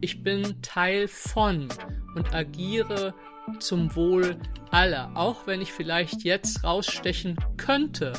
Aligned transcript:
Ich 0.00 0.22
bin 0.22 0.60
Teil 0.62 1.08
von 1.08 1.68
und 2.14 2.34
agiere 2.34 3.14
zum 3.60 3.94
Wohl 3.94 4.36
aller, 4.70 5.10
auch 5.14 5.46
wenn 5.46 5.60
ich 5.60 5.72
vielleicht 5.72 6.24
jetzt 6.24 6.64
rausstechen 6.64 7.36
könnte. 7.56 8.12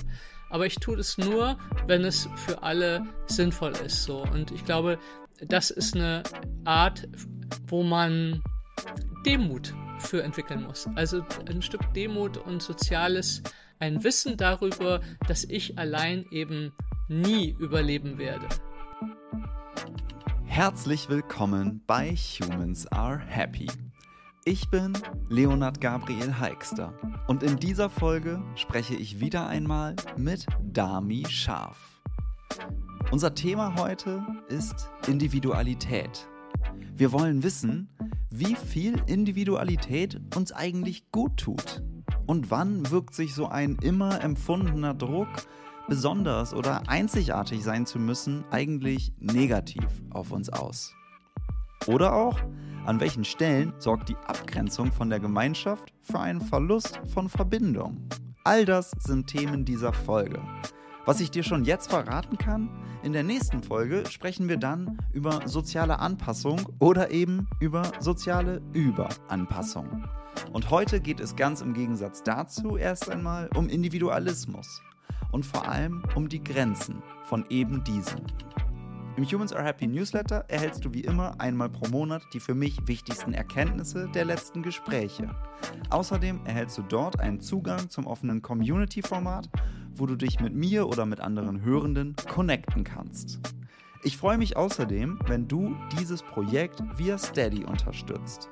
Aber 0.50 0.66
ich 0.66 0.76
tue 0.76 0.98
es 0.98 1.18
nur, 1.18 1.58
wenn 1.88 2.04
es 2.06 2.30
für 2.36 2.64
alle 2.64 3.06
sinnvoll 3.28 3.74
ist. 3.86 4.04
So. 4.04 4.24
Und 4.24 4.52
ich 4.52 4.64
glaube, 4.66 4.98
das 5.46 5.72
ist 5.72 5.96
eine 5.96 6.24
Art, 6.66 7.08
wo 7.68 7.84
man 7.84 8.42
Demut 9.26 9.74
für 10.00 10.24
entwickeln 10.24 10.64
muss. 10.64 10.88
Also 10.96 11.24
ein 11.50 11.62
Stück 11.62 11.94
Demut 11.94 12.38
und 12.38 12.62
soziales, 12.62 13.42
ein 13.80 14.04
Wissen 14.04 14.38
darüber, 14.38 15.02
dass 15.28 15.44
ich 15.44 15.78
allein 15.78 16.26
eben 16.32 16.72
nie 17.10 17.56
überleben 17.60 18.18
werde. 18.18 18.48
Herzlich 20.58 21.08
willkommen 21.08 21.84
bei 21.86 22.16
Humans 22.16 22.88
Are 22.88 23.20
Happy. 23.20 23.68
Ich 24.44 24.68
bin 24.72 24.98
Leonard 25.30 25.80
Gabriel 25.80 26.40
Heikster 26.40 26.96
und 27.28 27.44
in 27.44 27.58
dieser 27.58 27.92
Folge 27.92 28.42
spreche 28.56 28.96
ich 28.96 29.20
wieder 29.20 29.46
einmal 29.46 29.96
mit 30.18 30.48
Dami 30.64 31.28
Scharf. 31.30 32.02
Unser 33.12 33.36
Thema 33.36 33.76
heute 33.78 34.26
ist 34.48 34.90
Individualität. 35.06 36.28
Wir 36.96 37.12
wollen 37.12 37.44
wissen, 37.44 37.96
wie 38.32 38.56
viel 38.56 39.00
Individualität 39.06 40.20
uns 40.36 40.52
eigentlich 40.52 41.12
gut 41.12 41.38
tut 41.38 41.84
und 42.26 42.50
wann 42.50 42.90
wirkt 42.90 43.14
sich 43.14 43.36
so 43.36 43.46
ein 43.46 43.78
immer 43.84 44.24
empfundener 44.24 44.96
Druck, 44.96 45.30
besonders 45.88 46.54
oder 46.54 46.84
einzigartig 46.88 47.64
sein 47.64 47.86
zu 47.86 48.00
müssen, 48.00 48.44
eigentlich 48.52 49.14
negativ 49.20 49.86
auf 50.12 50.32
uns 50.32 50.50
aus. 50.50 50.94
Oder 51.88 52.14
auch, 52.14 52.40
an 52.86 53.00
welchen 53.00 53.26
Stellen 53.26 53.74
sorgt 53.80 54.10
die 54.10 54.18
Abgrenzung 54.28 54.92
von 54.92 55.10
der 55.10 55.20
Gemeinschaft 55.20 55.94
für 56.02 56.20
einen 56.20 56.42
Verlust 56.42 57.02
von 57.14 57.30
Verbindung? 57.30 58.08
All 58.44 58.66
das 58.66 58.92
sind 59.00 59.28
Themen 59.28 59.66
dieser 59.66 59.94
Folge. 59.94 60.42
Was 61.06 61.22
ich 61.22 61.32
dir 61.32 61.44
schon 61.44 61.64
jetzt 61.64 61.90
verraten 61.90 62.38
kann, 62.38 62.70
in 63.04 63.14
der 63.14 63.24
nächsten 63.24 63.64
Folge 63.64 64.04
sprechen 64.10 64.50
wir 64.50 64.58
dann 64.58 64.98
über 65.14 65.48
soziale 65.48 66.00
Anpassung 66.00 66.60
oder 66.80 67.12
eben 67.12 67.48
über 67.62 67.84
soziale 68.00 68.62
Überanpassung. 68.74 70.04
Und 70.52 70.70
heute 70.70 71.00
geht 71.00 71.20
es 71.20 71.36
ganz 71.36 71.62
im 71.62 71.74
Gegensatz 71.74 72.24
dazu 72.24 72.76
erst 72.76 73.10
einmal 73.10 73.50
um 73.56 73.70
Individualismus 73.70 74.82
und 75.32 75.46
vor 75.46 75.68
allem 75.68 76.04
um 76.16 76.30
die 76.30 76.44
Grenzen 76.44 77.02
von 77.26 77.46
eben 77.50 77.84
diesen. 77.84 78.22
Im 79.18 79.26
Humans 79.26 79.52
Are 79.52 79.64
Happy 79.64 79.88
Newsletter 79.88 80.46
erhältst 80.48 80.86
du 80.86 80.94
wie 80.94 81.02
immer 81.02 81.42
einmal 81.42 81.70
pro 81.70 81.90
Monat 81.90 82.22
die 82.34 82.40
für 82.40 82.54
mich 82.54 82.78
wichtigsten 82.88 83.34
Erkenntnisse 83.34 84.08
der 84.14 84.26
letzten 84.26 84.62
Gespräche. 84.62 85.34
Außerdem 85.90 86.42
erhältst 86.46 86.78
du 86.78 86.84
dort 86.84 87.20
einen 87.20 87.40
Zugang 87.40 87.90
zum 87.90 88.06
offenen 88.06 88.44
Community-Format, 88.44 89.50
wo 89.96 90.06
du 90.06 90.16
dich 90.16 90.40
mit 90.40 90.54
mir 90.54 90.88
oder 90.88 91.08
mit 91.08 91.20
anderen 91.20 91.64
Hörenden 91.64 92.16
connecten 92.30 92.84
kannst. 92.84 93.40
Ich 94.04 94.18
freue 94.18 94.38
mich 94.38 94.56
außerdem, 94.56 95.20
wenn 95.26 95.48
du 95.48 95.76
dieses 96.00 96.22
Projekt 96.22 96.84
via 96.98 97.18
Steady 97.18 97.66
unterstützt. 97.66 98.52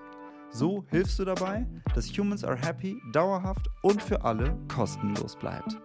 So 0.58 0.86
hilfst 0.90 1.20
du 1.20 1.26
dabei, 1.26 1.68
dass 1.96 2.08
Humans 2.18 2.46
Are 2.46 2.56
Happy 2.56 2.96
dauerhaft 3.12 3.68
und 3.82 4.02
für 4.02 4.24
alle 4.24 4.58
kostenlos 4.70 5.36
bleibt. 5.36 5.76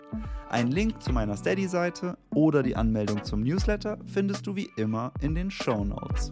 Ein 0.48 0.68
Link 0.70 1.02
zu 1.02 1.12
meiner 1.12 1.36
Steady-Seite 1.36 2.16
oder 2.32 2.62
die 2.62 2.76
Anmeldung 2.76 3.24
zum 3.24 3.42
Newsletter 3.42 3.98
findest 4.06 4.46
du 4.46 4.54
wie 4.54 4.70
immer 4.76 5.12
in 5.22 5.34
den 5.34 5.50
Show 5.50 5.84
Notes. 5.84 6.30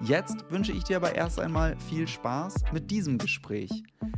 Jetzt 0.00 0.44
wünsche 0.50 0.72
ich 0.72 0.82
dir 0.82 0.96
aber 0.96 1.14
erst 1.14 1.38
einmal 1.38 1.78
viel 1.78 2.08
Spaß 2.08 2.64
mit 2.72 2.90
diesem 2.90 3.16
Gespräch. 3.16 3.70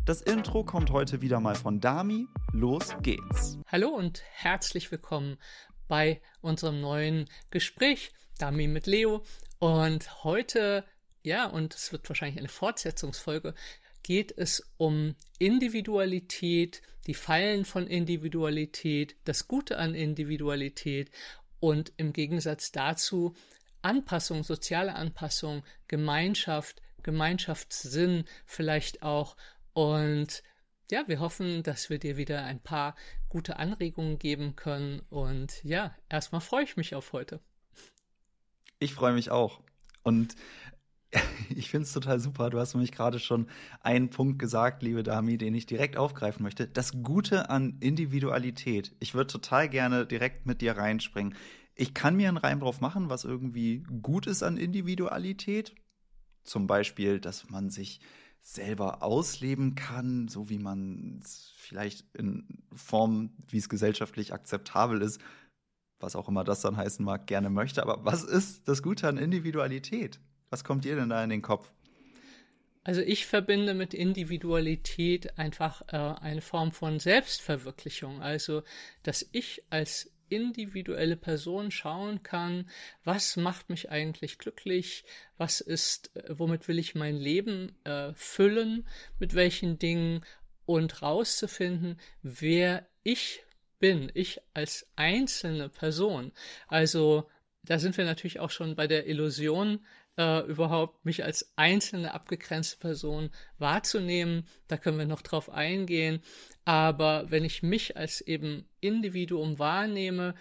Das 0.07 0.23
Intro 0.23 0.65
kommt 0.65 0.91
heute 0.91 1.21
wieder 1.21 1.39
mal 1.39 1.55
von 1.55 1.81
Dami. 1.81 2.27
Los 2.53 2.97
geht's. 3.03 3.59
Hallo 3.67 3.91
und 3.91 4.23
herzlich 4.33 4.91
willkommen 4.91 5.37
bei 5.87 6.23
unserem 6.41 6.81
neuen 6.81 7.27
Gespräch. 7.51 8.15
Dami 8.39 8.69
mit 8.69 8.87
Leo. 8.87 9.23
Und 9.59 10.25
heute 10.25 10.87
ja, 11.25 11.47
und 11.47 11.75
es 11.75 11.91
wird 11.91 12.09
wahrscheinlich 12.09 12.39
eine 12.39 12.49
Fortsetzungsfolge, 12.49 13.55
geht 14.03 14.37
es 14.37 14.71
um 14.77 15.17
Individualität, 15.39 16.83
die 17.07 17.15
Fallen 17.15 17.65
von 17.65 17.87
Individualität, 17.87 19.17
das 19.25 19.49
Gute 19.49 19.79
an 19.79 19.95
Individualität 19.95 21.11
und 21.61 21.93
im 21.97 22.13
Gegensatz 22.13 22.73
dazu 22.73 23.35
Anpassung, 23.81 24.45
soziale 24.45 24.95
Anpassung, 24.95 25.63
Gemeinschaft, 25.89 26.83
Gemeinschaftssinn 27.03 28.25
vielleicht 28.45 29.03
auch. 29.03 29.37
Und 29.73 30.43
ja, 30.91 31.05
wir 31.07 31.21
hoffen, 31.21 31.63
dass 31.63 31.89
wir 31.89 31.99
dir 31.99 32.17
wieder 32.19 32.45
ein 32.45 32.61
paar 32.61 32.95
gute 33.31 33.57
Anregungen 33.57 34.19
geben 34.19 34.57
können. 34.57 35.01
Und 35.09 35.63
ja, 35.65 35.95
erstmal 36.11 36.41
freue 36.43 36.65
ich 36.65 36.77
mich 36.77 36.95
auf 36.95 37.13
heute. 37.13 37.41
Ich 38.79 38.95
freue 38.95 39.15
mich 39.15 39.31
auch. 39.31 39.61
Und 40.03 40.37
ich 41.55 41.71
finde 41.71 41.85
es 41.85 41.93
total 41.93 42.21
super. 42.21 42.51
Du 42.51 42.59
hast 42.59 42.75
nämlich 42.75 42.93
gerade 42.93 43.19
schon 43.19 43.47
einen 43.81 44.11
Punkt 44.11 44.39
gesagt, 44.39 44.83
liebe 44.83 45.03
Dami, 45.03 45.39
den 45.39 45.55
ich 45.55 45.67
direkt 45.67 45.97
aufgreifen 45.97 46.43
möchte. 46.43 46.67
Das 46.67 47.03
Gute 47.03 47.51
an 47.51 47.79
Individualität. 47.81 48.95
Ich 49.01 49.15
würde 49.15 49.29
total 49.29 49.69
gerne 49.69 50.07
direkt 50.07 50.47
mit 50.47 50.61
dir 50.61 50.77
reinspringen. 50.77 51.35
Ich 51.75 51.95
kann 51.95 52.17
mir 52.17 52.29
einen 52.29 52.37
Reim 52.37 52.61
drauf 52.61 52.81
machen, 52.81 53.09
was 53.09 53.25
irgendwie 53.25 53.85
gut 54.03 54.27
ist 54.27 54.43
an 54.43 54.57
Individualität. 54.57 55.75
Zum 56.45 56.67
Beispiel, 56.67 57.21
dass 57.21 57.49
man 57.51 57.71
sich 57.71 58.01
selber 58.41 59.03
ausleben 59.03 59.75
kann, 59.75 60.29
so 60.29 60.51
wie 60.51 60.59
man 60.59 61.21
es 61.23 61.53
vielleicht 61.57 62.05
in 62.15 62.63
Form, 62.75 63.31
wie 63.49 63.57
es 63.57 63.71
gesellschaftlich 63.71 64.35
akzeptabel 64.35 65.01
ist, 65.01 65.21
was 65.99 66.15
auch 66.15 66.29
immer 66.29 66.45
das 66.45 66.61
dann 66.61 66.77
heißen 66.77 67.05
mag, 67.05 67.27
gerne 67.27 67.49
möchte. 67.49 67.83
Aber 67.83 68.05
was 68.05 68.23
ist 68.23 68.69
das 68.69 68.83
Gute 68.83 69.09
an 69.09 69.17
Individualität? 69.17 70.21
Was 70.55 70.63
kommt 70.63 70.85
dir 70.85 70.95
denn 70.95 71.09
da 71.09 71.25
in 71.25 71.31
den 71.31 71.43
Kopf? 71.43 71.73
Also 72.85 73.01
ich 73.01 73.27
verbinde 73.27 73.75
mit 73.75 73.93
Individualität 73.93 75.37
einfach 75.37 75.83
äh, 75.89 75.97
eine 75.97 76.43
Form 76.43 76.71
von 76.71 77.01
Selbstverwirklichung. 77.01 78.23
Also, 78.23 78.63
dass 79.03 79.29
ich 79.33 79.65
als 79.71 80.13
individuelle 80.29 81.17
Person 81.17 81.73
schauen 81.73 82.23
kann, 82.23 82.71
was 83.03 83.37
macht 83.37 83.69
mich 83.69 83.91
eigentlich 83.91 84.39
glücklich, 84.39 85.05
was 85.39 85.61
ist, 85.61 86.15
äh, 86.15 86.39
womit 86.39 86.69
will 86.69 86.79
ich 86.79 86.95
mein 86.95 87.17
Leben 87.17 87.75
äh, 87.83 88.13
füllen, 88.15 88.87
mit 89.19 89.35
welchen 89.35 89.81
Dingen 89.81 90.25
und 90.67 91.03
rauszufinden, 91.03 91.99
wer 92.23 92.87
ich 93.03 93.43
bin, 93.81 94.13
ich 94.15 94.41
als 94.55 94.87
einzelne 94.95 95.69
Person. 95.69 96.31
Also 96.69 97.29
da 97.65 97.81
sind 97.81 97.97
wir 97.97 98.05
natürlich 98.05 98.39
auch 98.39 98.51
schon 98.51 98.77
bei 98.77 98.87
der 98.87 99.09
Illusion 99.09 99.81
äh, 100.17 100.41
überhaupt 100.47 101.05
mich 101.05 101.25
als 101.25 101.53
einzelne 101.57 102.15
abgegrenzte 102.15 102.79
Person 102.79 103.31
wahrzunehmen. 103.59 104.47
Da 104.69 104.77
können 104.77 104.99
wir 104.99 105.07
noch 105.07 105.23
drauf 105.23 105.51
eingehen. 105.51 106.23
Aber 106.65 107.31
wenn 107.31 107.45
ich 107.45 107.63
mich 107.63 107.97
als 107.97 108.21
eben 108.21 108.69
Individuum 108.81 109.59
wahrnehme 109.59 110.35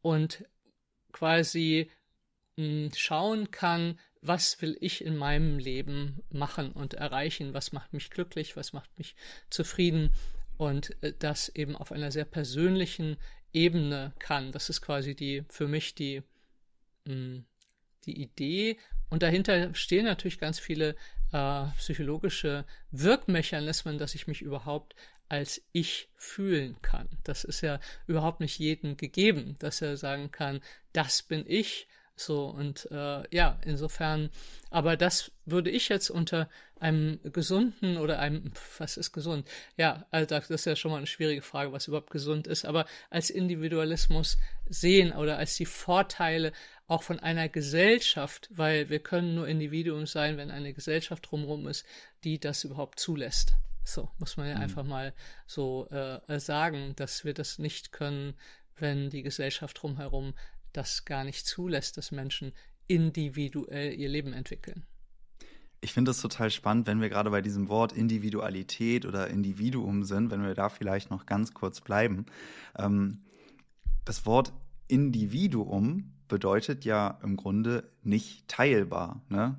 und 0.00 0.44
quasi 1.12 1.90
mh, 2.56 2.64
hm, 2.64 2.90
schauen 2.94 3.50
kann, 3.50 3.98
was 4.22 4.60
will 4.60 4.76
ich 4.80 5.04
in 5.04 5.16
meinem 5.16 5.58
Leben 5.58 6.22
machen 6.30 6.72
und 6.72 6.94
erreichen, 6.94 7.54
was 7.54 7.72
macht 7.72 7.92
mich 7.92 8.10
glücklich, 8.10 8.56
was 8.56 8.72
macht 8.72 8.96
mich 8.98 9.14
zufrieden 9.50 10.12
und 10.56 11.00
äh, 11.02 11.12
das 11.18 11.48
eben 11.48 11.76
auf 11.76 11.92
einer 11.92 12.12
sehr 12.12 12.24
persönlichen 12.24 13.16
Ebene 13.52 14.12
kann. 14.18 14.52
Das 14.52 14.68
ist 14.68 14.82
quasi 14.82 15.14
die 15.14 15.44
für 15.48 15.68
mich 15.68 15.94
die 15.94 16.22
mh, 17.06 17.14
hm, 17.14 17.46
die 18.04 18.22
Idee 18.22 18.78
und 19.10 19.22
dahinter 19.22 19.74
stehen 19.74 20.04
natürlich 20.04 20.38
ganz 20.38 20.58
viele 20.58 20.96
äh, 21.32 21.64
psychologische 21.78 22.64
Wirkmechanismen, 22.90 23.98
dass 23.98 24.14
ich 24.14 24.26
mich 24.26 24.42
überhaupt 24.42 24.94
als 25.28 25.62
ich 25.72 26.08
fühlen 26.14 26.76
kann. 26.82 27.08
Das 27.24 27.44
ist 27.44 27.60
ja 27.60 27.80
überhaupt 28.06 28.40
nicht 28.40 28.58
jedem 28.58 28.96
gegeben, 28.96 29.56
dass 29.58 29.82
er 29.82 29.96
sagen 29.96 30.30
kann, 30.30 30.60
das 30.92 31.22
bin 31.22 31.44
ich 31.46 31.88
so 32.18 32.46
und 32.46 32.88
äh, 32.90 33.24
ja, 33.34 33.58
insofern, 33.62 34.30
aber 34.70 34.96
das 34.96 35.30
würde 35.44 35.70
ich 35.70 35.90
jetzt 35.90 36.08
unter 36.08 36.48
einem 36.80 37.20
gesunden 37.24 37.98
oder 37.98 38.18
einem, 38.18 38.52
was 38.78 38.96
ist 38.96 39.12
gesund? 39.12 39.46
Ja, 39.76 40.06
also 40.10 40.26
das 40.26 40.48
ist 40.48 40.64
ja 40.64 40.76
schon 40.76 40.92
mal 40.92 40.98
eine 40.98 41.06
schwierige 41.06 41.42
Frage, 41.42 41.72
was 41.72 41.88
überhaupt 41.88 42.10
gesund 42.10 42.46
ist, 42.46 42.64
aber 42.64 42.86
als 43.10 43.28
Individualismus 43.28 44.38
sehen 44.66 45.12
oder 45.12 45.36
als 45.36 45.56
die 45.56 45.66
Vorteile 45.66 46.52
auch 46.86 47.02
von 47.02 47.18
einer 47.18 47.48
Gesellschaft, 47.48 48.48
weil 48.52 48.88
wir 48.88 49.00
können 49.00 49.34
nur 49.34 49.48
Individuum 49.48 50.06
sein, 50.06 50.36
wenn 50.36 50.50
eine 50.50 50.72
Gesellschaft 50.72 51.30
drumherum 51.30 51.66
ist, 51.66 51.84
die 52.24 52.38
das 52.38 52.64
überhaupt 52.64 53.00
zulässt. 53.00 53.54
So, 53.84 54.08
muss 54.18 54.36
man 54.36 54.48
ja 54.48 54.56
mhm. 54.56 54.62
einfach 54.62 54.84
mal 54.84 55.14
so 55.46 55.88
äh, 55.90 56.40
sagen, 56.40 56.94
dass 56.96 57.24
wir 57.24 57.34
das 57.34 57.58
nicht 57.58 57.92
können, 57.92 58.34
wenn 58.76 59.10
die 59.10 59.22
Gesellschaft 59.22 59.82
drumherum 59.82 60.34
das 60.72 61.04
gar 61.04 61.24
nicht 61.24 61.46
zulässt, 61.46 61.96
dass 61.96 62.12
Menschen 62.12 62.52
individuell 62.86 63.94
ihr 63.94 64.08
Leben 64.08 64.32
entwickeln. 64.32 64.84
Ich 65.80 65.92
finde 65.92 66.10
es 66.10 66.20
total 66.20 66.50
spannend, 66.50 66.86
wenn 66.86 67.00
wir 67.00 67.08
gerade 67.08 67.30
bei 67.30 67.42
diesem 67.42 67.68
Wort 67.68 67.92
Individualität 67.92 69.06
oder 69.06 69.28
Individuum 69.28 70.04
sind, 70.04 70.30
wenn 70.30 70.42
wir 70.42 70.54
da 70.54 70.68
vielleicht 70.68 71.10
noch 71.10 71.26
ganz 71.26 71.54
kurz 71.54 71.80
bleiben. 71.80 72.26
Ähm, 72.76 73.22
das 74.04 74.26
Wort 74.26 74.52
Individuum 74.88 76.15
bedeutet 76.28 76.84
ja 76.84 77.18
im 77.22 77.36
Grunde 77.36 77.84
nicht 78.02 78.48
teilbar. 78.48 79.22
Ne? 79.28 79.56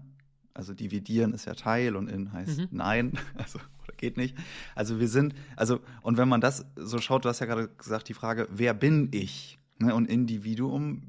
Also 0.54 0.74
dividieren 0.74 1.34
ist 1.34 1.46
ja 1.46 1.54
Teil 1.54 1.96
und 1.96 2.10
in 2.10 2.34
heißt 2.34 2.60
mhm. 2.60 2.68
nein, 2.72 3.14
also 3.36 3.60
oder 3.84 3.96
geht 3.96 4.18
nicht. 4.18 4.36
Also 4.76 5.00
wir 5.00 5.08
sind, 5.08 5.34
also 5.56 5.80
und 6.02 6.18
wenn 6.18 6.28
man 6.28 6.42
das 6.42 6.66
so 6.76 7.00
schaut, 7.00 7.26
du 7.26 7.30
hast 7.30 7.40
ja 7.40 7.46
gerade 7.46 7.70
gesagt 7.70 8.10
die 8.10 8.14
Frage, 8.14 8.48
wer 8.52 8.74
bin 8.74 9.10
ich? 9.12 9.60
Ne? 9.80 9.94
Und 9.94 10.10
Individuum, 10.10 11.04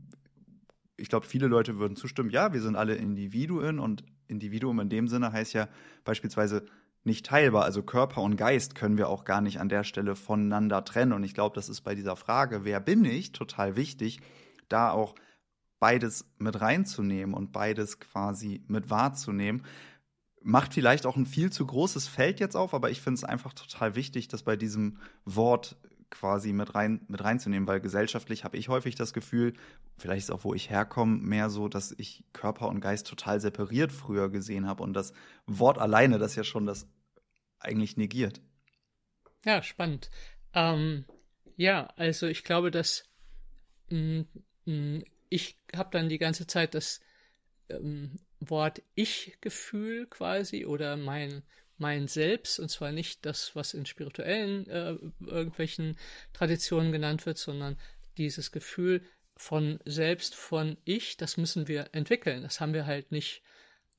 ich 0.97 1.09
glaube, 1.09 1.27
viele 1.27 1.47
Leute 1.47 1.79
würden 1.79 1.97
zustimmen, 1.97 2.31
ja, 2.31 2.53
wir 2.53 2.61
sind 2.61 2.77
alle 2.77 2.95
Individuen 2.97 3.79
und 3.79 4.05
Individuum 4.27 4.81
in 4.81 4.91
dem 4.91 5.09
Sinne 5.09 5.33
heißt 5.33 5.55
ja 5.55 5.69
beispielsweise 6.05 6.67
nicht 7.05 7.27
teilbar. 7.27 7.65
Also 7.65 7.83
Körper 7.83 8.23
und 8.23 8.37
Geist 8.37 8.75
können 8.75 8.99
wir 8.99 9.09
auch 9.09 9.25
gar 9.25 9.41
nicht 9.41 9.61
an 9.61 9.69
der 9.69 9.85
Stelle 9.85 10.15
voneinander 10.15 10.85
trennen. 10.85 11.13
Und 11.13 11.25
ich 11.25 11.35
glaube, 11.35 11.55
das 11.55 11.69
ist 11.69 11.81
bei 11.81 11.95
dieser 11.95 12.17
Frage, 12.17 12.65
wer 12.65 12.81
bin 12.81 13.05
ich, 13.05 13.33
total 13.33 13.77
wichtig, 13.77 14.21
da 14.69 14.91
auch 14.91 15.15
beides 15.79 16.25
mit 16.39 16.61
reinzunehmen 16.61 17.35
und 17.35 17.53
beides 17.53 18.01
quasi 18.01 18.63
mit 18.67 18.91
wahrzunehmen. 18.91 19.65
Macht 20.43 20.75
vielleicht 20.75 21.07
auch 21.07 21.17
ein 21.17 21.27
viel 21.27 21.51
zu 21.51 21.67
großes 21.67 22.09
Feld 22.09 22.41
jetzt 22.41 22.57
auf, 22.57 22.75
aber 22.75 22.91
ich 22.91 23.01
finde 23.01 23.19
es 23.19 23.25
einfach 23.25 23.53
total 23.53 23.95
wichtig, 23.95 24.29
dass 24.29 24.43
bei 24.43 24.57
diesem 24.57 24.99
Wort 25.25 25.77
quasi 26.11 26.53
mit 26.53 26.75
rein 26.75 27.05
mit 27.09 27.23
reinzunehmen, 27.23 27.69
weil 27.69 27.81
gesellschaftlich 27.81 28.45
habe 28.45 28.57
ich 28.57 28.69
häufig 28.69 28.95
das 28.95 29.13
Gefühl, 29.13 29.55
vielleicht 29.99 30.21
ist 30.21 30.31
auch 30.31 30.45
wo 30.45 30.55
ich 30.55 30.71
herkomme, 30.71 31.19
mehr 31.19 31.51
so, 31.51 31.69
dass 31.69 31.93
ich 31.93 32.25
Körper 32.33 32.69
und 32.69 32.81
Geist 32.81 33.07
total 33.07 33.41
separiert 33.41 33.93
früher 33.93 34.31
gesehen 34.31 34.67
habe 34.67 34.83
und 34.83 34.95
das 34.95 35.13
Wort 35.47 35.79
alleine 35.79 36.19
das 36.19 36.35
ja 36.35 36.45
schon 36.45 36.67
das 36.67 36.89
eigentlich 37.59 37.97
negiert. 37.97 38.41
Ja, 39.45 39.63
spannend. 39.63 40.11
Ähm, 40.55 41.05
ja, 41.57 41.89
also 41.97 42.27
ich 42.27 42.45
glaube, 42.45 42.71
dass 42.71 43.05
mm, 43.91 44.23
mm, 44.65 45.01
ich 45.29 45.59
habe 45.75 45.91
dann 45.93 46.09
die 46.09 46.19
ganze 46.19 46.47
Zeit 46.47 46.75
das 46.75 47.01
ähm, 47.69 48.19
Wort 48.41 48.83
Ich-Gefühl 48.95 50.07
quasi 50.07 50.67
oder 50.67 50.97
mein 50.97 51.43
mein 51.79 52.09
Selbst, 52.09 52.59
und 52.59 52.69
zwar 52.69 52.93
nicht 52.93 53.25
das, 53.25 53.55
was 53.55 53.73
in 53.73 53.87
spirituellen 53.87 54.69
äh, 54.69 54.97
irgendwelchen 55.25 55.97
Traditionen 56.33 56.93
genannt 56.93 57.25
wird, 57.25 57.39
sondern 57.39 57.79
dieses 58.17 58.51
Gefühl 58.51 59.03
von 59.37 59.79
Selbst, 59.85 60.35
von 60.35 60.77
Ich, 60.85 61.17
das 61.17 61.37
müssen 61.37 61.69
wir 61.69 61.91
entwickeln. 61.93 62.43
Das 62.43 62.61
haben 62.61 62.75
wir 62.75 62.87
halt 62.87 63.13
nicht 63.13 63.43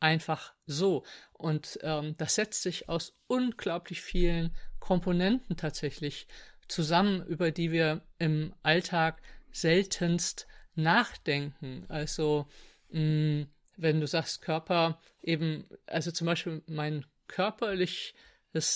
einfach 0.01 0.53
so. 0.65 1.05
Und 1.33 1.79
ähm, 1.81 2.15
das 2.17 2.35
setzt 2.35 2.61
sich 2.61 2.89
aus 2.89 3.17
unglaublich 3.27 4.01
vielen 4.01 4.53
Komponenten 4.79 5.55
tatsächlich 5.55 6.27
zusammen, 6.67 7.25
über 7.25 7.51
die 7.51 7.71
wir 7.71 8.01
im 8.17 8.53
Alltag 8.61 9.21
seltenst 9.51 10.47
nachdenken. 10.83 11.85
Also 11.87 12.47
mh, 12.89 12.99
mm, 13.01 13.47
wenn 13.77 14.01
du 14.01 14.07
sagst 14.07 14.41
Körper, 14.41 14.99
eben, 15.23 15.65
also 15.87 16.11
zum 16.11 16.25
Beispiel 16.25 16.61
mein 16.67 17.05
körperliches 17.27 18.13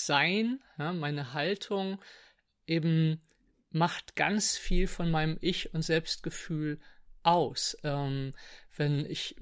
Sein, 0.06 0.60
ja, 0.78 0.92
meine 0.92 1.34
Haltung 1.34 2.00
eben 2.66 3.20
macht 3.70 4.16
ganz 4.16 4.56
viel 4.56 4.86
von 4.86 5.10
meinem 5.10 5.36
Ich 5.40 5.74
und 5.74 5.82
Selbstgefühl 5.82 6.78
aus. 7.22 7.76
Ähm, 7.82 8.32
wenn 8.76 9.04
ich 9.04 9.36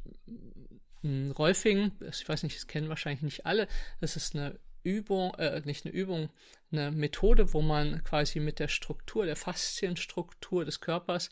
Rolfing, 1.04 1.92
ich 2.00 2.28
weiß 2.28 2.42
nicht, 2.44 2.56
das 2.56 2.66
kennen 2.66 2.88
wahrscheinlich 2.88 3.22
nicht 3.22 3.46
alle, 3.46 3.68
das 4.00 4.16
ist 4.16 4.34
eine 4.34 4.58
Übung, 4.84 5.34
äh, 5.34 5.60
nicht 5.64 5.84
eine 5.84 5.94
Übung, 5.94 6.30
eine 6.70 6.90
Methode, 6.90 7.52
wo 7.52 7.60
man 7.60 8.02
quasi 8.04 8.40
mit 8.40 8.58
der 8.58 8.68
Struktur, 8.68 9.26
der 9.26 9.36
Faszienstruktur 9.36 10.64
des 10.64 10.80
Körpers 10.80 11.30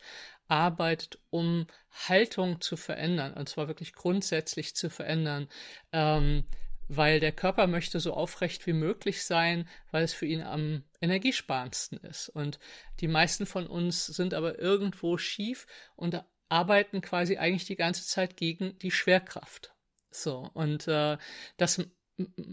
arbeitet, 0.50 1.18
um 1.30 1.66
Haltung 2.08 2.60
zu 2.60 2.76
verändern, 2.76 3.34
und 3.34 3.48
zwar 3.48 3.68
wirklich 3.68 3.92
grundsätzlich 3.92 4.74
zu 4.74 4.90
verändern. 4.90 5.48
Ähm, 5.92 6.44
weil 6.92 7.20
der 7.20 7.30
Körper 7.30 7.68
möchte 7.68 8.00
so 8.00 8.14
aufrecht 8.14 8.66
wie 8.66 8.72
möglich 8.72 9.24
sein, 9.24 9.68
weil 9.92 10.02
es 10.02 10.12
für 10.12 10.26
ihn 10.26 10.42
am 10.42 10.82
energiesparendsten 11.00 11.98
ist. 11.98 12.28
Und 12.30 12.58
die 12.98 13.06
meisten 13.06 13.46
von 13.46 13.68
uns 13.68 14.06
sind 14.06 14.34
aber 14.34 14.58
irgendwo 14.58 15.16
schief 15.16 15.68
und 15.94 16.20
arbeiten 16.48 17.00
quasi 17.00 17.36
eigentlich 17.36 17.64
die 17.64 17.76
ganze 17.76 18.04
Zeit 18.04 18.36
gegen 18.36 18.76
die 18.80 18.90
Schwerkraft. 18.90 19.72
So, 20.10 20.50
und 20.52 20.88
äh, 20.88 21.16
das 21.58 21.80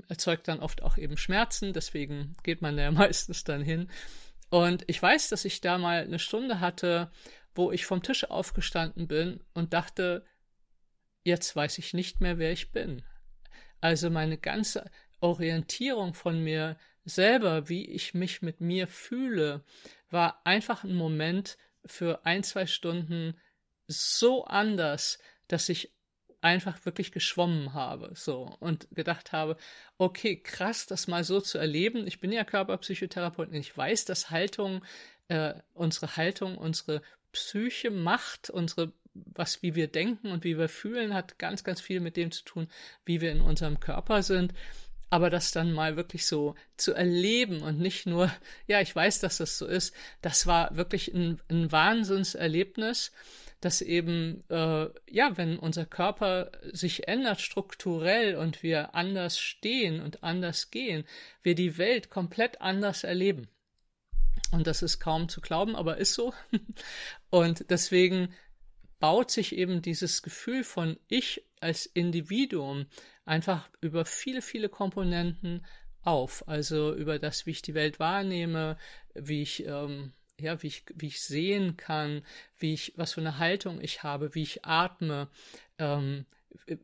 erzeugt 0.07 0.47
dann 0.47 0.59
oft 0.59 0.83
auch 0.83 0.97
eben 0.97 1.17
Schmerzen, 1.17 1.73
deswegen 1.73 2.37
geht 2.43 2.61
man 2.61 2.77
da 2.77 2.91
meistens 2.91 3.43
dann 3.43 3.63
hin. 3.63 3.89
Und 4.49 4.83
ich 4.87 5.01
weiß, 5.01 5.29
dass 5.29 5.45
ich 5.45 5.61
da 5.61 5.79
mal 5.79 6.03
eine 6.03 6.19
Stunde 6.19 6.59
hatte, 6.59 7.11
wo 7.57 7.71
ich 7.71 7.85
vom 7.85 8.03
Tisch 8.03 8.23
aufgestanden 8.25 9.07
bin 9.07 9.41
und 9.53 9.73
dachte, 9.73 10.25
jetzt 11.23 11.55
weiß 11.55 11.77
ich 11.79 11.93
nicht 11.93 12.21
mehr, 12.21 12.37
wer 12.37 12.51
ich 12.51 12.71
bin. 12.71 13.03
Also 13.81 14.09
meine 14.09 14.37
ganze 14.37 14.89
Orientierung 15.19 16.13
von 16.13 16.43
mir 16.43 16.77
selber, 17.03 17.69
wie 17.69 17.85
ich 17.85 18.13
mich 18.13 18.41
mit 18.41 18.61
mir 18.61 18.87
fühle, 18.87 19.63
war 20.09 20.41
einfach 20.45 20.83
ein 20.83 20.95
Moment 20.95 21.57
für 21.85 22.25
ein, 22.25 22.43
zwei 22.43 22.65
Stunden 22.65 23.35
so 23.87 24.45
anders, 24.45 25.19
dass 25.47 25.69
ich 25.69 25.93
einfach 26.41 26.85
wirklich 26.85 27.11
geschwommen 27.11 27.73
habe, 27.73 28.11
so 28.13 28.55
und 28.59 28.87
gedacht 28.91 29.31
habe, 29.31 29.57
okay, 29.97 30.37
krass, 30.37 30.85
das 30.85 31.07
mal 31.07 31.23
so 31.23 31.41
zu 31.41 31.57
erleben. 31.57 32.05
Ich 32.05 32.19
bin 32.19 32.31
ja 32.31 32.43
Körperpsychotherapeut 32.43 33.49
und 33.49 33.55
ich 33.55 33.75
weiß, 33.75 34.05
dass 34.05 34.29
Haltung, 34.29 34.83
äh, 35.29 35.55
unsere 35.73 36.15
Haltung, 36.15 36.57
unsere 36.57 37.01
Psyche 37.37 37.91
macht, 37.91 38.49
unsere 38.49 38.91
was, 39.13 39.61
wie 39.61 39.75
wir 39.75 39.87
denken 39.87 40.31
und 40.31 40.43
wie 40.43 40.57
wir 40.57 40.69
fühlen, 40.69 41.13
hat 41.13 41.39
ganz, 41.39 41.63
ganz 41.63 41.81
viel 41.81 41.99
mit 41.99 42.17
dem 42.17 42.31
zu 42.31 42.43
tun, 42.43 42.67
wie 43.05 43.21
wir 43.21 43.31
in 43.31 43.41
unserem 43.41 43.79
Körper 43.79 44.23
sind. 44.23 44.53
Aber 45.09 45.29
das 45.29 45.51
dann 45.51 45.71
mal 45.71 45.95
wirklich 45.95 46.25
so 46.25 46.55
zu 46.75 46.93
erleben 46.93 47.61
und 47.61 47.79
nicht 47.79 48.05
nur, 48.05 48.31
ja, 48.67 48.81
ich 48.81 48.93
weiß, 48.93 49.19
dass 49.21 49.37
das 49.37 49.57
so 49.57 49.65
ist, 49.65 49.95
das 50.21 50.47
war 50.47 50.75
wirklich 50.75 51.13
ein, 51.13 51.39
ein 51.49 51.71
Wahnsinnserlebnis, 51.71 53.13
dass 53.61 53.81
eben, 53.81 54.43
äh, 54.49 54.87
ja, 55.09 55.37
wenn 55.37 55.57
unser 55.57 55.85
Körper 55.85 56.51
sich 56.73 57.07
ändert 57.07 57.41
strukturell 57.41 58.35
und 58.35 58.63
wir 58.63 58.95
anders 58.95 59.39
stehen 59.39 60.01
und 60.01 60.23
anders 60.23 60.71
gehen, 60.71 61.05
wir 61.41 61.55
die 61.55 61.77
Welt 61.77 62.09
komplett 62.09 62.61
anders 62.61 63.03
erleben. 63.03 63.47
Und 64.51 64.67
das 64.67 64.81
ist 64.81 64.99
kaum 64.99 65.29
zu 65.29 65.41
glauben, 65.41 65.75
aber 65.75 65.97
ist 65.97 66.13
so. 66.13 66.33
Und 67.29 67.69
deswegen 67.69 68.33
baut 68.99 69.29
sich 69.31 69.55
eben 69.55 69.81
dieses 69.81 70.21
Gefühl 70.21 70.63
von 70.63 70.97
Ich 71.07 71.43
als 71.59 71.85
Individuum 71.85 72.85
einfach 73.25 73.69
über 73.81 74.05
viele, 74.05 74.41
viele 74.41 74.69
Komponenten 74.69 75.65
auf. 76.03 76.47
Also 76.47 76.95
über 76.95 77.19
das, 77.19 77.45
wie 77.45 77.51
ich 77.51 77.61
die 77.61 77.73
Welt 77.73 77.99
wahrnehme, 77.99 78.77
wie 79.13 79.41
ich, 79.41 79.65
ähm, 79.65 80.13
ja, 80.39 80.61
wie 80.63 80.67
ich, 80.67 80.85
wie 80.95 81.07
ich 81.07 81.21
sehen 81.21 81.77
kann, 81.77 82.23
wie 82.57 82.73
ich, 82.73 82.93
was 82.95 83.13
für 83.13 83.21
eine 83.21 83.39
Haltung 83.39 83.81
ich 83.81 84.03
habe, 84.03 84.33
wie 84.33 84.43
ich 84.43 84.65
atme, 84.65 85.27
ähm, 85.77 86.25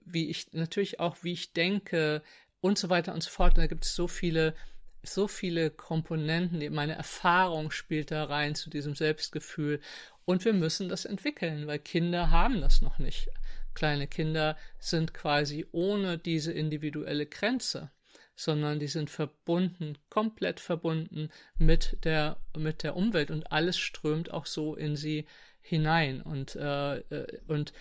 wie 0.05 0.29
ich, 0.29 0.51
natürlich 0.53 1.00
auch, 1.00 1.17
wie 1.24 1.34
ich 1.34 1.53
denke 1.53 2.22
und 2.62 2.77
so 2.77 2.89
weiter 2.89 3.13
und 3.13 3.24
so 3.24 3.29
fort. 3.29 3.55
Und 3.55 3.60
da 3.62 3.67
gibt 3.67 3.86
es 3.86 3.96
so 3.96 4.08
viele 4.08 4.55
so 5.03 5.27
viele 5.27 5.69
Komponenten, 5.69 6.74
meine 6.74 6.95
Erfahrung 6.95 7.72
spielt 7.72 8.12
da 8.12 8.24
rein 8.24 8.55
zu 8.55 8.69
diesem 8.69 8.95
Selbstgefühl 8.95 9.81
und 10.25 10.45
wir 10.45 10.53
müssen 10.53 10.89
das 10.89 11.05
entwickeln, 11.05 11.67
weil 11.67 11.79
Kinder 11.79 12.31
haben 12.31 12.62
das 12.62 12.81
noch 12.81 13.00
nicht. 13.00 13.29
Kleine 13.74 14.07
Kinder 14.07 14.57
sind 14.79 15.13
quasi 15.13 15.65
ohne 15.72 16.17
diese 16.17 16.53
individuelle 16.53 17.25
Grenze, 17.25 17.91
sondern 18.36 18.79
die 18.79 18.88
sind 18.88 19.10
verbunden, 19.10 19.98
komplett 20.10 20.60
verbunden 20.60 21.29
mit 21.57 21.98
der, 22.03 22.38
mit 22.57 22.83
der 22.83 22.95
Umwelt 22.95 23.31
und 23.31 23.51
alles 23.51 23.77
strömt 23.77 24.31
auch 24.31 24.45
so 24.45 24.75
in 24.75 24.95
sie 24.95 25.25
hinein. 25.62 26.22
Und, 26.22 26.55
äh, 26.55 26.98
äh 26.98 27.39
und 27.48 27.74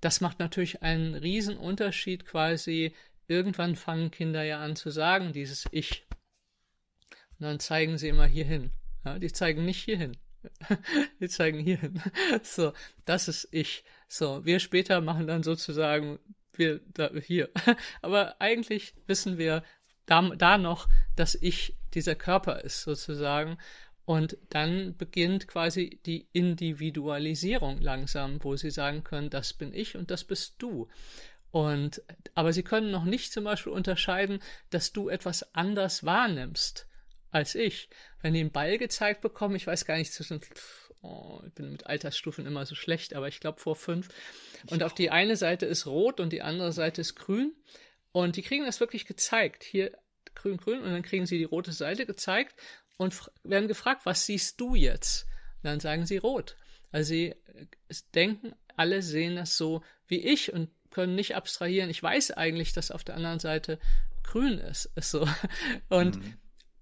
das 0.00 0.20
macht 0.20 0.38
natürlich 0.38 0.82
einen 0.82 1.14
riesen 1.14 1.56
Unterschied 1.56 2.24
quasi. 2.26 2.94
Irgendwann 3.28 3.76
fangen 3.76 4.10
Kinder 4.10 4.42
ja 4.42 4.60
an 4.60 4.76
zu 4.76 4.90
sagen, 4.90 5.32
dieses 5.32 5.66
Ich. 5.72 6.06
Und 7.40 7.46
dann 7.46 7.58
zeigen 7.58 7.96
sie 7.96 8.08
immer 8.08 8.26
hierhin. 8.26 8.70
Ja, 9.02 9.18
die 9.18 9.32
zeigen 9.32 9.64
nicht 9.64 9.82
hierhin. 9.82 10.18
wir 11.18 11.28
zeigen 11.30 11.58
hier 11.58 11.78
hin. 11.78 12.02
So, 12.42 12.74
das 13.06 13.28
ist 13.28 13.48
ich. 13.50 13.82
So, 14.08 14.44
wir 14.44 14.60
später 14.60 15.00
machen 15.00 15.26
dann 15.26 15.42
sozusagen 15.42 16.18
wir 16.52 16.80
da, 16.92 17.10
hier. 17.14 17.48
Aber 18.02 18.38
eigentlich 18.42 18.94
wissen 19.06 19.38
wir 19.38 19.62
da, 20.04 20.20
da 20.36 20.58
noch, 20.58 20.86
dass 21.16 21.34
ich 21.34 21.78
dieser 21.94 22.14
Körper 22.14 22.60
ist 22.60 22.82
sozusagen. 22.82 23.56
Und 24.04 24.36
dann 24.50 24.94
beginnt 24.98 25.48
quasi 25.48 25.98
die 26.04 26.28
Individualisierung 26.32 27.80
langsam, 27.80 28.44
wo 28.44 28.54
sie 28.56 28.70
sagen 28.70 29.02
können, 29.02 29.30
das 29.30 29.54
bin 29.54 29.72
ich 29.72 29.96
und 29.96 30.10
das 30.10 30.24
bist 30.24 30.56
du. 30.58 30.88
Und, 31.52 32.02
aber 32.34 32.52
sie 32.52 32.64
können 32.64 32.90
noch 32.90 33.04
nicht 33.04 33.32
zum 33.32 33.44
Beispiel 33.44 33.72
unterscheiden, 33.72 34.40
dass 34.68 34.92
du 34.92 35.08
etwas 35.08 35.54
anders 35.54 36.04
wahrnimmst 36.04 36.86
als 37.30 37.54
ich. 37.54 37.88
Wenn 38.22 38.34
die 38.34 38.40
einen 38.40 38.52
Ball 38.52 38.78
gezeigt 38.78 39.20
bekommen, 39.20 39.56
ich 39.56 39.66
weiß 39.66 39.84
gar 39.84 39.96
nicht, 39.96 40.12
zwischen, 40.12 40.40
oh, 41.02 41.40
ich 41.46 41.52
bin 41.54 41.70
mit 41.72 41.86
Altersstufen 41.86 42.46
immer 42.46 42.66
so 42.66 42.74
schlecht, 42.74 43.14
aber 43.14 43.28
ich 43.28 43.40
glaube 43.40 43.60
vor 43.60 43.76
fünf. 43.76 44.08
Und 44.66 44.82
auf 44.82 44.94
die 44.94 45.10
eine 45.10 45.36
Seite 45.36 45.66
ist 45.66 45.86
rot 45.86 46.20
und 46.20 46.32
die 46.32 46.42
andere 46.42 46.72
Seite 46.72 47.00
ist 47.00 47.16
grün. 47.16 47.54
Und 48.12 48.36
die 48.36 48.42
kriegen 48.42 48.64
das 48.66 48.80
wirklich 48.80 49.06
gezeigt. 49.06 49.62
Hier 49.62 49.96
grün, 50.34 50.56
grün 50.56 50.80
und 50.80 50.90
dann 50.90 51.02
kriegen 51.02 51.26
sie 51.26 51.38
die 51.38 51.44
rote 51.44 51.72
Seite 51.72 52.06
gezeigt 52.06 52.54
und 52.96 53.14
werden 53.44 53.68
gefragt, 53.68 54.02
was 54.04 54.26
siehst 54.26 54.60
du 54.60 54.74
jetzt? 54.74 55.24
Und 55.56 55.64
dann 55.64 55.80
sagen 55.80 56.06
sie 56.06 56.18
rot. 56.18 56.56
Also 56.92 57.08
sie 57.08 57.26
äh, 57.28 57.66
denken, 58.14 58.54
alle 58.76 59.02
sehen 59.02 59.36
das 59.36 59.56
so 59.56 59.82
wie 60.06 60.20
ich 60.20 60.52
und 60.52 60.70
können 60.90 61.14
nicht 61.14 61.36
abstrahieren. 61.36 61.90
Ich 61.90 62.02
weiß 62.02 62.32
eigentlich, 62.32 62.72
dass 62.72 62.90
auf 62.90 63.04
der 63.04 63.14
anderen 63.14 63.38
Seite 63.38 63.78
grün 64.22 64.58
ist. 64.58 64.90
ist 64.96 65.10
so. 65.10 65.28
Und 65.88 66.16
mhm. 66.16 66.34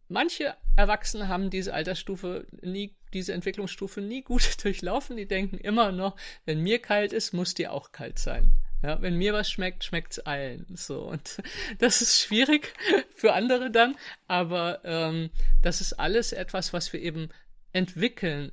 Manche 0.09 0.57
Erwachsene 0.77 1.29
haben 1.29 1.51
diese 1.51 1.75
Altersstufe 1.75 2.47
nie, 2.63 2.97
diese 3.13 3.33
Entwicklungsstufe 3.33 4.01
nie 4.01 4.23
gut 4.23 4.43
durchlaufen. 4.65 5.17
Die 5.17 5.27
denken 5.27 5.59
immer 5.59 5.93
noch, 5.93 6.17
wenn 6.45 6.63
mir 6.63 6.81
kalt 6.81 7.13
ist, 7.13 7.33
muss 7.33 7.55
dir 7.55 7.73
auch 7.73 7.93
kalt 7.93 8.19
sein. 8.19 8.53
Ja, 8.83 9.03
wenn 9.03 9.17
mir 9.17 9.33
was 9.33 9.51
schmeckt, 9.51 9.83
schmeckt 9.83 10.13
es 10.13 10.19
allen. 10.21 10.67
So 10.75 11.03
und 11.03 11.43
das 11.79 12.01
ist 12.01 12.21
schwierig 12.21 12.73
für 13.15 13.33
andere 13.33 13.71
dann, 13.71 13.97
aber 14.27 14.81
ähm, 14.85 15.31
das 15.63 15.81
ist 15.81 15.95
alles 15.95 16.33
etwas, 16.33 16.73
was 16.73 16.93
wir 16.93 17.01
eben 17.01 17.29
entwickeln. 17.73 18.53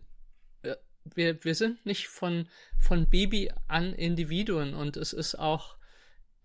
Äh, 0.64 0.76
wir, 1.04 1.44
wir 1.44 1.54
sind 1.54 1.86
nicht 1.86 2.08
von, 2.08 2.50
von 2.80 3.08
Baby 3.08 3.52
an 3.68 3.94
Individuen 3.94 4.74
und 4.74 4.98
es 4.98 5.14
ist 5.14 5.36
auch, 5.36 5.76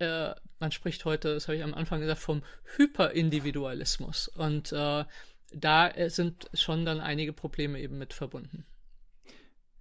äh, 0.00 0.34
man 0.58 0.72
spricht 0.72 1.04
heute, 1.04 1.34
das 1.34 1.48
habe 1.48 1.56
ich 1.56 1.64
am 1.64 1.74
Anfang 1.74 2.00
gesagt, 2.00 2.20
vom 2.20 2.42
Hyperindividualismus. 2.76 4.28
Und 4.28 4.72
äh, 4.72 5.04
da 5.52 5.90
sind 6.08 6.48
schon 6.54 6.84
dann 6.84 7.00
einige 7.00 7.32
Probleme 7.32 7.80
eben 7.80 7.98
mit 7.98 8.12
verbunden. 8.12 8.64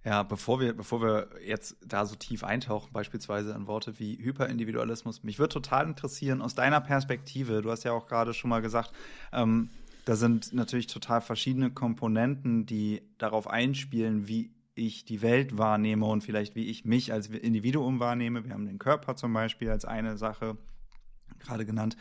Ja, 0.04 0.22
bevor 0.22 0.60
wir, 0.60 0.72
bevor 0.72 1.02
wir 1.02 1.28
jetzt 1.44 1.76
da 1.84 2.06
so 2.06 2.16
tief 2.16 2.42
eintauchen, 2.42 2.90
beispielsweise 2.92 3.52
in 3.52 3.66
Worte 3.66 3.98
wie 3.98 4.16
Hyperindividualismus, 4.16 5.22
mich 5.22 5.38
würde 5.38 5.52
total 5.52 5.86
interessieren, 5.86 6.40
aus 6.40 6.54
deiner 6.54 6.80
Perspektive, 6.80 7.60
du 7.60 7.70
hast 7.70 7.84
ja 7.84 7.92
auch 7.92 8.06
gerade 8.06 8.32
schon 8.32 8.48
mal 8.48 8.62
gesagt, 8.62 8.92
ähm, 9.32 9.68
da 10.06 10.16
sind 10.16 10.54
natürlich 10.54 10.86
total 10.86 11.20
verschiedene 11.20 11.70
Komponenten, 11.70 12.64
die 12.64 13.02
darauf 13.18 13.46
einspielen, 13.46 14.26
wie 14.26 14.50
ich 14.86 15.04
die 15.04 15.22
Welt 15.22 15.58
wahrnehme 15.58 16.06
und 16.06 16.22
vielleicht 16.22 16.54
wie 16.54 16.66
ich 16.66 16.84
mich 16.84 17.12
als 17.12 17.28
Individuum 17.28 18.00
wahrnehme. 18.00 18.44
Wir 18.44 18.52
haben 18.52 18.66
den 18.66 18.78
Körper 18.78 19.16
zum 19.16 19.32
Beispiel 19.32 19.70
als 19.70 19.84
eine 19.84 20.16
Sache 20.16 20.56
gerade 21.38 21.64
genannt. 21.64 21.96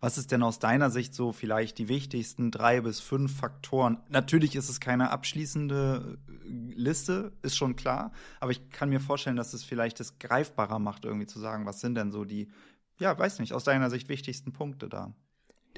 Was 0.00 0.18
ist 0.18 0.32
denn 0.32 0.42
aus 0.42 0.58
deiner 0.58 0.90
Sicht 0.90 1.14
so 1.14 1.32
vielleicht 1.32 1.78
die 1.78 1.88
wichtigsten 1.88 2.50
drei 2.50 2.82
bis 2.82 3.00
fünf 3.00 3.38
Faktoren? 3.38 4.02
Natürlich 4.10 4.54
ist 4.54 4.68
es 4.68 4.78
keine 4.78 5.10
abschließende 5.10 6.18
äh, 6.28 6.48
Liste, 6.74 7.32
ist 7.40 7.56
schon 7.56 7.74
klar, 7.74 8.12
aber 8.38 8.50
ich 8.50 8.68
kann 8.68 8.90
mir 8.90 9.00
vorstellen, 9.00 9.36
dass 9.36 9.54
es 9.54 9.64
vielleicht 9.64 10.00
es 10.00 10.18
greifbarer 10.18 10.78
macht, 10.78 11.06
irgendwie 11.06 11.26
zu 11.26 11.40
sagen, 11.40 11.64
was 11.64 11.80
sind 11.80 11.94
denn 11.94 12.12
so 12.12 12.26
die, 12.26 12.50
ja, 12.98 13.18
weiß 13.18 13.38
nicht, 13.38 13.54
aus 13.54 13.64
deiner 13.64 13.88
Sicht 13.88 14.10
wichtigsten 14.10 14.52
Punkte 14.52 14.90
da? 14.90 15.14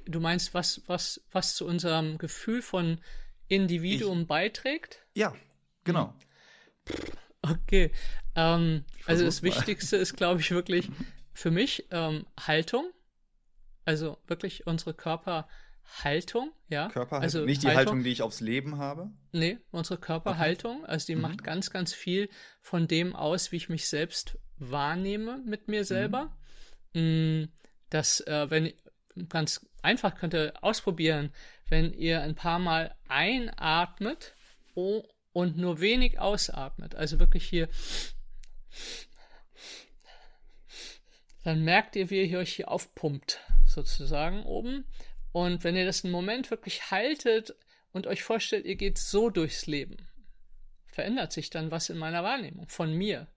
Du 0.06 0.18
meinst, 0.18 0.54
was, 0.54 0.82
was, 0.88 1.20
was 1.30 1.54
zu 1.54 1.64
unserem 1.64 2.18
Gefühl 2.18 2.62
von 2.62 3.00
Individuum 3.46 4.22
ich, 4.22 4.26
beiträgt? 4.26 5.06
Ja, 5.14 5.34
genau. 5.84 6.14
Okay. 7.42 7.92
Ähm, 8.34 8.84
also 9.06 9.24
das 9.24 9.42
mal. 9.42 9.48
Wichtigste 9.48 9.96
ist, 9.96 10.16
glaube 10.16 10.40
ich, 10.40 10.50
wirklich 10.50 10.90
für 11.32 11.50
mich 11.50 11.86
ähm, 11.90 12.26
Haltung. 12.38 12.90
Also 13.84 14.18
wirklich 14.26 14.66
unsere 14.66 14.94
Körperhaltung, 14.94 16.50
ja. 16.68 16.88
Körperhaltung, 16.88 17.22
also 17.22 17.44
nicht 17.44 17.62
die 17.62 17.68
Haltung, 17.68 17.78
Haltung, 17.78 18.02
die 18.02 18.10
ich 18.10 18.22
aufs 18.22 18.40
Leben 18.40 18.78
habe? 18.78 19.10
Nee, 19.30 19.58
unsere 19.70 19.98
Körperhaltung, 20.00 20.78
okay. 20.78 20.90
also 20.90 21.06
die 21.06 21.14
mhm. 21.14 21.22
macht 21.22 21.44
ganz, 21.44 21.70
ganz 21.70 21.94
viel 21.94 22.28
von 22.60 22.88
dem 22.88 23.14
aus, 23.14 23.52
wie 23.52 23.56
ich 23.56 23.68
mich 23.68 23.86
selbst 23.86 24.38
wahrnehme 24.58 25.38
mit 25.46 25.68
mir 25.68 25.84
selber. 25.84 26.36
Mhm. 26.94 27.50
Das, 27.90 28.20
äh, 28.22 28.50
wenn, 28.50 28.72
ganz 29.28 29.64
einfach 29.82 30.16
könnt 30.16 30.34
ihr 30.34 30.52
ausprobieren, 30.62 31.32
wenn 31.68 31.92
ihr 31.92 32.22
ein 32.22 32.34
paar 32.34 32.58
Mal 32.58 32.96
einatmet 33.06 34.34
oh, 34.74 35.04
und 35.36 35.58
nur 35.58 35.80
wenig 35.80 36.18
ausatmet, 36.18 36.94
also 36.94 37.18
wirklich 37.18 37.46
hier 37.46 37.68
dann 41.44 41.62
merkt 41.62 41.94
ihr, 41.94 42.08
wie 42.08 42.22
ihr 42.22 42.38
euch 42.38 42.54
hier 42.54 42.70
aufpumpt 42.70 43.40
sozusagen 43.66 44.44
oben. 44.44 44.86
Und 45.32 45.62
wenn 45.62 45.76
ihr 45.76 45.84
das 45.84 46.04
einen 46.04 46.12
Moment 46.12 46.50
wirklich 46.50 46.90
haltet 46.90 47.54
und 47.92 48.06
euch 48.06 48.22
vorstellt, 48.22 48.64
ihr 48.64 48.76
geht 48.76 48.96
so 48.96 49.28
durchs 49.28 49.66
Leben, 49.66 50.08
verändert 50.86 51.32
sich 51.32 51.50
dann 51.50 51.70
was 51.70 51.90
in 51.90 51.98
meiner 51.98 52.24
Wahrnehmung, 52.24 52.66
von 52.68 52.94
mir 52.94 53.28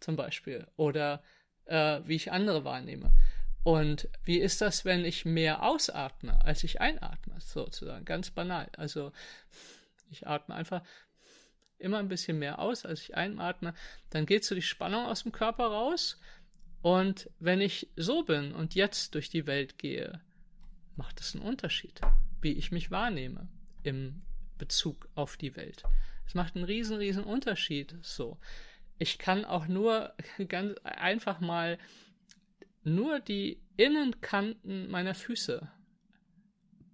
zum 0.00 0.16
Beispiel, 0.16 0.66
oder 0.74 1.22
äh, 1.66 2.00
wie 2.04 2.16
ich 2.16 2.32
andere 2.32 2.64
wahrnehme. 2.64 3.12
Und 3.62 4.08
wie 4.24 4.40
ist 4.40 4.60
das, 4.60 4.84
wenn 4.84 5.04
ich 5.04 5.24
mehr 5.24 5.62
ausatme, 5.62 6.44
als 6.44 6.64
ich 6.64 6.80
einatme, 6.80 7.40
sozusagen, 7.40 8.04
ganz 8.04 8.32
banal. 8.32 8.68
Also 8.76 9.12
ich 10.10 10.26
atme 10.26 10.56
einfach 10.56 10.82
immer 11.84 11.98
ein 11.98 12.08
bisschen 12.08 12.38
mehr 12.38 12.58
aus, 12.58 12.84
als 12.84 13.02
ich 13.02 13.16
einatme, 13.16 13.74
dann 14.10 14.26
geht 14.26 14.44
so 14.44 14.54
die 14.54 14.62
Spannung 14.62 15.06
aus 15.06 15.22
dem 15.22 15.32
Körper 15.32 15.66
raus 15.66 16.18
und 16.82 17.30
wenn 17.38 17.60
ich 17.60 17.88
so 17.96 18.24
bin 18.24 18.52
und 18.52 18.74
jetzt 18.74 19.14
durch 19.14 19.30
die 19.30 19.46
Welt 19.46 19.78
gehe, 19.78 20.20
macht 20.96 21.20
es 21.20 21.34
einen 21.34 21.42
Unterschied, 21.42 22.00
wie 22.42 22.52
ich 22.52 22.72
mich 22.72 22.90
wahrnehme 22.90 23.48
im 23.82 24.22
Bezug 24.58 25.08
auf 25.14 25.36
die 25.36 25.56
Welt. 25.56 25.84
Es 26.26 26.34
macht 26.34 26.56
einen 26.56 26.64
riesen, 26.64 26.96
riesen 26.96 27.24
Unterschied. 27.24 27.94
So. 28.02 28.38
Ich 28.98 29.18
kann 29.18 29.44
auch 29.44 29.66
nur 29.66 30.14
ganz 30.48 30.76
einfach 30.84 31.40
mal 31.40 31.78
nur 32.82 33.20
die 33.20 33.62
Innenkanten 33.76 34.90
meiner 34.90 35.14
Füße 35.14 35.66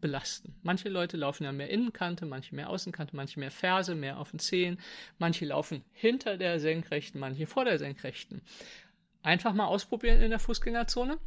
belasten. 0.01 0.55
Manche 0.63 0.89
Leute 0.89 1.17
laufen 1.17 1.45
ja 1.45 1.53
mehr 1.53 1.71
Innenkante, 1.71 2.27
manche 2.27 2.55
mehr 2.55 2.71
Außenkante, 2.71 3.15
manche 3.15 3.39
mehr 3.41 3.51
Ferse, 3.51 3.95
mehr 3.95 4.19
auf 4.19 4.31
den 4.31 4.39
Zehen, 4.39 4.81
manche 5.19 5.45
laufen 5.45 5.85
hinter 5.93 6.37
der 6.37 6.61
Senkrechten, 6.61 7.21
manche 7.21 7.47
vor 7.47 7.65
der 7.65 7.79
Senkrechten 7.79 8.43
einfach 9.23 9.53
mal 9.53 9.67
ausprobieren 9.67 10.21
in 10.21 10.31
der 10.31 10.39
Fußgängerzone. 10.39 11.19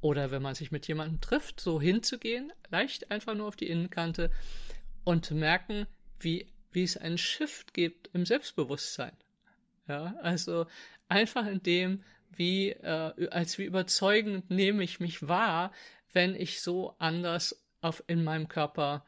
Oder 0.00 0.30
wenn 0.30 0.42
man 0.42 0.54
sich 0.54 0.70
mit 0.70 0.86
jemandem 0.86 1.20
trifft, 1.20 1.60
so 1.60 1.80
hinzugehen, 1.80 2.52
leicht 2.70 3.10
einfach 3.10 3.34
nur 3.34 3.48
auf 3.48 3.56
die 3.56 3.68
Innenkante 3.68 4.30
und 5.04 5.30
merken, 5.30 5.86
wie, 6.20 6.52
wie 6.72 6.82
es 6.82 6.96
einen 6.96 7.18
Shift 7.18 7.72
gibt 7.72 8.10
im 8.12 8.26
Selbstbewusstsein. 8.26 9.12
Ja, 9.88 10.14
also 10.20 10.66
einfach 11.08 11.46
in 11.46 11.62
dem, 11.62 12.04
wie, 12.30 12.70
äh, 12.70 13.28
als 13.30 13.58
wie 13.58 13.64
überzeugend 13.64 14.50
nehme 14.50 14.82
ich 14.82 15.00
mich 15.00 15.26
wahr, 15.26 15.72
wenn 16.14 16.34
ich 16.34 16.62
so 16.62 16.96
anders 16.98 17.62
auf, 17.80 18.02
in 18.06 18.24
meinem 18.24 18.48
Körper 18.48 19.04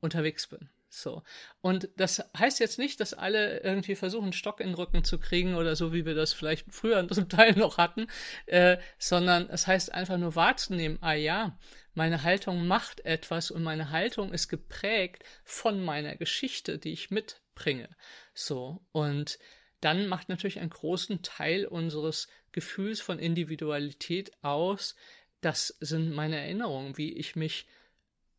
unterwegs 0.00 0.46
bin. 0.46 0.68
So. 0.90 1.22
Und 1.60 1.88
das 1.96 2.22
heißt 2.36 2.58
jetzt 2.58 2.78
nicht, 2.78 2.98
dass 3.00 3.14
alle 3.14 3.60
irgendwie 3.60 3.94
versuchen, 3.94 4.32
Stock 4.32 4.60
in 4.60 4.68
den 4.68 4.74
Rücken 4.74 5.04
zu 5.04 5.18
kriegen 5.18 5.54
oder 5.54 5.76
so, 5.76 5.92
wie 5.92 6.04
wir 6.04 6.14
das 6.14 6.32
vielleicht 6.32 6.66
früher 6.72 7.08
zum 7.10 7.28
Teil 7.28 7.52
noch 7.52 7.78
hatten, 7.78 8.08
äh, 8.46 8.76
sondern 8.98 9.48
es 9.48 9.66
heißt 9.66 9.92
einfach 9.94 10.18
nur 10.18 10.34
wahrzunehmen, 10.34 10.98
ah 11.00 11.12
ja, 11.12 11.56
meine 11.94 12.22
Haltung 12.22 12.66
macht 12.66 13.04
etwas 13.04 13.50
und 13.50 13.62
meine 13.62 13.90
Haltung 13.90 14.32
ist 14.32 14.48
geprägt 14.48 15.24
von 15.44 15.82
meiner 15.82 16.16
Geschichte, 16.16 16.78
die 16.78 16.92
ich 16.92 17.10
mitbringe. 17.10 17.88
So. 18.34 18.84
Und 18.92 19.38
dann 19.80 20.08
macht 20.08 20.28
natürlich 20.28 20.60
einen 20.60 20.70
großen 20.70 21.22
Teil 21.22 21.66
unseres 21.66 22.28
Gefühls 22.52 23.00
von 23.00 23.18
Individualität 23.18 24.32
aus, 24.42 24.96
das 25.40 25.68
sind 25.80 26.12
meine 26.12 26.36
Erinnerungen, 26.36 26.96
wie 26.96 27.12
ich 27.12 27.36
mich 27.36 27.66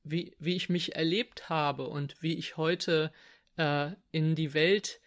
wie, 0.03 0.36
wie 0.39 0.55
ich 0.55 0.70
mich 0.70 0.96
erlebt 0.96 1.50
habe 1.50 1.88
und 1.88 2.22
wie 2.22 2.34
ich 2.34 2.58
heute 2.58 3.12
äh, 3.58 3.91
in 4.12 4.36
die 4.36 4.53
Welt 4.53 5.00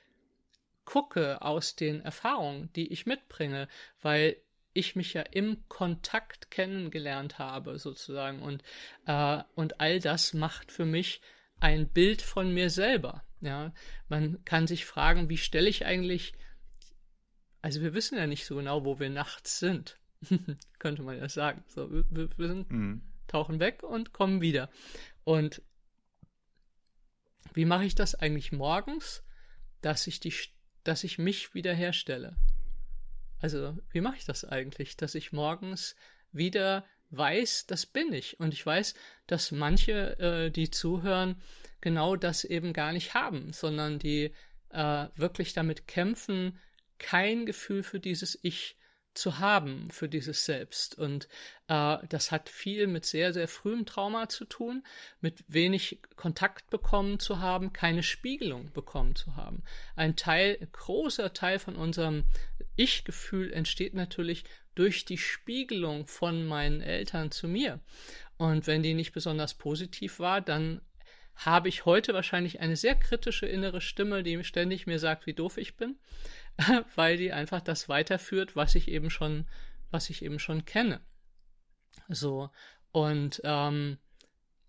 gucke 0.85 1.43
aus 1.43 1.77
den 1.77 2.01
Erfahrungen, 2.03 2.73
die 2.75 2.93
ich 2.93 3.07
mitbringe, 3.07 3.69
weil 4.01 4.37
ich 4.73 4.97
mich 4.97 5.15
ja 5.15 5.23
im 5.23 5.67
Kontakt 5.69 6.51
kennengelernt 6.51 7.39
habe, 7.39 7.79
sozusagen. 7.79 8.43
Und, 8.43 8.63
äh, 9.07 9.43
und 9.55 9.81
all 9.81 10.01
das 10.01 10.35
macht 10.35 10.73
für 10.73 10.85
mich 10.85 11.21
ein 11.61 11.89
Bild 11.89 12.23
von 12.23 12.53
mir 12.53 12.71
selber. 12.71 13.25
Ja, 13.41 13.73
man 14.09 14.45
kann 14.45 14.67
sich 14.67 14.85
fragen, 14.85 15.29
wie 15.29 15.37
stelle 15.37 15.69
ich 15.69 15.87
eigentlich, 15.87 16.33
also 17.63 17.81
wir 17.83 17.95
wissen 17.95 18.19
ja 18.19 18.27
nicht 18.27 18.47
so 18.47 18.57
genau, 18.57 18.85
wo 18.85 18.99
wir 18.99 19.11
nachts 19.11 19.59
sind, 19.59 19.99
könnte 20.79 21.03
man 21.03 21.19
ja 21.19 21.29
sagen. 21.29 21.63
So, 21.69 21.91
wir, 21.91 22.05
wir 22.37 22.49
sind 22.49 22.71
mhm 22.71 23.03
tauchen 23.27 23.61
weg 23.61 23.83
und 23.83 24.13
kommen 24.13 24.41
wieder. 24.41 24.71
Und 25.25 25.63
wie 27.53 27.65
mache 27.65 27.85
ich 27.85 27.95
das 27.95 28.15
eigentlich 28.15 28.53
morgens, 28.53 29.23
dass 29.81 30.07
ich 30.07 30.21
die, 30.21 30.33
dass 30.83 31.05
ich 31.05 31.19
mich 31.19 31.55
wiederherstelle? 31.55 32.37
Also, 33.41 33.77
wie 33.91 34.01
mache 34.01 34.17
ich 34.17 34.25
das 34.25 34.45
eigentlich, 34.45 34.97
dass 34.97 35.15
ich 35.15 35.33
morgens 35.33 35.97
wieder 36.33 36.85
weiß, 37.11 37.67
das 37.67 37.87
bin 37.87 38.13
ich. 38.13 38.41
Und 38.41 38.55
ich 38.55 38.65
weiß, 38.65 38.95
dass 39.27 39.53
manche, 39.53 40.19
äh, 40.19 40.51
die 40.51 40.71
zuhören, 40.71 41.41
genau 41.81 42.17
das 42.17 42.45
eben 42.45 42.73
gar 42.73 42.93
nicht 42.93 43.15
haben, 43.15 43.53
sondern 43.53 43.99
die 43.99 44.33
äh, 44.71 45.07
wirklich 45.15 45.53
damit 45.53 45.87
kämpfen, 45.87 46.59
kein 46.99 47.45
Gefühl 47.47 47.83
für 47.83 48.01
dieses 48.01 48.39
Ich 48.43 48.77
zu 49.15 49.39
haben, 49.39 49.89
für 49.91 50.09
dieses 50.09 50.45
Selbst. 50.45 50.99
Und 50.99 51.29
äh, 51.69 51.99
das 52.09 52.31
hat 52.31 52.49
viel 52.49 52.87
mit 52.87 53.05
sehr, 53.05 53.33
sehr 53.33 53.49
frühem 53.49 53.87
Trauma 53.87 54.29
zu 54.29 54.45
tun, 54.45 54.85
mit 55.21 55.45
wenig 55.49 56.01
Kontakt 56.17 56.71
bekommen 56.71 57.19
zu 57.19 57.41
haben, 57.41 57.73
keine 57.73 58.03
Spiegelung 58.03 58.73
bekommen 58.73 59.15
zu 59.15 59.37
haben. 59.37 59.63
Ein 59.97 60.17
Teil, 60.17 60.59
ein 60.61 60.69
großer 60.73 61.33
Teil 61.33 61.59
von 61.59 61.77
unserem 61.77 62.25
Ich-Gefühl 62.77 63.53
entsteht 63.53 63.95
natürlich 63.95 64.45
durch 64.75 65.05
die 65.05 65.19
Spiegelung 65.19 66.07
von 66.07 66.47
meinen 66.47 66.81
Eltern 66.81 67.31
zu 67.31 67.49
mir. 67.49 67.81
Und 68.37 68.67
wenn 68.67 68.83
die 68.83 68.95
nicht 68.95 69.13
besonders 69.13 69.55
positiv 69.55 70.19
war, 70.19 70.41
dann 70.41 70.81
habe 71.37 71.69
ich 71.69 71.85
heute 71.85 72.15
wahrscheinlich 72.15 72.61
eine 72.61 72.77
sehr 72.77 72.95
kritische 72.95 73.47
innere 73.47 73.81
Stimme, 73.81 74.23
die 74.23 74.43
ständig 74.45 74.87
mir 74.87 74.99
sagt, 74.99 75.27
wie 75.27 75.35
doof 75.35 75.59
ich 75.59 75.77
bin, 75.77 75.97
weil 76.95 77.17
die 77.17 77.33
einfach 77.33 77.61
das 77.61 77.89
weiterführt, 77.89 78.57
was 78.57 78.75
ich 78.75 78.89
eben 78.89 79.11
schon, 79.11 79.47
was 79.91 80.11
ich 80.11 80.23
eben 80.23 80.39
schon 80.39 80.65
kenne. 80.65 81.01
So 82.09 82.51
und 82.93 83.41
ähm, 83.45 83.99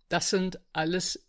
das 0.09 0.29
sind 0.29 0.59
alles 0.73 1.27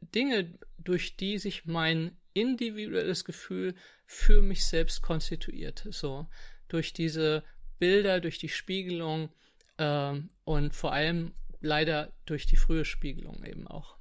Dinge, 0.00 0.58
durch 0.78 1.16
die 1.16 1.38
sich 1.38 1.66
mein 1.66 2.16
individuelles 2.34 3.24
Gefühl 3.24 3.74
für 4.06 4.42
mich 4.42 4.66
selbst 4.66 5.02
konstituiert. 5.02 5.86
So 5.90 6.28
durch 6.68 6.92
diese 6.92 7.44
Bilder, 7.78 8.20
durch 8.20 8.38
die 8.38 8.48
Spiegelung 8.48 9.30
ähm, 9.78 10.30
und 10.44 10.74
vor 10.74 10.92
allem 10.92 11.32
leider 11.60 12.12
durch 12.26 12.46
die 12.46 12.56
frühe 12.56 12.84
Spiegelung 12.84 13.44
eben 13.44 13.66
auch. 13.66 13.96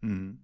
Mhm. 0.00 0.42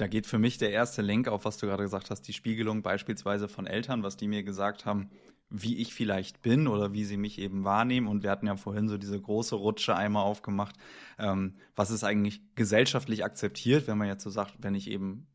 Da 0.00 0.06
geht 0.06 0.26
für 0.26 0.38
mich 0.38 0.56
der 0.56 0.70
erste 0.70 1.02
Link 1.02 1.28
auf, 1.28 1.44
was 1.44 1.58
du 1.58 1.66
gerade 1.66 1.82
gesagt 1.82 2.08
hast, 2.08 2.22
die 2.22 2.32
Spiegelung 2.32 2.80
beispielsweise 2.80 3.48
von 3.48 3.66
Eltern, 3.66 4.02
was 4.02 4.16
die 4.16 4.28
mir 4.28 4.42
gesagt 4.42 4.86
haben, 4.86 5.10
wie 5.50 5.76
ich 5.76 5.92
vielleicht 5.92 6.40
bin 6.40 6.68
oder 6.68 6.94
wie 6.94 7.04
sie 7.04 7.18
mich 7.18 7.38
eben 7.38 7.64
wahrnehmen. 7.64 8.06
Und 8.06 8.22
wir 8.22 8.30
hatten 8.30 8.46
ja 8.46 8.56
vorhin 8.56 8.88
so 8.88 8.96
diese 8.96 9.20
große 9.20 9.56
Rutsche 9.56 9.94
einmal 9.94 10.22
aufgemacht. 10.22 10.76
Ähm, 11.18 11.56
was 11.76 11.90
ist 11.90 12.02
eigentlich 12.02 12.40
gesellschaftlich 12.54 13.26
akzeptiert, 13.26 13.88
wenn 13.88 13.98
man 13.98 14.08
jetzt 14.08 14.22
so 14.22 14.30
sagt, 14.30 14.54
wenn 14.60 14.74
ich 14.74 14.88
eben 14.88 15.26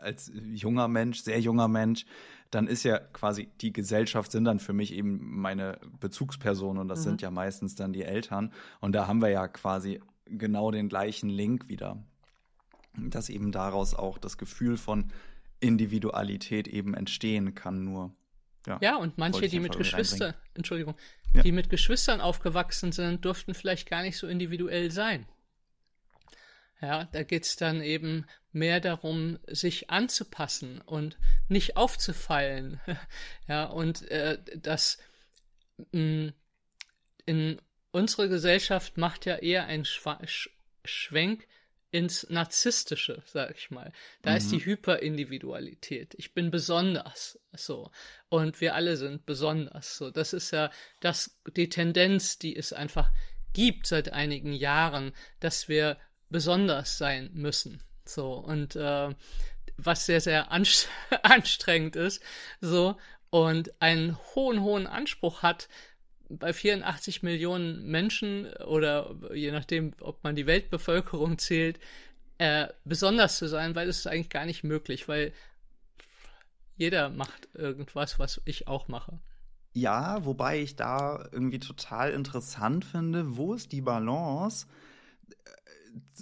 als 0.00 0.32
junger 0.34 0.88
Mensch, 0.88 1.20
sehr 1.20 1.40
junger 1.40 1.68
Mensch, 1.68 2.06
dann 2.50 2.66
ist 2.66 2.84
ja 2.84 2.98
quasi 2.98 3.50
die 3.60 3.74
Gesellschaft 3.74 4.32
sind 4.32 4.44
dann 4.44 4.60
für 4.60 4.72
mich 4.72 4.94
eben 4.94 5.40
meine 5.40 5.78
Bezugspersonen 6.00 6.80
und 6.80 6.88
das 6.88 7.00
mhm. 7.00 7.04
sind 7.04 7.22
ja 7.22 7.30
meistens 7.30 7.74
dann 7.74 7.92
die 7.92 8.04
Eltern. 8.04 8.50
Und 8.80 8.92
da 8.92 9.06
haben 9.06 9.20
wir 9.20 9.28
ja 9.28 9.46
quasi 9.46 10.00
genau 10.24 10.70
den 10.70 10.88
gleichen 10.88 11.28
Link 11.28 11.68
wieder 11.68 12.02
dass 12.96 13.28
eben 13.28 13.52
daraus 13.52 13.94
auch 13.94 14.18
das 14.18 14.38
Gefühl 14.38 14.76
von 14.76 15.12
Individualität 15.60 16.68
eben 16.68 16.94
entstehen 16.94 17.54
kann 17.54 17.84
nur. 17.84 18.14
Ja, 18.66 18.78
ja 18.80 18.96
und 18.96 19.18
manche, 19.18 19.48
die 19.48 19.60
mit 19.60 19.76
Geschwistern, 19.76 20.34
Entschuldigung, 20.54 20.94
ja. 21.34 21.42
die 21.42 21.52
mit 21.52 21.70
Geschwistern 21.70 22.20
aufgewachsen 22.20 22.92
sind, 22.92 23.24
durften 23.24 23.54
vielleicht 23.54 23.88
gar 23.88 24.02
nicht 24.02 24.16
so 24.16 24.26
individuell 24.26 24.90
sein. 24.90 25.26
Ja, 26.80 27.04
da 27.12 27.22
geht 27.22 27.44
es 27.44 27.56
dann 27.56 27.80
eben 27.80 28.26
mehr 28.52 28.80
darum, 28.80 29.38
sich 29.46 29.90
anzupassen 29.90 30.80
und 30.82 31.18
nicht 31.48 31.76
aufzufallen. 31.76 32.80
ja, 33.48 33.64
und 33.64 34.02
äh, 34.10 34.38
das 34.56 34.98
mh, 35.92 36.00
mm, 36.00 36.32
in 37.26 37.60
unsere 37.90 38.28
Gesellschaft 38.28 38.98
macht 38.98 39.24
ja 39.24 39.36
eher 39.36 39.66
ein 39.66 39.84
Schwa 39.84 40.20
Sch 40.26 40.50
Schwenk 40.84 41.46
ins 41.94 42.26
Narzisstische, 42.28 43.22
sag 43.24 43.56
ich 43.56 43.70
mal. 43.70 43.92
Da 44.22 44.32
mhm. 44.32 44.36
ist 44.38 44.50
die 44.50 44.56
mhm. 44.56 44.64
Hyperindividualität. 44.64 46.14
Ich 46.18 46.34
bin 46.34 46.50
besonders, 46.50 47.38
so. 47.52 47.92
Und 48.28 48.60
wir 48.60 48.74
alle 48.74 48.96
sind 48.96 49.26
besonders, 49.26 49.96
so. 49.96 50.10
Das 50.10 50.32
ist 50.32 50.50
ja 50.50 50.72
das, 50.98 51.38
die 51.56 51.68
Tendenz, 51.68 52.36
die 52.40 52.56
es 52.56 52.72
einfach 52.72 53.12
gibt 53.52 53.86
seit 53.86 54.12
einigen 54.12 54.52
Jahren, 54.52 55.12
dass 55.38 55.68
wir 55.68 55.96
besonders 56.30 56.98
sein 56.98 57.30
müssen, 57.32 57.80
so. 58.04 58.32
Und, 58.32 58.74
äh, 58.74 59.14
was 59.76 60.04
sehr, 60.04 60.20
sehr 60.20 60.50
anstrengend 61.22 61.94
ist, 61.94 62.20
so. 62.60 62.96
Und 63.30 63.80
einen 63.80 64.18
hohen, 64.34 64.62
hohen 64.62 64.88
Anspruch 64.88 65.42
hat, 65.42 65.68
bei 66.28 66.52
84 66.52 67.22
Millionen 67.22 67.86
Menschen 67.86 68.46
oder 68.66 69.14
je 69.34 69.50
nachdem, 69.52 69.92
ob 70.00 70.22
man 70.24 70.34
die 70.34 70.46
Weltbevölkerung 70.46 71.38
zählt, 71.38 71.78
äh, 72.38 72.68
besonders 72.84 73.38
zu 73.38 73.48
sein, 73.48 73.74
weil 73.74 73.88
es 73.88 73.98
ist 73.98 74.06
eigentlich 74.06 74.30
gar 74.30 74.46
nicht 74.46 74.64
möglich, 74.64 75.08
weil 75.08 75.32
jeder 76.76 77.08
macht 77.08 77.48
irgendwas, 77.54 78.18
was 78.18 78.40
ich 78.44 78.66
auch 78.66 78.88
mache. 78.88 79.20
Ja, 79.72 80.24
wobei 80.24 80.60
ich 80.60 80.76
da 80.76 81.28
irgendwie 81.32 81.58
total 81.58 82.12
interessant 82.12 82.84
finde, 82.84 83.36
wo 83.36 83.54
ist 83.54 83.72
die 83.72 83.80
Balance? 83.80 84.66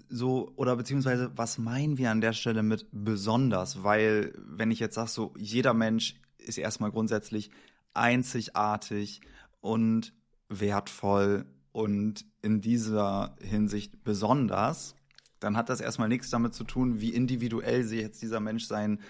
So, 0.08 0.52
oder 0.56 0.76
beziehungsweise, 0.76 1.30
was 1.34 1.58
meinen 1.58 1.98
wir 1.98 2.10
an 2.10 2.20
der 2.20 2.32
Stelle 2.32 2.62
mit 2.62 2.86
besonders? 2.92 3.82
Weil, 3.82 4.34
wenn 4.36 4.70
ich 4.70 4.80
jetzt 4.80 4.94
sage, 4.94 5.10
so, 5.10 5.34
jeder 5.36 5.74
Mensch 5.74 6.16
ist 6.38 6.58
erstmal 6.58 6.90
grundsätzlich 6.90 7.50
einzigartig 7.94 9.20
und 9.62 10.12
wertvoll 10.50 11.46
und 11.72 12.26
in 12.42 12.60
dieser 12.60 13.34
Hinsicht 13.40 14.04
besonders, 14.04 14.94
dann 15.40 15.56
hat 15.56 15.70
das 15.70 15.80
erstmal 15.80 16.08
nichts 16.08 16.28
damit 16.28 16.52
zu 16.52 16.64
tun, 16.64 17.00
wie 17.00 17.14
individuell 17.14 17.84
sich 17.84 18.00
jetzt 18.00 18.20
dieser 18.20 18.40
Mensch 18.40 18.66
seinen 18.66 19.00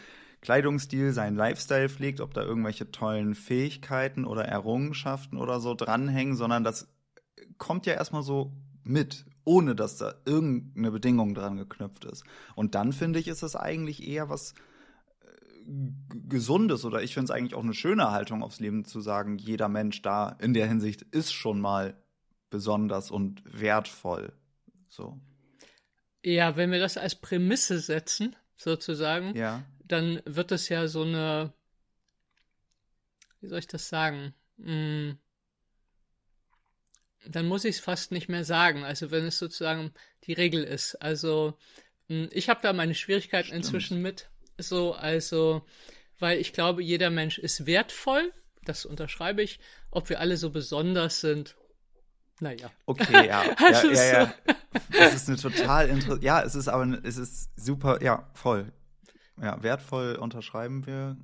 Kleidungsstil, 0.41 1.13
seinen 1.13 1.37
Lifestyle 1.37 1.89
pflegt, 1.89 2.21
ob 2.21 2.35
da 2.35 2.43
irgendwelche 2.43 2.91
tollen 2.91 3.35
Fähigkeiten 3.35 4.25
oder 4.25 4.45
Errungenschaften 4.45 5.37
oder 5.37 5.61
so 5.61 5.75
dranhängen, 5.75 6.37
sondern 6.37 6.65
das 6.65 6.89
kommt 7.59 7.87
ja 7.87 7.95
erstmal 7.95 8.23
so 8.23 8.53
mit, 8.85 9.25
ohne 9.45 9.75
dass 9.75 9.99
da 9.99 10.15
irgendeine 10.25 10.91
Bedingung 10.91 11.35
dran 11.35 11.57
geknüpft 11.57 12.05
ist. 12.05 12.25
Und 12.55 12.75
dann 12.75 12.93
finde 12.93 13.19
ich, 13.19 13.29
ist 13.29 13.43
es 13.43 13.57
eigentlich 13.57 14.07
eher 14.07 14.29
was 14.29 14.55
gesundes 16.29 16.85
oder 16.85 17.03
ich 17.03 17.15
finde 17.15 17.25
es 17.25 17.31
eigentlich 17.31 17.55
auch 17.55 17.63
eine 17.63 17.75
schöne 17.75 18.11
Haltung 18.11 18.43
aufs 18.43 18.61
Leben 18.61 18.85
zu 18.85 19.01
sagen, 19.01 19.39
jeder 19.39 19.69
Mensch 19.69 20.03
da 20.03 20.37
in 20.41 20.55
der 20.55 20.67
Hinsicht 20.67 21.03
ist 21.03 21.33
schon 21.33 21.61
mal 21.61 21.97
besonders 22.51 23.11
und 23.11 23.43
wertvoll. 23.45 24.33
So. 24.89 25.19
Ja, 26.25 26.57
wenn 26.57 26.71
wir 26.71 26.79
das 26.79 26.97
als 26.97 27.15
Prämisse 27.15 27.79
setzen, 27.79 28.37
sozusagen, 28.57 29.35
ja. 29.37 29.65
dann 29.85 30.21
wird 30.25 30.53
es 30.53 30.69
ja 30.69 30.87
so 30.87 31.03
eine, 31.03 31.53
wie 33.41 33.49
soll 33.49 33.59
ich 33.59 33.67
das 33.67 33.89
sagen? 33.89 34.35
Hm, 34.59 35.19
dann 37.27 37.47
muss 37.47 37.65
ich 37.65 37.77
es 37.77 37.81
fast 37.81 38.13
nicht 38.13 38.29
mehr 38.29 38.45
sagen. 38.45 38.85
Also 38.85 39.11
wenn 39.11 39.25
es 39.25 39.39
sozusagen 39.39 39.93
die 40.25 40.33
Regel 40.33 40.65
ist. 40.65 40.97
Also 40.97 41.59
hm, 42.09 42.29
ich 42.33 42.49
habe 42.49 42.61
da 42.63 42.73
meine 42.73 42.95
Schwierigkeiten 42.95 43.49
Stimmt. 43.49 43.65
inzwischen 43.65 44.03
mit, 44.03 44.31
so, 44.59 44.95
also, 44.95 45.63
weil 46.19 46.39
ich 46.39 46.53
glaube, 46.53 46.83
jeder 46.83 47.11
Mensch 47.11 47.39
ist 47.39 47.67
wertvoll, 47.67 48.33
das 48.65 48.85
unterschreibe 48.85 49.43
ich. 49.43 49.59
Ob 49.91 50.09
wir 50.09 50.21
alle 50.21 50.37
so 50.37 50.51
besonders 50.51 51.21
sind, 51.21 51.57
naja. 52.41 52.71
Okay, 52.87 53.27
ja. 53.27 53.45
ja, 53.61 53.85
ja, 53.85 54.13
ja. 54.13 54.35
Es 54.91 55.15
ist 55.15 55.29
eine 55.29 55.39
total 55.39 55.89
interessante, 55.89 56.25
ja, 56.25 56.43
es 56.43 56.55
ist 56.55 56.69
aber, 56.69 56.99
es 57.05 57.17
ist 57.17 57.51
super, 57.57 58.03
ja, 58.03 58.29
voll. 58.35 58.73
Ja, 59.41 59.63
wertvoll 59.63 60.17
unterschreiben 60.17 60.87
wir. 60.87 61.17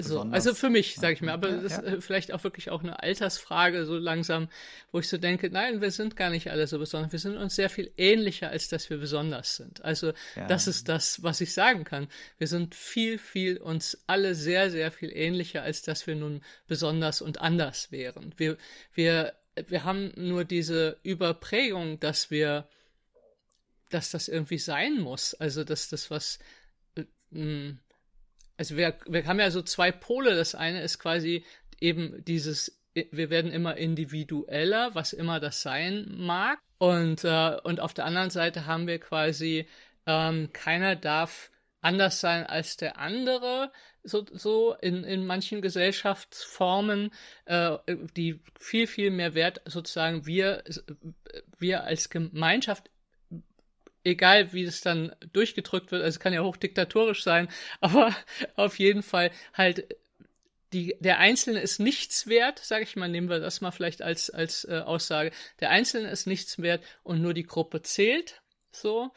So, 0.00 0.20
also 0.20 0.54
für 0.54 0.70
mich, 0.70 0.94
sage 0.94 1.14
ich 1.14 1.20
mir, 1.22 1.32
aber 1.32 1.48
ja, 1.48 1.56
das 1.56 1.72
ist 1.72 1.82
ja. 1.84 2.00
vielleicht 2.00 2.32
auch 2.32 2.44
wirklich 2.44 2.70
auch 2.70 2.82
eine 2.82 3.02
Altersfrage, 3.02 3.84
so 3.84 3.96
langsam, 3.96 4.48
wo 4.92 5.00
ich 5.00 5.08
so 5.08 5.18
denke, 5.18 5.50
nein, 5.50 5.80
wir 5.80 5.90
sind 5.90 6.14
gar 6.14 6.30
nicht 6.30 6.50
alle 6.50 6.68
so 6.68 6.78
besonders, 6.78 7.10
wir 7.10 7.18
sind 7.18 7.36
uns 7.36 7.56
sehr 7.56 7.68
viel 7.68 7.90
ähnlicher, 7.96 8.48
als 8.50 8.68
dass 8.68 8.90
wir 8.90 8.98
besonders 8.98 9.56
sind. 9.56 9.84
Also 9.84 10.12
ja. 10.36 10.46
das 10.46 10.68
ist 10.68 10.88
das, 10.88 11.22
was 11.24 11.40
ich 11.40 11.52
sagen 11.52 11.82
kann. 11.82 12.06
Wir 12.38 12.46
sind 12.46 12.76
viel, 12.76 13.18
viel 13.18 13.58
uns 13.58 13.98
alle 14.06 14.36
sehr, 14.36 14.70
sehr 14.70 14.92
viel 14.92 15.10
ähnlicher, 15.12 15.62
als 15.62 15.82
dass 15.82 16.06
wir 16.06 16.14
nun 16.14 16.42
besonders 16.68 17.20
und 17.20 17.40
anders 17.40 17.90
wären. 17.90 18.32
Wir, 18.36 18.56
wir, 18.94 19.34
wir 19.66 19.82
haben 19.82 20.12
nur 20.14 20.44
diese 20.44 20.98
Überprägung, 21.02 21.98
dass 21.98 22.30
wir, 22.30 22.68
dass 23.90 24.12
das 24.12 24.28
irgendwie 24.28 24.58
sein 24.58 25.00
muss. 25.00 25.34
Also 25.34 25.64
dass 25.64 25.88
das 25.88 26.08
was 26.08 26.38
äh, 26.94 27.04
hm, 27.32 27.80
also 28.58 28.76
wir, 28.76 28.98
wir 29.06 29.26
haben 29.26 29.40
ja 29.40 29.50
so 29.50 29.62
zwei 29.62 29.90
Pole. 29.92 30.36
Das 30.36 30.54
eine 30.54 30.82
ist 30.82 30.98
quasi 30.98 31.44
eben 31.80 32.22
dieses, 32.24 32.82
wir 32.92 33.30
werden 33.30 33.52
immer 33.52 33.76
individueller, 33.76 34.94
was 34.94 35.12
immer 35.12 35.40
das 35.40 35.62
sein 35.62 36.06
mag. 36.18 36.58
Und, 36.78 37.24
äh, 37.24 37.56
und 37.62 37.80
auf 37.80 37.94
der 37.94 38.04
anderen 38.04 38.30
Seite 38.30 38.66
haben 38.66 38.86
wir 38.86 38.98
quasi 38.98 39.66
ähm, 40.06 40.50
keiner 40.52 40.96
darf 40.96 41.50
anders 41.80 42.20
sein 42.20 42.44
als 42.44 42.76
der 42.76 42.98
andere, 42.98 43.70
so, 44.02 44.24
so 44.32 44.74
in, 44.80 45.04
in 45.04 45.26
manchen 45.26 45.62
Gesellschaftsformen, 45.62 47.10
äh, 47.44 47.76
die 48.16 48.40
viel, 48.58 48.86
viel 48.86 49.10
mehr 49.10 49.34
Wert 49.34 49.60
sozusagen 49.64 50.26
wir, 50.26 50.64
wir 51.58 51.84
als 51.84 52.10
Gemeinschaft 52.10 52.90
egal 54.08 54.52
wie 54.52 54.64
es 54.64 54.80
dann 54.80 55.14
durchgedrückt 55.32 55.92
wird, 55.92 56.02
also 56.02 56.16
es 56.16 56.20
kann 56.20 56.32
ja 56.32 56.42
hochdiktatorisch 56.42 57.22
sein, 57.22 57.48
aber 57.80 58.14
auf 58.56 58.78
jeden 58.78 59.02
Fall 59.02 59.30
halt 59.54 59.86
die, 60.72 60.96
der 61.00 61.18
Einzelne 61.18 61.60
ist 61.60 61.78
nichts 61.78 62.26
wert, 62.26 62.58
sage 62.58 62.84
ich 62.84 62.96
mal, 62.96 63.08
nehmen 63.08 63.30
wir 63.30 63.40
das 63.40 63.60
mal 63.60 63.70
vielleicht 63.70 64.02
als, 64.02 64.28
als 64.30 64.64
äh, 64.64 64.82
Aussage. 64.84 65.32
Der 65.60 65.70
Einzelne 65.70 66.10
ist 66.10 66.26
nichts 66.26 66.60
wert 66.60 66.84
und 67.02 67.22
nur 67.22 67.32
die 67.32 67.46
Gruppe 67.46 67.82
zählt. 67.82 68.42
So. 68.70 69.10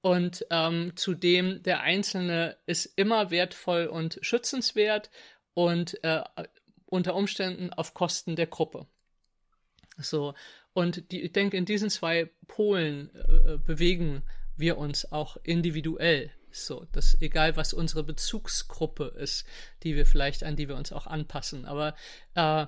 Und 0.00 0.46
ähm, 0.50 0.92
zudem, 0.96 1.62
der 1.62 1.80
Einzelne 1.80 2.56
ist 2.66 2.86
immer 2.96 3.30
wertvoll 3.30 3.86
und 3.86 4.18
schützenswert 4.22 5.10
und 5.52 6.02
äh, 6.04 6.22
unter 6.86 7.14
Umständen 7.14 7.72
auf 7.72 7.94
Kosten 7.94 8.36
der 8.36 8.46
Gruppe. 8.46 8.86
So. 9.98 10.34
Und 10.72 11.12
die, 11.12 11.22
ich 11.22 11.32
denke, 11.32 11.56
in 11.56 11.64
diesen 11.64 11.90
zwei 11.90 12.30
Polen 12.48 13.10
äh, 13.14 13.58
bewegen 13.58 14.22
wir 14.56 14.78
uns 14.78 15.10
auch 15.12 15.36
individuell. 15.42 16.30
So, 16.50 16.86
dass 16.92 17.20
egal 17.20 17.56
was 17.56 17.72
unsere 17.72 18.04
Bezugsgruppe 18.04 19.12
ist, 19.18 19.44
die 19.82 19.96
wir 19.96 20.06
vielleicht, 20.06 20.44
an 20.44 20.54
die 20.54 20.68
wir 20.68 20.76
uns 20.76 20.92
auch 20.92 21.08
anpassen. 21.08 21.64
Aber 21.64 21.96
äh, 22.34 22.66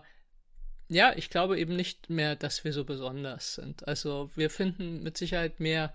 ja, 0.89 1.13
ich 1.17 1.31
glaube 1.31 1.59
eben 1.59 1.77
nicht 1.77 2.11
mehr, 2.11 2.37
dass 2.37 2.65
wir 2.65 2.73
so 2.73 2.85
besonders 2.85 3.55
sind. 3.55 3.87
Also 3.87 4.31
wir 4.35 4.51
finden 4.51 5.03
mit 5.03 5.17
Sicherheit 5.17 5.61
mehr 5.61 5.95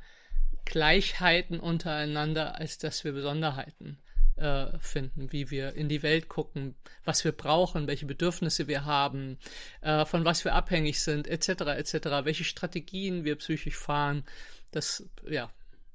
Gleichheiten 0.66 1.60
untereinander, 1.60 2.56
als 2.56 2.78
dass 2.78 3.04
wir 3.04 3.12
Besonderheiten 3.12 3.98
äh, 4.38 4.78
finden, 4.80 5.32
wie 5.32 5.50
wir 5.52 5.74
in 5.76 5.90
die 5.90 6.04
Welt 6.04 6.30
gucken, 6.30 6.76
was 7.04 7.24
wir 7.24 7.32
brauchen, 7.32 7.88
welche 7.88 8.06
Bedürfnisse 8.06 8.68
wir 8.68 8.86
haben, 8.86 9.38
äh, 9.82 10.06
von 10.06 10.26
was 10.26 10.46
wir 10.46 10.56
abhängig 10.56 11.02
sind, 11.02 11.28
etc., 11.28 11.50
etc., 11.78 11.94
welche 12.24 12.44
Strategien 12.44 13.24
wir 13.24 13.36
psychisch 13.36 13.78
fahren. 13.78 14.24
Das, 14.72 15.06
ja, 15.30 15.50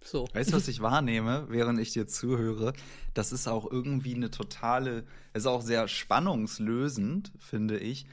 so. 0.07 0.29
Weißt 0.33 0.53
du, 0.53 0.57
was 0.57 0.69
ich 0.69 0.81
wahrnehme, 0.81 1.47
während 1.49 1.79
ich 1.81 1.93
dir 1.93 2.07
zuhöre? 2.07 2.73
Das 3.15 3.33
ist 3.33 3.49
auch 3.49 3.71
irgendwie 3.71 4.15
eine 4.15 4.31
totale, 4.31 5.05
ist 5.35 5.47
auch 5.47 5.63
sehr 5.63 5.89
spannungslösend, 5.89 7.33
finde 7.39 7.79
ich, 7.79 8.07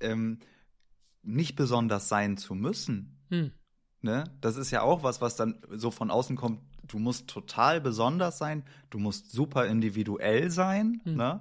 ähm, 0.00 0.38
nicht 1.22 1.56
besonders 1.56 2.08
sein 2.08 2.36
zu 2.36 2.54
müssen. 2.54 3.18
Hm. 3.28 3.52
Ne? 4.02 4.24
Das 4.40 4.56
ist 4.56 4.70
ja 4.70 4.82
auch 4.82 5.02
was, 5.02 5.20
was 5.20 5.36
dann 5.36 5.58
so 5.70 5.90
von 5.90 6.10
außen 6.10 6.36
kommt. 6.36 6.60
Du 6.86 6.98
musst 6.98 7.28
total 7.28 7.80
besonders 7.80 8.38
sein, 8.38 8.64
du 8.88 8.98
musst 8.98 9.30
super 9.30 9.66
individuell 9.66 10.50
sein, 10.50 11.00
hm. 11.04 11.16
ne? 11.16 11.40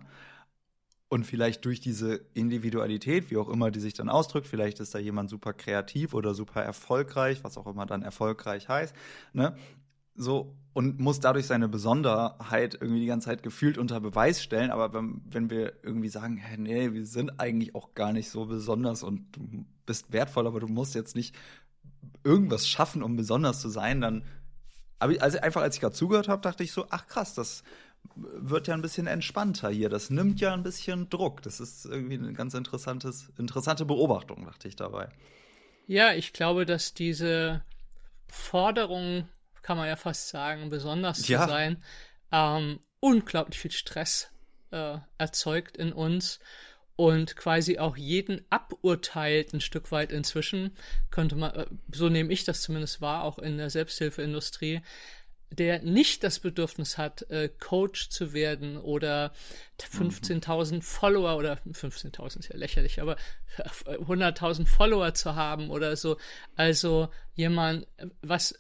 Und 1.12 1.26
vielleicht 1.26 1.66
durch 1.66 1.80
diese 1.80 2.18
Individualität, 2.36 3.32
wie 3.32 3.38
auch 3.38 3.50
immer 3.50 3.72
die 3.72 3.80
sich 3.80 3.96
dann 3.96 4.10
ausdrückt, 4.10 4.46
vielleicht 4.46 4.80
ist 4.80 4.94
da 4.94 5.00
jemand 5.00 5.32
super 5.32 5.54
kreativ 5.54 6.14
oder 6.14 6.36
super 6.36 6.62
erfolgreich, 6.62 7.44
was 7.44 7.58
auch 7.58 7.66
immer 7.66 7.88
dann 7.88 8.04
erfolgreich 8.04 8.70
heißt, 8.70 8.94
ne? 9.34 9.58
So, 10.20 10.54
und 10.74 11.00
muss 11.00 11.22
dadurch 11.22 11.48
seine 11.48 11.70
Besonderheit 11.70 12.74
irgendwie 12.74 13.00
die 13.00 13.06
ganze 13.08 13.28
Zeit 13.28 13.42
gefühlt 13.42 13.78
unter 13.78 14.02
Beweis 14.02 14.44
stellen. 14.44 14.70
Aber 14.70 14.94
wenn, 14.94 15.22
wenn 15.30 15.50
wir 15.50 15.74
irgendwie 15.82 16.10
sagen, 16.10 16.36
hey, 16.36 16.58
nee, 16.58 16.94
wir 16.94 17.06
sind 17.06 17.40
eigentlich 17.40 17.74
auch 17.74 17.94
gar 17.96 18.12
nicht 18.12 18.30
so 18.30 18.46
besonders 18.46 19.02
und 19.02 19.32
du 19.32 19.66
bist 19.86 20.12
wertvoll, 20.12 20.46
aber 20.46 20.60
du 20.60 20.68
musst 20.68 20.94
jetzt 20.94 21.16
nicht 21.16 21.36
irgendwas 22.26 22.68
schaffen, 22.68 23.02
um 23.02 23.16
besonders 23.16 23.62
zu 23.62 23.70
sein, 23.70 24.02
dann. 24.02 24.24
Aber 25.00 25.14
also 25.22 25.40
einfach 25.40 25.62
als 25.62 25.76
ich 25.76 25.82
gerade 25.82 25.96
zugehört 25.96 26.28
habe, 26.28 26.42
dachte 26.42 26.64
ich 26.64 26.74
so, 26.74 26.86
ach 26.90 27.08
krass, 27.08 27.34
das 27.34 27.64
wird 28.16 28.68
ja 28.68 28.74
ein 28.74 28.82
bisschen 28.82 29.08
entspannter 29.08 29.70
hier. 29.70 29.88
Das 29.88 30.10
nimmt 30.10 30.42
ja 30.42 30.54
ein 30.54 30.64
bisschen 30.64 31.10
Druck. 31.10 31.42
Das 31.44 31.62
ist 31.62 31.86
irgendwie 31.86 32.16
eine 32.16 32.34
ganz 32.34 32.54
interessantes, 32.54 33.30
interessante 33.38 33.86
Beobachtung, 33.86 34.44
dachte 34.44 34.68
ich 34.68 34.76
dabei. 34.76 35.08
Ja, 35.88 36.14
ich 36.14 36.34
glaube, 36.34 36.66
dass 36.66 36.94
diese 36.94 37.64
Forderung, 38.28 39.28
kann 39.70 39.78
man 39.78 39.88
ja 39.88 39.98
fast 39.98 40.30
sagen, 40.30 40.70
besonders 40.70 41.28
ja. 41.28 41.44
zu 41.44 41.50
sein, 41.50 41.84
ähm, 42.32 42.80
unglaublich 43.02 43.60
viel 43.60 43.70
Stress 43.70 44.32
äh, 44.72 44.98
erzeugt 45.20 45.78
in 45.78 45.94
uns 45.94 46.40
und 46.96 47.36
quasi 47.36 47.78
auch 47.78 47.96
jeden 47.96 48.44
aburteilt 48.50 49.54
ein 49.54 49.62
Stück 49.62 49.92
weit 49.92 50.12
inzwischen, 50.12 50.76
könnte 51.12 51.36
man, 51.36 51.54
äh, 51.54 51.68
so 51.94 52.10
nehme 52.10 52.34
ich 52.34 52.46
das 52.46 52.64
zumindest 52.64 53.00
wahr, 53.00 53.24
auch 53.24 53.38
in 53.38 53.60
der 53.60 53.70
Selbsthilfeindustrie, 53.70 54.82
der 55.52 55.84
nicht 55.84 56.24
das 56.24 56.40
Bedürfnis 56.40 56.98
hat, 56.98 57.30
äh, 57.30 57.48
Coach 57.48 58.10
zu 58.10 58.34
werden 58.34 58.76
oder 58.76 59.34
15.000 59.80 60.74
mhm. 60.74 60.82
Follower 60.82 61.38
oder 61.38 61.60
15.000 61.72 62.40
ist 62.40 62.50
ja 62.50 62.58
lächerlich, 62.58 63.04
aber 63.04 63.18
100.000 63.86 64.66
Follower 64.66 65.14
zu 65.14 65.36
haben 65.36 65.70
oder 65.70 65.96
so. 65.96 66.18
Also 66.56 67.10
jemand, 67.36 67.86
was 68.24 68.56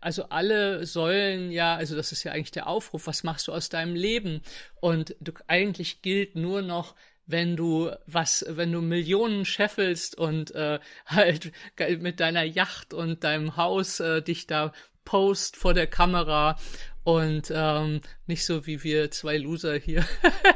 also 0.00 0.24
alle 0.28 0.86
sollen 0.86 1.50
ja, 1.50 1.76
also 1.76 1.96
das 1.96 2.12
ist 2.12 2.24
ja 2.24 2.32
eigentlich 2.32 2.50
der 2.50 2.66
Aufruf, 2.66 3.06
was 3.06 3.22
machst 3.22 3.48
du 3.48 3.52
aus 3.52 3.68
deinem 3.68 3.94
Leben? 3.94 4.42
Und 4.80 5.16
du, 5.20 5.32
eigentlich 5.46 6.02
gilt 6.02 6.36
nur 6.36 6.62
noch, 6.62 6.94
wenn 7.26 7.56
du 7.56 7.90
was, 8.06 8.44
wenn 8.48 8.72
du 8.72 8.80
Millionen 8.80 9.44
scheffelst 9.44 10.16
und 10.16 10.54
äh, 10.54 10.78
halt 11.06 11.52
mit 12.00 12.20
deiner 12.20 12.44
Yacht 12.44 12.94
und 12.94 13.24
deinem 13.24 13.56
Haus 13.56 14.00
äh, 14.00 14.22
dich 14.22 14.46
da 14.46 14.72
post 15.04 15.56
vor 15.56 15.74
der 15.74 15.86
Kamera 15.86 16.56
und 17.04 17.52
ähm, 17.54 18.00
nicht 18.26 18.44
so 18.44 18.66
wie 18.66 18.82
wir 18.82 19.10
zwei 19.10 19.36
Loser 19.36 19.76
hier. 19.76 20.04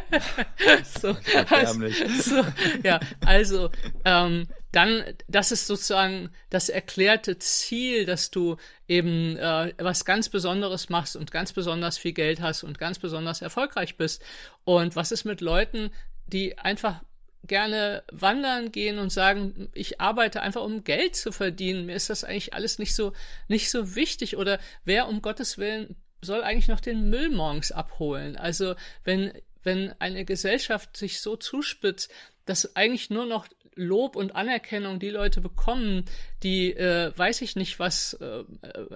so, 1.01 1.15
also, 1.51 1.89
so, 2.21 2.45
ja, 2.83 2.99
also 3.25 3.71
ähm, 4.05 4.49
dann, 4.73 5.05
das 5.29 5.53
ist 5.53 5.67
sozusagen 5.67 6.31
das 6.49 6.71
erklärte 6.71 7.39
Ziel, 7.39 8.07
dass 8.07 8.31
du 8.31 8.57
eben 8.87 9.37
äh, 9.37 9.75
was 9.79 10.07
ganz 10.07 10.31
Besonderes 10.31 10.89
machst 10.89 11.17
und 11.17 11.31
ganz 11.31 11.53
besonders 11.53 11.99
viel 11.99 12.13
Geld 12.13 12.41
hast 12.41 12.65
und 12.65 12.79
ganz 12.79 12.99
besonders 12.99 13.43
erfolgreich 13.43 13.97
bist. 13.97 14.23
Und 14.65 14.97
was 14.97 15.13
ist 15.13 15.25
mit 15.25 15.43
Leuten, 15.43 15.91
die 16.27 16.59
einfach 16.59 17.03
gerne 17.47 18.03
wandern 18.11 18.73
gehen 18.73 18.99
und 18.99 19.11
sagen, 19.11 19.69
ich 19.73 20.01
arbeite 20.01 20.43
einfach 20.43 20.63
um 20.63 20.85
Geld 20.85 21.17
zu 21.17 21.33
verdienen. 21.33 21.87
Mir 21.87 21.95
ist 21.95 22.11
das 22.11 22.25
eigentlich 22.25 22.53
alles 22.53 22.79
nicht 22.79 22.95
so, 22.95 23.13
nicht 23.49 23.71
so 23.71 23.95
wichtig. 23.95 24.37
Oder 24.37 24.59
wer 24.85 25.09
um 25.09 25.23
Gottes 25.23 25.57
Willen 25.57 25.97
soll 26.21 26.43
eigentlich 26.43 26.69
noch 26.69 26.81
den 26.81 27.11
Müll 27.11 27.31
morgens 27.31 27.73
abholen? 27.73 28.37
Also 28.37 28.75
wenn, 29.05 29.33
wenn 29.63 29.95
eine 30.01 30.25
Gesellschaft 30.25 30.97
sich 30.97 31.21
so 31.21 31.37
zuspitzt, 31.37 32.11
dass 32.45 32.77
eigentlich 32.77 33.11
nur 33.11 33.27
noch 33.27 33.47
Lob 33.75 34.17
und 34.17 34.35
Anerkennung 34.35 34.99
die 34.99 35.11
Leute 35.11 35.41
bekommen, 35.41 36.05
die, 36.43 36.73
äh, 36.75 37.13
weiß 37.17 37.43
ich 37.43 37.57
nicht, 37.57 37.79
was 37.79 38.15
äh, 38.15 38.45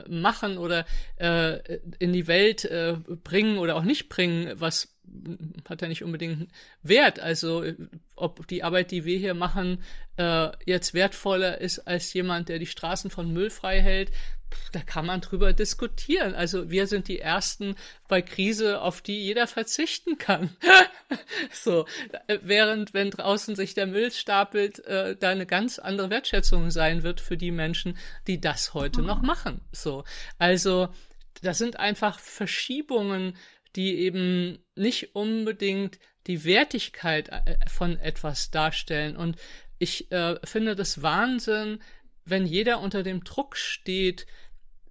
machen 0.08 0.58
oder 0.58 0.86
äh, 1.16 1.78
in 1.98 2.12
die 2.12 2.26
Welt 2.26 2.64
äh, 2.64 2.96
bringen 3.24 3.58
oder 3.58 3.76
auch 3.76 3.82
nicht 3.82 4.08
bringen, 4.08 4.52
was 4.60 4.94
hat 5.68 5.82
ja 5.82 5.88
nicht 5.88 6.04
unbedingt 6.04 6.48
Wert. 6.82 7.20
Also 7.20 7.64
ob 8.16 8.46
die 8.46 8.62
Arbeit, 8.62 8.90
die 8.90 9.04
wir 9.04 9.18
hier 9.18 9.34
machen, 9.34 9.82
äh, 10.16 10.50
jetzt 10.64 10.94
wertvoller 10.94 11.60
ist 11.60 11.80
als 11.80 12.12
jemand, 12.12 12.48
der 12.48 12.58
die 12.58 12.66
Straßen 12.66 13.10
von 13.10 13.32
Müll 13.32 13.50
frei 13.50 13.80
hält, 13.80 14.10
da 14.72 14.80
kann 14.80 15.06
man 15.06 15.20
drüber 15.20 15.52
diskutieren. 15.52 16.34
Also 16.34 16.70
wir 16.70 16.86
sind 16.86 17.08
die 17.08 17.18
Ersten 17.18 17.76
bei 18.08 18.22
Krise, 18.22 18.80
auf 18.80 19.00
die 19.00 19.22
jeder 19.22 19.46
verzichten 19.46 20.18
kann. 20.18 20.50
so, 21.52 21.86
während 22.42 22.94
wenn 22.94 23.10
draußen 23.10 23.56
sich 23.56 23.74
der 23.74 23.86
Müll 23.86 24.10
stapelt, 24.10 24.84
äh, 24.86 25.16
da 25.16 25.30
eine 25.30 25.46
ganz 25.46 25.78
andere 25.78 26.10
Wertschätzung 26.10 26.70
sein 26.70 27.02
wird 27.02 27.20
für 27.20 27.31
die 27.36 27.50
Menschen, 27.50 27.96
die 28.26 28.40
das 28.40 28.74
heute 28.74 29.02
noch 29.02 29.22
machen. 29.22 29.60
So, 29.72 30.04
also 30.38 30.88
das 31.42 31.58
sind 31.58 31.78
einfach 31.78 32.18
Verschiebungen 32.18 33.34
die 33.76 33.98
eben 34.00 34.58
nicht 34.74 35.14
unbedingt 35.14 35.98
die 36.26 36.44
Wertigkeit 36.44 37.28
äh, 37.28 37.56
von 37.68 37.98
etwas 37.98 38.50
darstellen. 38.50 39.16
Und 39.16 39.36
ich 39.78 40.10
äh, 40.12 40.36
finde 40.44 40.76
das 40.76 41.02
Wahnsinn, 41.02 41.80
wenn 42.24 42.46
jeder 42.46 42.80
unter 42.80 43.02
dem 43.02 43.24
Druck 43.24 43.56
steht, 43.56 44.26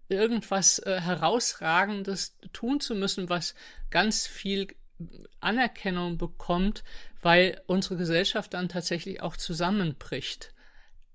irgendwas 0.09 0.79
äh, 0.79 0.99
herausragendes 0.99 2.37
tun 2.51 2.81
zu 2.81 2.95
müssen, 2.95 3.29
was 3.29 3.55
ganz 3.89 4.27
viel 4.27 4.67
Anerkennung 5.39 6.17
bekommt, 6.17 6.83
weil 7.21 7.61
unsere 7.67 7.95
Gesellschaft 7.95 8.53
dann 8.53 8.67
tatsächlich 8.67 9.21
auch 9.21 9.37
zusammenbricht. 9.37 10.53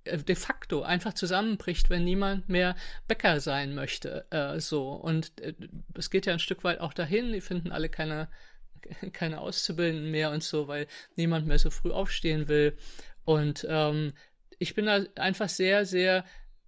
Äh, 0.07 0.19
de 0.19 0.37
facto 0.37 0.83
einfach 0.83 1.15
zusammenbricht, 1.15 1.91
wenn 1.91 2.05
niemand 2.05 2.49
mehr 2.49 2.77
Bäcker 3.09 3.41
sein 3.41 3.75
möchte. 3.75 4.27
Äh, 4.31 4.61
so. 4.61 4.93
Und 4.93 5.41
äh, 5.41 5.55
es 5.95 6.11
geht 6.11 6.27
ja 6.27 6.33
ein 6.33 6.39
Stück 6.39 6.65
weit 6.65 6.81
auch 6.81 6.93
dahin, 6.93 7.33
die 7.33 7.41
finden 7.41 7.73
alle 7.73 7.89
keine, 7.89 8.29
keine 9.13 9.41
Auszubildenden 9.41 10.11
mehr 10.11 10.31
und 10.31 10.43
so, 10.43 10.69
weil 10.69 10.87
niemand 11.17 11.47
mehr 11.47 11.59
so 11.59 11.71
früh 11.71 11.91
aufstehen 11.91 12.49
will. 12.49 12.77
Und 13.25 13.67
ähm, 13.69 14.13
ich 14.59 14.75
bin 14.75 14.87
da 14.87 15.05
einfach 15.17 15.49
sehr, 15.49 15.85
sehr 15.85 16.25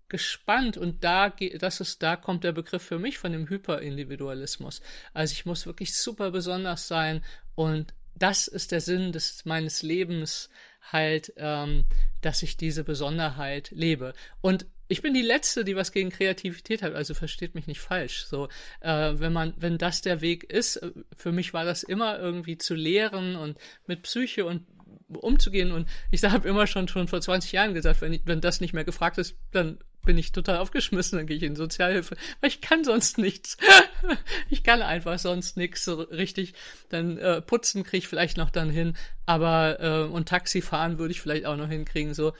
gespannt 0.08 0.78
und 0.78 1.04
da 1.04 1.30
das 1.58 1.80
ist 1.80 2.02
da 2.02 2.16
kommt 2.16 2.42
der 2.42 2.52
Begriff 2.52 2.82
für 2.82 2.98
mich 2.98 3.18
von 3.18 3.32
dem 3.32 3.48
Hyperindividualismus. 3.48 4.80
Also 5.12 5.32
ich 5.32 5.44
muss 5.44 5.66
wirklich 5.66 5.94
super 5.94 6.30
besonders 6.30 6.88
sein 6.88 7.22
und 7.54 7.92
das 8.14 8.48
ist 8.48 8.72
der 8.72 8.80
Sinn 8.80 9.12
des 9.12 9.44
meines 9.44 9.82
Lebens 9.82 10.48
halt, 10.80 11.32
ähm, 11.36 11.84
dass 12.20 12.42
ich 12.42 12.56
diese 12.56 12.84
Besonderheit 12.84 13.70
lebe. 13.70 14.12
Und 14.40 14.66
ich 14.88 15.02
bin 15.02 15.12
die 15.12 15.22
letzte, 15.22 15.64
die 15.64 15.76
was 15.76 15.92
gegen 15.92 16.10
Kreativität 16.10 16.82
hat, 16.82 16.94
also 16.94 17.12
versteht 17.14 17.54
mich 17.54 17.66
nicht 17.66 17.80
falsch. 17.80 18.24
So, 18.24 18.48
äh, 18.80 19.12
wenn 19.14 19.32
man, 19.32 19.54
wenn 19.58 19.76
das 19.76 20.00
der 20.00 20.20
Weg 20.22 20.44
ist, 20.44 20.76
äh, 20.76 20.92
für 21.14 21.30
mich 21.30 21.52
war 21.52 21.64
das 21.64 21.82
immer 21.82 22.18
irgendwie 22.18 22.56
zu 22.56 22.74
lehren 22.74 23.36
und 23.36 23.58
mit 23.86 24.02
Psyche 24.02 24.46
und 24.46 24.66
umzugehen. 25.08 25.72
Und 25.72 25.88
ich 26.10 26.22
habe 26.24 26.48
immer 26.48 26.66
schon 26.66 26.88
schon 26.88 27.08
vor 27.08 27.20
20 27.20 27.52
Jahren 27.52 27.74
gesagt, 27.74 28.00
wenn, 28.00 28.18
wenn 28.24 28.40
das 28.40 28.60
nicht 28.60 28.72
mehr 28.72 28.84
gefragt 28.84 29.18
ist, 29.18 29.36
dann 29.52 29.78
bin 30.04 30.18
ich 30.18 30.32
total 30.32 30.58
aufgeschmissen, 30.58 31.18
dann 31.18 31.26
gehe 31.26 31.36
ich 31.36 31.42
in 31.42 31.56
Sozialhilfe, 31.56 32.16
weil 32.40 32.48
ich 32.48 32.60
kann 32.60 32.84
sonst 32.84 33.18
nichts. 33.18 33.56
ich 34.50 34.62
kann 34.62 34.82
einfach 34.82 35.18
sonst 35.18 35.56
nichts 35.56 35.84
so 35.84 36.00
richtig. 36.00 36.54
Dann 36.88 37.18
äh, 37.18 37.42
putzen 37.42 37.84
kriege 37.84 37.98
ich 37.98 38.08
vielleicht 38.08 38.36
noch 38.36 38.50
dann 38.50 38.70
hin, 38.70 38.96
aber 39.26 39.80
äh, 39.80 40.12
und 40.12 40.28
Taxi 40.28 40.62
fahren 40.62 40.98
würde 40.98 41.12
ich 41.12 41.20
vielleicht 41.20 41.46
auch 41.46 41.56
noch 41.56 41.68
hinkriegen. 41.68 42.14
So, 42.14 42.32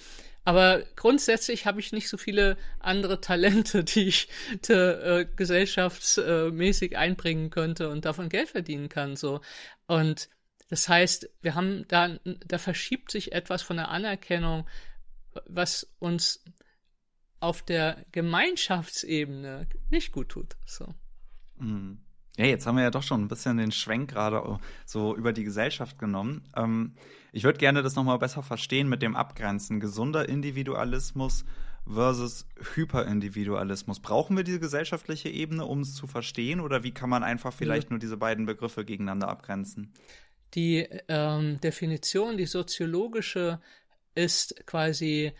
aber 0.44 0.82
grundsätzlich 0.96 1.66
habe 1.66 1.80
ich 1.80 1.92
nicht 1.92 2.08
so 2.08 2.16
viele 2.16 2.56
andere 2.78 3.20
Talente, 3.20 3.84
die 3.84 4.08
ich 4.08 4.28
äh, 4.68 5.26
gesellschaftsmäßig 5.36 6.96
einbringen 6.96 7.50
könnte 7.50 7.90
und 7.90 8.06
davon 8.06 8.30
Geld 8.30 8.48
verdienen 8.48 8.88
kann. 8.88 9.16
So 9.16 9.40
und 9.86 10.30
das 10.70 10.88
heißt, 10.88 11.30
wir 11.40 11.54
haben 11.54 11.86
da, 11.88 12.18
da 12.46 12.58
verschiebt 12.58 13.10
sich 13.10 13.32
etwas 13.32 13.62
von 13.62 13.76
der 13.76 13.88
Anerkennung, 13.88 14.66
was 15.46 15.86
uns 15.98 16.44
auf 17.40 17.62
der 17.62 18.04
Gemeinschaftsebene 18.12 19.66
nicht 19.90 20.12
gut 20.12 20.30
tut. 20.30 20.56
So. 20.64 20.94
Mhm. 21.58 21.98
Ja, 22.36 22.44
jetzt 22.44 22.66
haben 22.66 22.76
wir 22.76 22.84
ja 22.84 22.90
doch 22.90 23.02
schon 23.02 23.22
ein 23.22 23.28
bisschen 23.28 23.56
den 23.56 23.72
Schwenk 23.72 24.10
gerade 24.10 24.60
so 24.86 25.16
über 25.16 25.32
die 25.32 25.42
Gesellschaft 25.42 25.98
genommen. 25.98 26.48
Ähm, 26.54 26.94
ich 27.32 27.42
würde 27.42 27.58
gerne 27.58 27.82
das 27.82 27.96
nochmal 27.96 28.18
besser 28.18 28.44
verstehen 28.44 28.88
mit 28.88 29.02
dem 29.02 29.16
Abgrenzen. 29.16 29.80
Gesunder 29.80 30.28
Individualismus 30.28 31.44
versus 31.84 32.46
Hyperindividualismus. 32.74 33.98
Brauchen 33.98 34.36
wir 34.36 34.44
diese 34.44 34.60
gesellschaftliche 34.60 35.28
Ebene, 35.30 35.64
um 35.64 35.80
es 35.80 35.94
zu 35.94 36.06
verstehen? 36.06 36.60
Oder 36.60 36.84
wie 36.84 36.92
kann 36.92 37.10
man 37.10 37.24
einfach 37.24 37.52
vielleicht 37.52 37.88
ja. 37.88 37.90
nur 37.90 37.98
diese 37.98 38.16
beiden 38.16 38.46
Begriffe 38.46 38.84
gegeneinander 38.84 39.28
abgrenzen? 39.28 39.92
Die 40.54 40.86
ähm, 41.08 41.60
Definition, 41.60 42.36
die 42.36 42.46
soziologische, 42.46 43.60
ist 44.14 44.54
quasi 44.66 45.32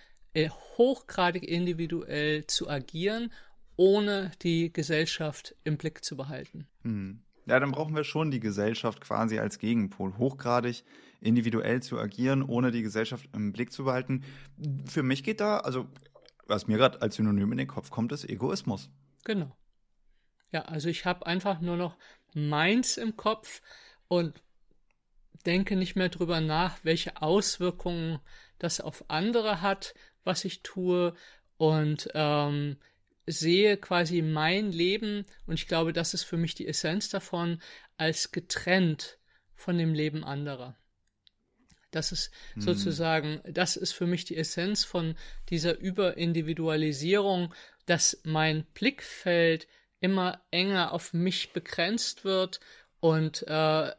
hochgradig 0.46 1.42
individuell 1.42 2.46
zu 2.46 2.68
agieren, 2.68 3.32
ohne 3.76 4.32
die 4.42 4.72
Gesellschaft 4.72 5.54
im 5.64 5.76
Blick 5.76 6.04
zu 6.04 6.16
behalten. 6.16 6.66
Hm. 6.82 7.20
Ja, 7.46 7.58
dann 7.58 7.72
brauchen 7.72 7.96
wir 7.96 8.04
schon 8.04 8.30
die 8.30 8.40
Gesellschaft 8.40 9.00
quasi 9.00 9.38
als 9.38 9.58
Gegenpol. 9.58 10.18
Hochgradig 10.18 10.84
individuell 11.20 11.82
zu 11.82 11.98
agieren, 11.98 12.42
ohne 12.42 12.70
die 12.70 12.82
Gesellschaft 12.82 13.28
im 13.32 13.52
Blick 13.52 13.72
zu 13.72 13.84
behalten. 13.84 14.22
Für 14.84 15.02
mich 15.02 15.24
geht 15.24 15.40
da, 15.40 15.58
also 15.58 15.86
was 16.46 16.66
mir 16.66 16.76
gerade 16.76 17.00
als 17.00 17.16
Synonym 17.16 17.52
in 17.52 17.58
den 17.58 17.66
Kopf 17.66 17.90
kommt, 17.90 18.12
ist 18.12 18.28
Egoismus. 18.28 18.90
Genau. 19.24 19.56
Ja, 20.52 20.62
also 20.62 20.88
ich 20.88 21.04
habe 21.04 21.26
einfach 21.26 21.60
nur 21.60 21.76
noch 21.76 21.96
meins 22.34 22.96
im 22.96 23.16
Kopf 23.16 23.62
und 24.08 24.42
denke 25.46 25.76
nicht 25.76 25.96
mehr 25.96 26.08
drüber 26.08 26.40
nach, 26.40 26.78
welche 26.82 27.22
Auswirkungen 27.22 28.18
das 28.58 28.80
auf 28.80 29.04
andere 29.08 29.62
hat, 29.62 29.94
was 30.24 30.44
ich 30.44 30.62
tue 30.62 31.14
und 31.56 32.08
ähm, 32.14 32.76
sehe 33.26 33.76
quasi 33.76 34.22
mein 34.22 34.72
Leben 34.72 35.26
und 35.46 35.54
ich 35.54 35.68
glaube, 35.68 35.92
das 35.92 36.14
ist 36.14 36.24
für 36.24 36.36
mich 36.36 36.54
die 36.54 36.66
Essenz 36.66 37.08
davon, 37.08 37.60
als 37.96 38.32
getrennt 38.32 39.18
von 39.54 39.76
dem 39.76 39.92
Leben 39.92 40.24
anderer. 40.24 40.76
Das 41.90 42.12
ist 42.12 42.30
hm. 42.54 42.62
sozusagen, 42.62 43.40
das 43.44 43.76
ist 43.76 43.92
für 43.92 44.06
mich 44.06 44.24
die 44.24 44.36
Essenz 44.36 44.84
von 44.84 45.16
dieser 45.48 45.78
Überindividualisierung, 45.78 47.54
dass 47.86 48.20
mein 48.24 48.64
Blickfeld 48.74 49.66
immer 50.00 50.42
enger 50.50 50.92
auf 50.92 51.12
mich 51.12 51.52
begrenzt 51.52 52.24
wird 52.24 52.60
und 53.00 53.46
äh, 53.48 53.92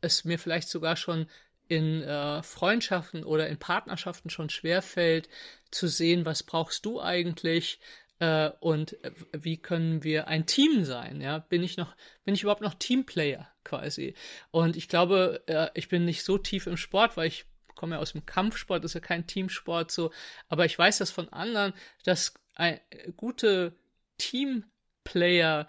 es 0.00 0.24
mir 0.24 0.38
vielleicht 0.38 0.68
sogar 0.68 0.96
schon 0.96 1.28
in 1.68 2.02
äh, 2.02 2.42
Freundschaften 2.42 3.24
oder 3.24 3.48
in 3.48 3.58
Partnerschaften 3.58 4.30
schon 4.30 4.50
schwerfällt, 4.50 5.28
zu 5.70 5.88
sehen, 5.88 6.24
was 6.24 6.42
brauchst 6.42 6.84
du 6.86 7.00
eigentlich 7.00 7.80
äh, 8.18 8.50
und 8.60 9.02
äh, 9.04 9.12
wie 9.32 9.56
können 9.58 10.04
wir 10.04 10.28
ein 10.28 10.46
Team 10.46 10.84
sein? 10.84 11.20
Ja, 11.20 11.38
bin 11.38 11.62
ich 11.62 11.76
noch, 11.76 11.94
bin 12.24 12.34
ich 12.34 12.42
überhaupt 12.42 12.62
noch 12.62 12.74
Teamplayer 12.74 13.48
quasi? 13.64 14.14
Und 14.50 14.76
ich 14.76 14.88
glaube, 14.88 15.42
äh, 15.46 15.68
ich 15.74 15.88
bin 15.88 16.04
nicht 16.04 16.24
so 16.24 16.38
tief 16.38 16.66
im 16.66 16.76
Sport, 16.76 17.16
weil 17.16 17.28
ich 17.28 17.44
komme 17.74 17.96
ja 17.96 18.00
aus 18.00 18.12
dem 18.12 18.24
Kampfsport, 18.24 18.84
ist 18.84 18.94
ja 18.94 19.00
kein 19.00 19.26
Teamsport 19.26 19.90
so, 19.90 20.12
aber 20.48 20.64
ich 20.64 20.78
weiß 20.78 20.98
das 20.98 21.10
von 21.10 21.28
anderen, 21.28 21.74
dass 22.04 22.34
ein, 22.54 22.80
gute 23.16 23.76
Teamplayer 24.16 25.66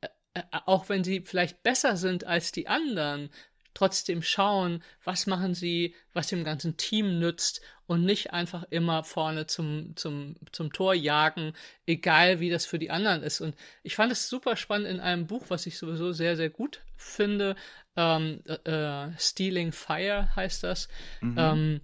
äh, 0.00 0.08
äh, 0.34 0.42
auch 0.66 0.88
wenn 0.88 1.02
sie 1.02 1.22
vielleicht 1.22 1.62
besser 1.62 1.96
sind 1.96 2.24
als 2.24 2.52
die 2.52 2.68
anderen, 2.68 3.30
trotzdem 3.74 4.22
schauen, 4.22 4.82
was 5.04 5.26
machen 5.26 5.54
sie, 5.54 5.94
was 6.12 6.28
dem 6.28 6.44
ganzen 6.44 6.76
Team 6.76 7.18
nützt 7.18 7.60
und 7.86 8.04
nicht 8.04 8.32
einfach 8.32 8.64
immer 8.70 9.02
vorne 9.04 9.46
zum, 9.46 9.96
zum, 9.96 10.36
zum 10.52 10.72
Tor 10.72 10.94
jagen, 10.94 11.54
egal 11.86 12.40
wie 12.40 12.50
das 12.50 12.66
für 12.66 12.78
die 12.78 12.90
anderen 12.90 13.22
ist. 13.22 13.40
Und 13.40 13.56
ich 13.82 13.96
fand 13.96 14.12
es 14.12 14.28
super 14.28 14.56
spannend 14.56 14.88
in 14.88 15.00
einem 15.00 15.26
Buch, 15.26 15.46
was 15.48 15.66
ich 15.66 15.76
sowieso 15.76 16.12
sehr, 16.12 16.36
sehr 16.36 16.50
gut 16.50 16.82
finde. 16.96 17.56
Ähm, 17.96 18.42
äh, 18.64 19.08
Stealing 19.18 19.72
Fire 19.72 20.34
heißt 20.36 20.62
das. 20.62 20.88
Mhm. 21.20 21.36
Ähm, 21.36 21.80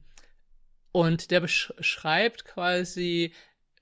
und 0.92 1.30
der 1.30 1.40
beschreibt 1.40 2.44
quasi, 2.44 3.32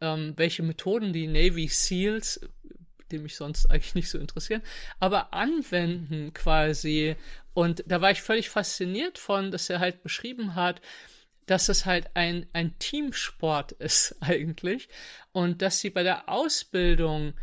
ähm, 0.00 0.32
welche 0.36 0.62
Methoden 0.62 1.12
die 1.12 1.26
Navy 1.26 1.68
SEALs 1.68 2.40
die 3.10 3.18
mich 3.18 3.36
sonst 3.36 3.70
eigentlich 3.70 3.94
nicht 3.94 4.10
so 4.10 4.18
interessieren, 4.18 4.62
aber 5.00 5.34
anwenden 5.34 6.32
quasi. 6.32 7.16
Und 7.52 7.84
da 7.86 8.00
war 8.00 8.10
ich 8.10 8.22
völlig 8.22 8.50
fasziniert 8.50 9.18
von, 9.18 9.50
dass 9.50 9.70
er 9.70 9.80
halt 9.80 10.02
beschrieben 10.02 10.54
hat, 10.54 10.80
dass 11.46 11.68
es 11.68 11.86
halt 11.86 12.10
ein, 12.14 12.46
ein 12.52 12.78
Teamsport 12.78 13.72
ist 13.72 14.16
eigentlich 14.20 14.88
und 15.32 15.62
dass 15.62 15.80
sie 15.80 15.90
bei 15.90 16.02
der 16.02 16.28
Ausbildung 16.28 17.34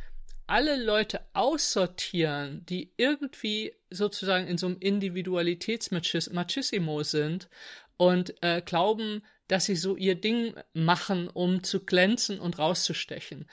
alle 0.48 0.84
Leute 0.84 1.22
aussortieren, 1.32 2.66
die 2.66 2.92
irgendwie 2.98 3.74
sozusagen 3.90 4.48
in 4.48 4.58
so 4.58 4.68
einem 4.68 4.80
Individualitätsmachissimo 4.80 7.04
sind 7.04 7.48
und 7.96 8.36
äh, 8.42 8.62
glauben, 8.62 9.24
dass 9.48 9.64
sie 9.66 9.78
so 9.78 9.96
ihr 9.96 10.16
Ding 10.16 10.54
machen, 10.74 11.30
um 11.30 11.64
zu 11.64 11.86
glänzen 11.86 12.38
und 12.40 12.60
rauszustechen 12.60 13.48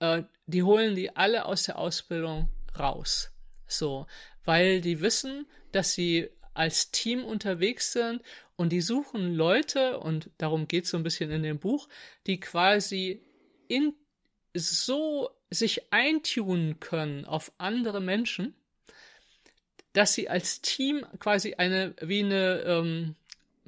äh, 0.00 0.24
die 0.46 0.62
holen 0.62 0.96
die 0.96 1.14
alle 1.16 1.44
aus 1.46 1.64
der 1.64 1.78
Ausbildung 1.78 2.48
raus. 2.78 3.30
So, 3.66 4.06
weil 4.44 4.80
die 4.80 5.00
wissen, 5.00 5.46
dass 5.70 5.94
sie 5.94 6.28
als 6.54 6.90
Team 6.90 7.24
unterwegs 7.24 7.92
sind 7.92 8.22
und 8.56 8.70
die 8.70 8.80
suchen 8.80 9.34
Leute, 9.34 10.00
und 10.00 10.30
darum 10.38 10.66
geht 10.66 10.84
es 10.84 10.90
so 10.90 10.96
ein 10.96 11.04
bisschen 11.04 11.30
in 11.30 11.42
dem 11.42 11.58
Buch, 11.58 11.88
die 12.26 12.40
quasi 12.40 13.22
in 13.68 13.94
so 14.52 15.30
sich 15.50 15.92
eintunen 15.92 16.80
können 16.80 17.24
auf 17.24 17.52
andere 17.58 18.00
Menschen, 18.00 18.54
dass 19.92 20.14
sie 20.14 20.28
als 20.28 20.60
Team 20.60 21.06
quasi 21.18 21.54
eine, 21.54 21.94
wie 22.00 22.24
eine, 22.24 22.60
ähm, 22.60 23.14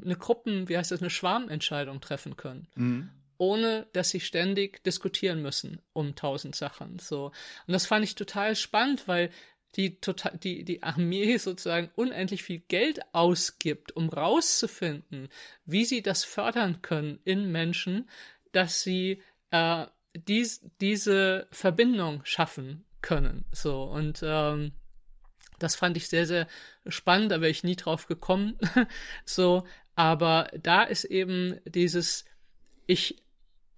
eine 0.03 0.17
Gruppen, 0.17 0.69
wie 0.69 0.77
heißt 0.77 0.91
das, 0.91 1.01
eine 1.01 1.11
Schwarmentscheidung 1.11 2.01
treffen 2.01 2.37
können. 2.37 2.67
Mhm 2.75 3.11
ohne 3.43 3.89
dass 3.93 4.11
sie 4.11 4.21
ständig 4.21 4.85
diskutieren 4.85 5.43
müssen 5.43 5.83
um 5.93 6.15
tausend 6.15 6.55
Sachen. 6.55 7.01
So. 7.01 7.33
Und 7.67 7.73
das 7.73 7.87
fand 7.87 8.05
ich 8.05 8.15
total 8.15 8.55
spannend, 8.55 9.09
weil 9.09 9.31
die, 9.75 9.99
total, 10.01 10.39
die, 10.39 10.63
die 10.63 10.85
Armee 10.85 11.37
sozusagen 11.39 11.91
unendlich 11.97 12.45
viel 12.45 12.61
Geld 12.61 13.01
ausgibt, 13.13 13.97
um 13.97 14.11
rauszufinden, 14.11 15.29
wie 15.65 15.85
sie 15.85 16.03
das 16.03 16.23
fördern 16.23 16.83
können 16.83 17.19
in 17.25 17.51
Menschen, 17.51 18.09
dass 18.53 18.83
sie 18.83 19.21
äh, 19.51 19.87
dies, 20.15 20.65
diese 20.81 21.49
Verbindung 21.51 22.25
schaffen 22.25 22.85
können. 23.01 23.45
So 23.51 23.83
und 23.83 24.21
ähm, 24.23 24.71
das 25.59 25.75
fand 25.75 25.97
ich 25.97 26.09
sehr, 26.09 26.29
sehr 26.29 26.47
spannend, 26.87 27.33
da 27.33 27.41
wäre 27.41 27.51
ich 27.51 27.65
nie 27.65 27.75
drauf 27.75 28.07
gekommen. 28.07 28.57
so, 29.25 29.67
aber 29.97 30.49
da 30.57 30.85
ist 30.85 31.03
eben 31.03 31.59
dieses, 31.65 32.25
ich 32.87 33.22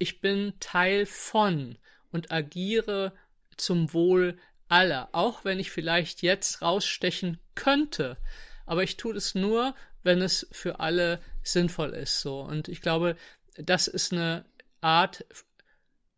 ich 0.05 0.21
bin 0.21 0.53
Teil 0.61 1.07
von 1.07 1.79
und 2.13 2.31
agiere 2.31 3.15
zum 3.57 3.95
Wohl 3.95 4.37
aller, 4.69 5.09
auch 5.13 5.47
wenn 5.47 5.59
ich 5.59 5.71
vielleicht 5.71 6.21
jetzt 6.21 6.61
rausstechen 6.61 7.39
könnte. 7.55 8.19
Aber 8.67 8.83
ich 8.83 8.99
tue 8.99 9.17
es 9.17 9.35
nur, 9.35 9.75
wenn 10.03 10.21
es 10.21 10.47
für 10.53 10.79
alle 10.79 11.23
sinnvoll 11.43 11.95
ist, 11.95 12.21
so. 12.21 12.43
Und 12.43 12.69
ich 12.69 12.83
glaube, 12.83 13.17
das 13.57 13.89
ist 13.89 14.13
eine 14.13 14.45
Art, 14.83 15.25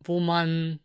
wo 0.00 0.18
man 0.18 0.80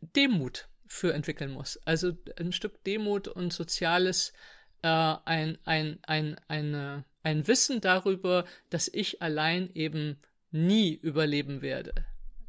Demut 0.00 0.66
für 0.86 1.12
entwickeln 1.12 1.50
muss. 1.50 1.78
Also 1.84 2.16
ein 2.38 2.52
Stück 2.52 2.82
Demut 2.84 3.28
und 3.28 3.52
soziales, 3.52 4.32
äh, 4.80 4.88
ein, 4.88 5.58
ein, 5.66 5.98
ein, 6.06 6.40
eine, 6.48 7.04
ein 7.22 7.46
Wissen 7.46 7.82
darüber, 7.82 8.46
dass 8.70 8.88
ich 8.88 9.20
allein 9.20 9.68
eben 9.74 10.18
nie 10.50 10.94
überleben 10.94 11.62
werde. 11.62 11.92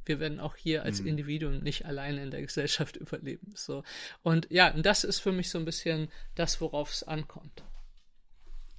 Wir 0.05 0.19
werden 0.19 0.39
auch 0.39 0.55
hier 0.55 0.83
als 0.83 1.01
mhm. 1.01 1.07
Individuum 1.07 1.59
nicht 1.59 1.85
alleine 1.85 2.23
in 2.23 2.31
der 2.31 2.41
Gesellschaft 2.41 2.95
überleben. 2.97 3.53
So. 3.55 3.83
Und 4.23 4.47
ja, 4.49 4.73
und 4.73 4.85
das 4.85 5.03
ist 5.03 5.19
für 5.19 5.31
mich 5.31 5.49
so 5.49 5.59
ein 5.59 5.65
bisschen 5.65 6.09
das, 6.35 6.59
worauf 6.61 6.91
es 6.91 7.03
ankommt. 7.03 7.63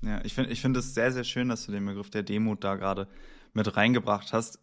Ja, 0.02 0.20
ich 0.24 0.34
finde 0.34 0.50
ich 0.50 0.60
finde 0.60 0.80
es 0.80 0.94
sehr, 0.94 1.12
sehr 1.12 1.24
schön, 1.24 1.48
dass 1.48 1.64
du 1.64 1.72
den 1.72 1.86
Begriff 1.86 2.10
der 2.10 2.24
Demut 2.24 2.64
da 2.64 2.74
gerade 2.74 3.06
mit 3.52 3.76
reingebracht 3.76 4.32
hast. 4.32 4.60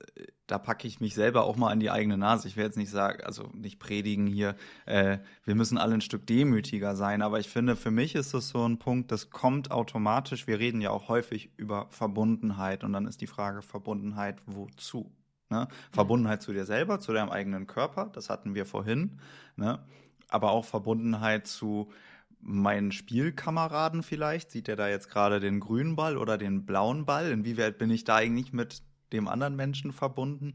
Da 0.47 0.57
packe 0.57 0.87
ich 0.87 0.99
mich 0.99 1.13
selber 1.13 1.43
auch 1.43 1.55
mal 1.55 1.69
an 1.69 1.79
die 1.79 1.91
eigene 1.91 2.17
Nase. 2.17 2.47
Ich 2.47 2.57
will 2.57 2.63
jetzt 2.63 2.77
nicht 2.77 2.89
sagen, 2.89 3.23
also 3.23 3.49
nicht 3.53 3.79
predigen 3.79 4.25
hier, 4.25 4.55
äh, 4.85 5.19
wir 5.43 5.55
müssen 5.55 5.77
alle 5.77 5.93
ein 5.93 6.01
Stück 6.01 6.25
demütiger 6.25 6.95
sein, 6.95 7.21
aber 7.21 7.39
ich 7.39 7.49
finde, 7.49 7.75
für 7.75 7.91
mich 7.91 8.15
ist 8.15 8.33
das 8.33 8.49
so 8.49 8.67
ein 8.67 8.79
Punkt, 8.79 9.11
das 9.11 9.29
kommt 9.29 9.71
automatisch. 9.71 10.47
Wir 10.47 10.59
reden 10.59 10.81
ja 10.81 10.89
auch 10.89 11.07
häufig 11.07 11.51
über 11.57 11.87
Verbundenheit 11.91 12.83
und 12.83 12.93
dann 12.93 13.05
ist 13.05 13.21
die 13.21 13.27
Frage, 13.27 13.61
Verbundenheit 13.61 14.41
wozu? 14.45 15.11
Ne? 15.49 15.67
Verbundenheit 15.91 16.41
zu 16.41 16.53
dir 16.53 16.65
selber, 16.65 16.99
zu 16.99 17.11
deinem 17.11 17.29
eigenen 17.29 17.65
Körper, 17.65 18.09
das 18.13 18.29
hatten 18.29 18.53
wir 18.53 18.65
vorhin, 18.65 19.19
ne? 19.55 19.79
aber 20.27 20.51
auch 20.51 20.65
Verbundenheit 20.65 21.47
zu 21.47 21.91
meinen 22.39 22.91
Spielkameraden 22.91 24.03
vielleicht? 24.03 24.51
Sieht 24.51 24.67
er 24.67 24.75
da 24.75 24.87
jetzt 24.87 25.09
gerade 25.09 25.39
den 25.39 25.59
grünen 25.59 25.95
Ball 25.95 26.17
oder 26.17 26.37
den 26.37 26.65
blauen 26.65 27.05
Ball? 27.05 27.31
Inwieweit 27.31 27.77
bin 27.77 27.91
ich 27.91 28.03
da 28.03 28.15
eigentlich 28.15 28.53
mit 28.53 28.81
dem 29.11 29.27
anderen 29.27 29.55
Menschen 29.55 29.91
verbunden? 29.91 30.53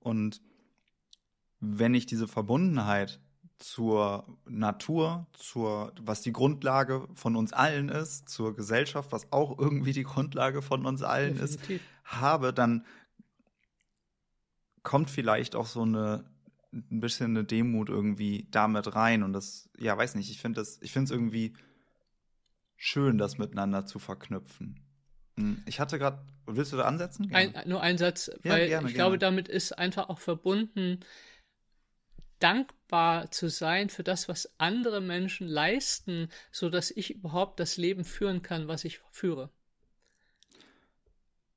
Und 0.00 0.40
wenn 1.60 1.94
ich 1.94 2.06
diese 2.06 2.28
Verbundenheit 2.28 3.20
zur 3.58 4.26
Natur, 4.44 5.26
zur, 5.34 5.92
was 6.00 6.20
die 6.20 6.32
Grundlage 6.32 7.06
von 7.14 7.36
uns 7.36 7.52
allen 7.52 7.88
ist, 7.88 8.28
zur 8.28 8.56
Gesellschaft, 8.56 9.12
was 9.12 9.32
auch 9.32 9.58
irgendwie 9.58 9.92
die 9.92 10.02
Grundlage 10.02 10.62
von 10.62 10.84
uns 10.84 11.02
allen 11.02 11.36
Definitiv. 11.36 11.80
ist, 11.80 12.20
habe, 12.20 12.52
dann 12.52 12.84
kommt 14.82 15.10
vielleicht 15.10 15.54
auch 15.54 15.66
so 15.66 15.82
eine 15.82 16.24
ein 16.72 17.00
bisschen 17.00 17.36
eine 17.36 17.44
Demut 17.44 17.88
irgendwie 17.88 18.48
damit 18.50 18.94
rein 18.94 19.22
und 19.22 19.32
das, 19.32 19.68
ja, 19.78 19.96
weiß 19.96 20.14
nicht, 20.14 20.30
ich 20.30 20.40
finde 20.40 20.60
das, 20.60 20.78
ich 20.80 20.92
finde 20.92 21.04
es 21.04 21.10
irgendwie 21.10 21.54
schön, 22.76 23.18
das 23.18 23.38
miteinander 23.38 23.84
zu 23.86 23.98
verknüpfen. 23.98 24.80
Hm, 25.36 25.62
ich 25.66 25.80
hatte 25.80 25.98
gerade, 25.98 26.24
willst 26.46 26.72
du 26.72 26.76
da 26.76 26.84
ansetzen? 26.84 27.32
Ein, 27.32 27.54
nur 27.66 27.82
ein 27.82 27.98
Satz, 27.98 28.30
ja, 28.42 28.50
weil 28.50 28.68
gerne, 28.68 28.88
ich 28.88 28.94
gerne. 28.94 28.94
glaube, 28.94 29.18
damit 29.18 29.48
ist 29.48 29.78
einfach 29.78 30.08
auch 30.08 30.18
verbunden, 30.18 31.00
dankbar 32.38 33.30
zu 33.30 33.48
sein 33.48 33.88
für 33.88 34.02
das, 34.02 34.28
was 34.28 34.52
andere 34.58 35.00
Menschen 35.00 35.46
leisten, 35.46 36.28
so 36.50 36.70
dass 36.70 36.90
ich 36.90 37.14
überhaupt 37.14 37.60
das 37.60 37.76
Leben 37.76 38.04
führen 38.04 38.42
kann, 38.42 38.66
was 38.66 38.84
ich 38.84 39.00
führe. 39.12 39.50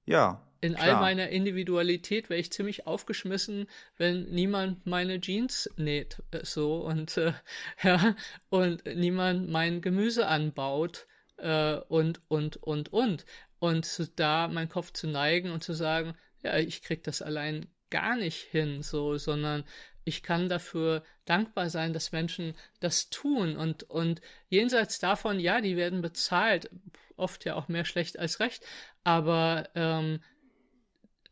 Ja, 0.05 0.45
in 0.65 0.73
Klar. 0.75 0.95
all 0.95 1.01
meiner 1.01 1.29
Individualität 1.29 2.29
wäre 2.29 2.39
ich 2.39 2.51
ziemlich 2.51 2.87
aufgeschmissen, 2.87 3.67
wenn 3.97 4.23
niemand 4.31 4.85
meine 4.85 5.21
Jeans 5.21 5.69
näht, 5.77 6.23
äh, 6.31 6.43
so 6.43 6.77
und 6.77 7.17
äh, 7.17 7.33
ja 7.83 8.15
und 8.49 8.83
niemand 8.85 9.49
mein 9.49 9.81
Gemüse 9.81 10.27
anbaut 10.27 11.07
äh, 11.37 11.75
und 11.75 12.21
und 12.27 12.57
und 12.57 12.91
und 12.91 13.25
und 13.59 14.19
da 14.19 14.47
meinen 14.47 14.69
Kopf 14.69 14.91
zu 14.91 15.07
neigen 15.07 15.51
und 15.51 15.63
zu 15.63 15.73
sagen, 15.73 16.15
ja, 16.43 16.57
ich 16.57 16.81
krieg 16.81 17.03
das 17.03 17.21
allein 17.21 17.67
gar 17.91 18.15
nicht 18.15 18.39
hin, 18.39 18.81
so, 18.81 19.17
sondern 19.17 19.63
ich 20.03 20.23
kann 20.23 20.49
dafür 20.49 21.03
dankbar 21.25 21.69
sein, 21.69 21.93
dass 21.93 22.11
Menschen 22.11 22.53
das 22.79 23.09
tun 23.09 23.57
und, 23.57 23.83
und 23.83 24.21
jenseits 24.49 24.99
davon, 24.99 25.39
ja, 25.39 25.61
die 25.61 25.77
werden 25.77 26.01
bezahlt, 26.01 26.69
oft 27.17 27.45
ja 27.45 27.55
auch 27.55 27.67
mehr 27.67 27.85
schlecht 27.85 28.19
als 28.19 28.39
recht, 28.39 28.63
aber 29.03 29.69
ähm, 29.75 30.19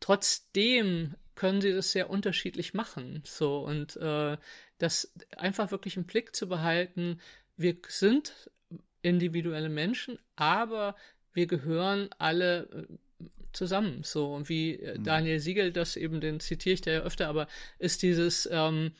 trotzdem 0.00 1.14
können 1.34 1.60
sie 1.60 1.72
das 1.72 1.92
sehr 1.92 2.10
unterschiedlich 2.10 2.74
machen. 2.74 3.22
So 3.24 3.58
und 3.58 3.96
äh, 3.96 4.36
das 4.78 5.12
einfach 5.36 5.70
wirklich 5.70 5.96
im 5.96 6.04
Blick 6.04 6.34
zu 6.34 6.48
behalten, 6.48 7.20
wir 7.56 7.76
sind 7.88 8.50
individuelle 9.02 9.68
Menschen, 9.68 10.18
aber 10.36 10.96
wir 11.32 11.46
gehören 11.46 12.08
alle 12.18 12.88
äh, 13.20 13.26
zusammen. 13.52 14.02
So 14.02 14.32
und 14.32 14.48
wie 14.48 14.74
äh, 14.74 14.98
mhm. 14.98 15.04
Daniel 15.04 15.40
Siegel 15.40 15.72
das 15.72 15.96
eben, 15.96 16.20
den 16.20 16.40
zitiere 16.40 16.74
ich 16.74 16.80
da 16.80 16.90
ja 16.92 17.00
öfter, 17.00 17.28
aber 17.28 17.48
ist 17.78 18.02
dieses 18.02 18.48
ähm, 18.50 18.92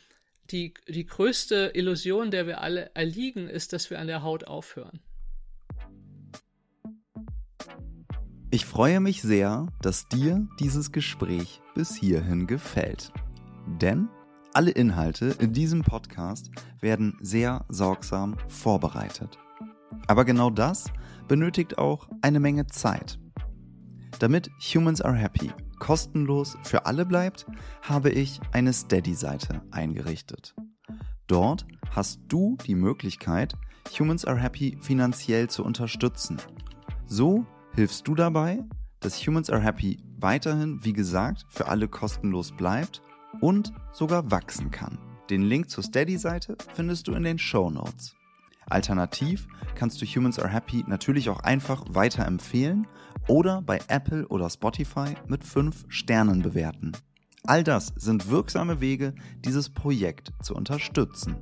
die, 0.51 0.75
die 0.89 1.07
größte 1.07 1.73
Illusion, 1.75 2.31
der 2.31 2.47
wir 2.47 2.61
alle 2.61 2.91
erliegen, 2.95 3.49
ist, 3.49 3.73
dass 3.73 3.91
wir 3.91 3.99
an 3.99 4.07
der 4.07 4.23
Haut 4.23 4.45
aufhören. 4.45 5.01
Ich 8.55 8.67
freue 8.67 9.01
mich 9.01 9.21
sehr, 9.21 9.67
dass 9.83 10.07
dir 10.07 10.47
dieses 10.61 10.93
Gespräch 10.93 11.61
bis 11.75 11.97
hierhin 11.97 12.47
gefällt. 12.47 13.13
Denn 13.67 14.09
alle 14.53 14.71
Inhalte 14.71 15.35
in 15.41 15.53
diesem 15.53 15.83
Podcast 15.83 16.53
werden 16.81 17.19
sehr 17.21 17.65
sorgsam 17.69 18.37
vorbereitet. 18.47 19.41
Aber 20.07 20.25
genau 20.25 20.51
das 20.51 20.85
benötigt 21.27 21.79
auch 21.79 22.09
eine 22.23 22.39
Menge 22.39 22.69
Zeit. 22.69 23.19
Damit 24.21 24.53
Humans 24.73 25.03
Are 25.03 25.17
Happy 25.17 25.51
kostenlos 25.81 26.57
für 26.63 26.87
alle 26.87 27.05
bleibt, 27.05 27.47
habe 27.83 28.11
ich 28.11 28.41
eine 28.53 28.73
Steady-Seite 28.73 29.63
eingerichtet. 29.73 30.55
Dort 31.27 31.67
hast 31.91 32.21
du 32.29 32.57
die 32.69 32.77
Möglichkeit, 32.77 33.57
Humans 33.99 34.25
Are 34.25 34.39
Happy 34.39 34.79
finanziell 34.81 35.51
zu 35.51 35.65
unterstützen. 35.65 36.37
So 37.09 37.45
hilfst 37.75 38.07
du 38.07 38.15
dabei, 38.15 38.63
dass 39.01 39.27
Humans 39.27 39.51
Are 39.51 39.61
Happy 39.61 39.99
weiterhin, 40.19 40.85
wie 40.85 40.93
gesagt, 40.93 41.45
für 41.49 41.69
alle 41.69 41.89
kostenlos 41.89 42.53
bleibt 42.53 43.03
und 43.41 43.73
sogar 43.93 44.31
wachsen 44.31 44.71
kann. 44.71 44.99
Den 45.31 45.43
Link 45.43 45.71
zur 45.71 45.83
Steady-Seite 45.83 46.57
findest 46.75 47.09
du 47.09 47.15
in 47.15 47.23
den 47.23 47.39
Show 47.39 47.71
Notes. 47.71 48.15
Alternativ 48.67 49.47
kannst 49.75 50.01
du 50.01 50.07
Humans 50.07 50.39
Are 50.39 50.49
Happy 50.49 50.85
natürlich 50.87 51.29
auch 51.29 51.41
einfach 51.41 51.85
weiterempfehlen 51.89 52.87
oder 53.29 53.61
bei 53.63 53.81
Apple 53.89 54.27
oder 54.29 54.49
Spotify 54.49 55.15
mit 55.27 55.45
5 55.45 55.87
Sternen 55.89 56.43
bewerten. 56.43 56.93
All 57.47 57.63
das 57.63 57.93
sind 57.97 58.31
wirksame 58.31 58.81
Wege, 58.81 59.15
dieses 59.45 59.69
Projekt 59.69 60.33
zu 60.43 60.55
unterstützen. 60.55 61.37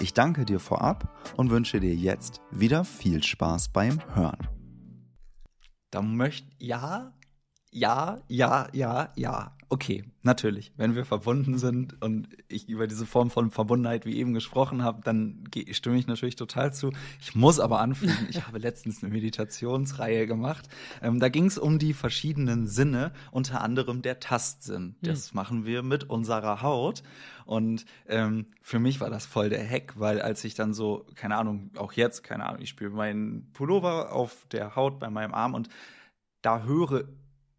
Ich 0.00 0.14
danke 0.14 0.44
dir 0.44 0.58
vorab 0.58 1.14
und 1.36 1.50
wünsche 1.50 1.80
dir 1.80 1.94
jetzt 1.94 2.40
wieder 2.50 2.84
viel 2.84 3.22
Spaß 3.22 3.68
beim 3.68 4.00
Hören. 4.14 4.53
Da 5.94 6.02
möchte, 6.02 6.50
ja, 6.58 7.12
ja, 7.74 8.22
ja, 8.28 8.68
ja, 8.72 9.08
ja. 9.16 9.52
Okay, 9.68 10.04
natürlich. 10.22 10.72
Wenn 10.76 10.94
wir 10.94 11.04
verbunden 11.04 11.58
sind 11.58 12.00
und 12.00 12.28
ich 12.46 12.68
über 12.68 12.86
diese 12.86 13.04
Form 13.04 13.30
von 13.30 13.50
Verbundenheit 13.50 14.06
wie 14.06 14.16
eben 14.16 14.32
gesprochen 14.32 14.84
habe, 14.84 15.00
dann 15.02 15.42
stimme 15.72 15.98
ich 15.98 16.06
natürlich 16.06 16.36
total 16.36 16.72
zu. 16.72 16.92
Ich 17.20 17.34
muss 17.34 17.58
aber 17.58 17.80
anfügen, 17.80 18.28
ich 18.30 18.42
habe 18.46 18.58
letztens 18.58 19.02
eine 19.02 19.12
Meditationsreihe 19.12 20.28
gemacht. 20.28 20.68
Ähm, 21.02 21.18
da 21.18 21.28
ging 21.28 21.46
es 21.46 21.58
um 21.58 21.80
die 21.80 21.94
verschiedenen 21.94 22.68
Sinne, 22.68 23.12
unter 23.32 23.60
anderem 23.60 24.02
der 24.02 24.20
Tastsinn. 24.20 24.94
Das 25.02 25.32
mhm. 25.32 25.36
machen 25.36 25.66
wir 25.66 25.82
mit 25.82 26.04
unserer 26.04 26.62
Haut. 26.62 27.02
Und 27.44 27.86
ähm, 28.06 28.46
für 28.62 28.78
mich 28.78 29.00
war 29.00 29.10
das 29.10 29.26
voll 29.26 29.48
der 29.48 29.68
Hack, 29.68 29.94
weil 29.98 30.22
als 30.22 30.44
ich 30.44 30.54
dann 30.54 30.74
so, 30.74 31.06
keine 31.16 31.36
Ahnung, 31.36 31.72
auch 31.76 31.92
jetzt, 31.94 32.22
keine 32.22 32.46
Ahnung, 32.46 32.62
ich 32.62 32.68
spüre 32.68 32.94
meinen 32.94 33.50
Pullover 33.52 34.12
auf 34.12 34.46
der 34.52 34.76
Haut 34.76 35.00
bei 35.00 35.10
meinem 35.10 35.34
Arm 35.34 35.54
und 35.54 35.68
da 36.40 36.62
höre 36.62 37.08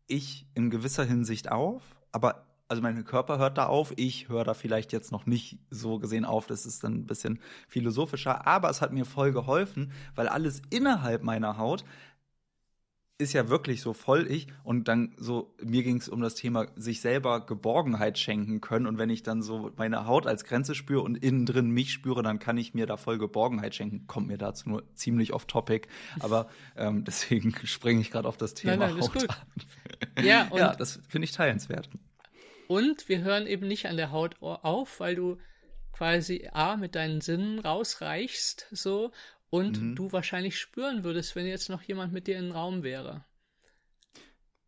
ich 0.08 0.48
in 0.54 0.70
gewisser 0.70 1.04
Hinsicht 1.04 1.52
auf, 1.52 1.84
aber 2.12 2.46
also 2.68 2.82
mein 2.82 3.04
Körper 3.06 3.38
hört 3.38 3.58
da 3.58 3.68
auf, 3.68 3.94
ich 3.96 4.28
höre 4.28 4.44
da 4.44 4.54
vielleicht 4.54 4.91
jetzt 4.91 5.12
noch 5.12 5.26
nicht 5.26 5.60
so 5.70 6.00
gesehen 6.00 6.26
auf, 6.26 6.48
das 6.48 6.65
ist 6.65 6.84
dann 6.84 6.96
ein 6.96 7.06
bisschen 7.06 7.39
philosophischer, 7.68 8.48
aber 8.48 8.70
es 8.70 8.82
hat 8.82 8.91
mir 8.91 9.06
voll 9.06 9.32
geholfen, 9.32 9.91
weil 10.15 10.28
alles 10.28 10.62
innerhalb 10.72 11.24
meiner 11.24 11.58
Haut 11.58 11.86
ist 13.18 13.34
ja 13.34 13.49
wirklich 13.49 13.82
so 13.82 13.93
voll 13.93 14.30
ich 14.30 14.47
und 14.63 14.89
dann 14.89 15.13
so, 15.18 15.55
mir 15.63 15.84
ging 15.84 15.97
es 15.97 16.09
um 16.09 16.22
das 16.22 16.36
Thema 16.36 16.68
sich 16.76 16.99
selber 16.99 17.45
Geborgenheit 17.45 18.18
schenken 18.20 18.59
können 18.59 18.88
und 18.88 18.97
wenn 18.97 19.09
ich 19.09 19.24
dann 19.24 19.41
so 19.41 19.72
meine 19.78 20.05
Haut 20.05 20.28
als 20.28 20.43
Grenze 20.43 20.76
spüre 20.76 21.01
und 21.01 21.16
innen 21.24 21.45
drin 21.45 21.70
mich 21.70 21.93
spüre, 21.93 22.24
dann 22.24 22.39
kann 22.39 22.57
ich 22.57 22.74
mir 22.74 22.86
da 22.86 22.97
voll 22.97 23.18
Geborgenheit 23.18 23.74
schenken. 23.74 24.05
Kommt 24.07 24.28
mir 24.28 24.38
dazu 24.38 24.68
nur 24.68 24.84
ziemlich 24.95 25.32
off 25.32 25.45
topic, 25.45 25.88
aber 26.20 26.49
ähm, 26.76 27.05
deswegen 27.05 27.55
springe 27.63 28.01
ich 28.01 28.11
gerade 28.11 28.28
auf 28.28 28.38
das 28.38 28.53
Thema 28.53 28.76
nein, 28.76 28.95
nein, 28.95 29.01
Haut 29.01 29.30
an. 29.30 30.26
Ja, 30.26 30.49
ja, 30.55 30.76
das 30.76 30.99
finde 31.07 31.26
ich 31.26 31.32
teilenswert. 31.32 31.89
Und 32.68 33.07
wir 33.07 33.22
hören 33.22 33.47
eben 33.47 33.68
nicht 33.68 33.86
an 33.86 33.95
der 33.95 34.11
Haut 34.11 34.41
auf, 34.41 34.99
weil 34.99 35.16
du 35.16 35.38
quasi 35.93 36.49
A 36.51 36.76
mit 36.76 36.95
deinen 36.95 37.22
Sinnen 37.22 37.59
rausreichst 37.59 38.68
so 38.72 39.11
und 39.56 39.82
mhm. 39.82 39.95
du 39.95 40.12
wahrscheinlich 40.12 40.60
spüren 40.60 41.06
würdest, 41.06 41.34
wenn 41.38 41.45
jetzt 41.45 41.70
noch 41.70 41.82
jemand 41.82 42.12
mit 42.12 42.28
dir 42.28 42.38
im 42.38 42.51
Raum 42.51 42.84
wäre. 42.84 43.24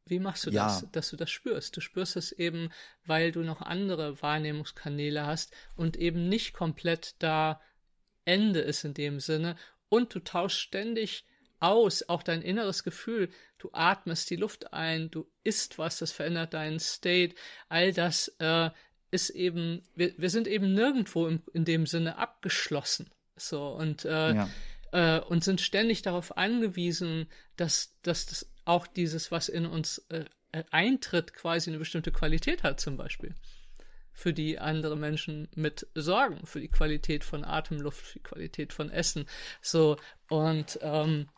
Wie 0.06 0.20
machst 0.20 0.46
du 0.46 0.50
ja. 0.50 0.64
das, 0.64 0.90
dass 0.94 1.10
du 1.10 1.18
das 1.18 1.30
spürst? 1.30 1.76
Du 1.76 1.82
spürst 1.82 2.16
es 2.16 2.32
eben, 2.32 2.70
weil 3.06 3.34
du 3.34 3.42
noch 3.42 3.62
andere 3.62 4.22
Wahrnehmungskanäle 4.22 5.26
hast 5.26 5.54
und 5.76 5.98
eben 5.98 6.30
nicht 6.30 6.54
komplett 6.54 7.16
da 7.20 7.60
Ende 8.24 8.62
ist 8.62 8.86
in 8.86 8.94
dem 8.94 9.20
Sinne. 9.20 9.58
Und 9.90 10.16
du 10.16 10.20
tauschst 10.20 10.58
ständig 10.58 11.26
aus, 11.60 12.08
auch 12.08 12.24
dein 12.24 12.42
inneres 12.42 12.86
Gefühl. 12.86 13.30
Du 13.58 13.70
atmest 13.74 14.30
die 14.30 14.38
Luft 14.38 14.72
ein, 14.72 15.12
du 15.12 15.30
isst 15.44 15.78
was, 15.78 16.00
das 16.00 16.14
verändert 16.14 16.54
deinen 16.54 16.80
State. 16.80 17.36
All 17.68 17.92
das 17.92 18.30
äh, 18.40 18.70
ist 19.12 19.32
eben, 19.32 19.84
wir, 19.96 20.14
wir 20.18 20.30
sind 20.30 20.48
eben 20.48 20.74
nirgendwo 20.74 21.28
im, 21.28 21.44
in 21.52 21.66
dem 21.66 21.86
Sinne 21.86 22.18
abgeschlossen. 22.18 23.10
So, 23.38 23.70
und, 23.70 24.04
äh, 24.06 24.34
ja. 24.34 24.50
Äh, 24.92 25.20
und 25.20 25.44
sind 25.44 25.62
ständig 25.62 26.02
darauf 26.02 26.38
angewiesen, 26.38 27.28
dass, 27.56 27.98
dass 28.02 28.26
das 28.26 28.52
auch 28.66 28.88
dieses, 28.88 29.32
was 29.32 29.50
in 29.50 29.66
uns 29.66 30.00
äh, 30.10 30.26
eintritt, 30.72 31.34
quasi 31.34 31.70
eine 31.70 31.80
bestimmte 31.80 32.12
Qualität 32.12 32.64
hat, 32.64 32.80
zum 32.80 32.98
Beispiel. 32.98 33.36
Für 34.14 34.34
die 34.34 34.58
andere 34.60 34.98
Menschen 34.98 35.48
mit 35.56 35.88
sorgen, 35.94 36.46
für 36.46 36.60
die 36.60 36.70
Qualität 36.70 37.24
von 37.24 37.44
Atemluft, 37.44 38.02
für 38.02 38.20
die 38.20 38.24
Qualität 38.24 38.74
von 38.74 38.90
Essen. 38.90 39.26
So, 39.62 39.98
und 40.30 40.80
ähm, 40.82 41.30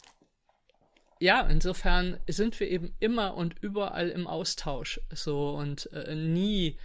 ja, 1.19 1.41
insofern 1.41 2.17
sind 2.27 2.57
wir 2.59 2.69
eben 2.69 2.95
immer 2.99 3.35
und 3.35 3.55
überall 3.59 4.09
im 4.09 4.25
Austausch. 4.25 5.01
So 5.13 5.49
und 5.49 5.91
äh, 5.91 6.15
nie 6.15 6.77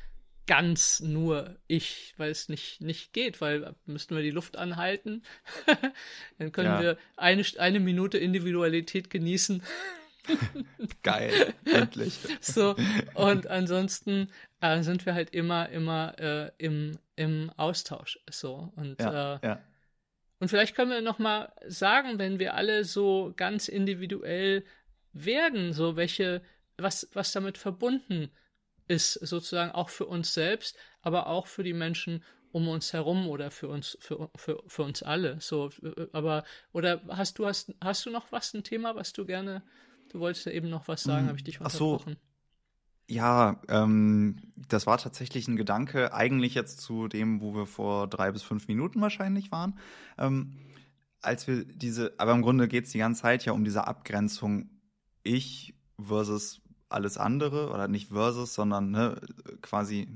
ganz 0.46 1.00
nur 1.00 1.56
ich, 1.66 2.14
weil 2.16 2.30
es 2.30 2.48
nicht, 2.48 2.80
nicht 2.80 3.12
geht, 3.12 3.40
weil 3.40 3.74
müssten 3.86 4.14
wir 4.14 4.22
die 4.22 4.30
Luft 4.30 4.56
anhalten. 4.56 5.22
Dann 6.38 6.52
können 6.52 6.68
ja. 6.68 6.82
wir 6.82 6.98
eine, 7.16 7.44
eine 7.58 7.80
Minute 7.80 8.18
Individualität 8.18 9.10
genießen. 9.10 9.62
Geil, 11.02 11.54
endlich. 11.64 12.18
So, 12.40 12.76
und 13.14 13.46
ansonsten 13.46 14.30
äh, 14.60 14.82
sind 14.82 15.06
wir 15.06 15.14
halt 15.14 15.30
immer, 15.30 15.68
immer 15.70 16.18
äh, 16.18 16.50
im, 16.58 16.98
im 17.16 17.50
Austausch. 17.56 18.18
So, 18.30 18.72
und 18.76 19.00
ja, 19.00 19.36
äh, 19.36 19.46
ja. 19.46 19.60
Und 20.40 20.48
vielleicht 20.48 20.74
können 20.74 20.90
wir 20.90 21.00
noch 21.00 21.18
mal 21.18 21.52
sagen, 21.66 22.18
wenn 22.18 22.38
wir 22.38 22.54
alle 22.54 22.84
so 22.84 23.32
ganz 23.36 23.68
individuell 23.68 24.64
werden, 25.12 25.72
so 25.72 25.96
welche, 25.96 26.42
was, 26.76 27.08
was 27.14 27.32
damit 27.32 27.56
verbunden 27.56 28.24
ist, 28.24 28.43
sozusagen 28.88 29.72
auch 29.72 29.88
für 29.88 30.06
uns 30.06 30.34
selbst, 30.34 30.76
aber 31.02 31.26
auch 31.26 31.46
für 31.46 31.62
die 31.62 31.72
Menschen 31.72 32.22
um 32.52 32.68
uns 32.68 32.92
herum 32.92 33.26
oder 33.26 33.50
für 33.50 33.68
uns, 33.68 33.98
für, 34.00 34.30
für, 34.36 34.62
für 34.66 34.82
uns 34.84 35.02
alle. 35.02 35.40
So, 35.40 35.70
aber, 36.12 36.44
oder 36.72 37.02
hast 37.08 37.38
du, 37.38 37.46
hast, 37.46 37.74
hast 37.82 38.06
du 38.06 38.10
noch 38.10 38.30
was, 38.30 38.54
ein 38.54 38.62
Thema, 38.62 38.94
was 38.94 39.12
du 39.12 39.24
gerne, 39.24 39.62
du 40.10 40.20
wolltest 40.20 40.46
ja 40.46 40.52
eben 40.52 40.70
noch 40.70 40.86
was 40.86 41.02
sagen, 41.02 41.26
mm, 41.26 41.28
habe 41.28 41.38
ich 41.38 41.44
dich 41.44 41.60
unterbrochen. 41.60 42.16
Ach 42.16 42.20
so. 42.20 43.14
Ja, 43.14 43.60
ähm, 43.68 44.36
das 44.68 44.86
war 44.86 44.98
tatsächlich 44.98 45.48
ein 45.48 45.56
Gedanke, 45.56 46.14
eigentlich 46.14 46.54
jetzt 46.54 46.80
zu 46.80 47.08
dem, 47.08 47.40
wo 47.40 47.54
wir 47.54 47.66
vor 47.66 48.06
drei 48.08 48.32
bis 48.32 48.42
fünf 48.42 48.68
Minuten 48.68 49.00
wahrscheinlich 49.00 49.52
waren. 49.52 49.78
Ähm, 50.16 50.56
als 51.20 51.46
wir 51.46 51.64
diese, 51.64 52.14
aber 52.18 52.32
im 52.32 52.42
Grunde 52.42 52.68
geht 52.68 52.84
es 52.84 52.92
die 52.92 52.98
ganze 52.98 53.22
Zeit 53.22 53.44
ja 53.44 53.52
um 53.52 53.64
diese 53.64 53.86
Abgrenzung 53.86 54.70
ich 55.22 55.74
versus 55.98 56.60
alles 56.94 57.18
andere 57.18 57.70
oder 57.70 57.88
nicht 57.88 58.08
versus, 58.08 58.54
sondern 58.54 58.90
ne, 58.90 59.20
quasi 59.62 60.08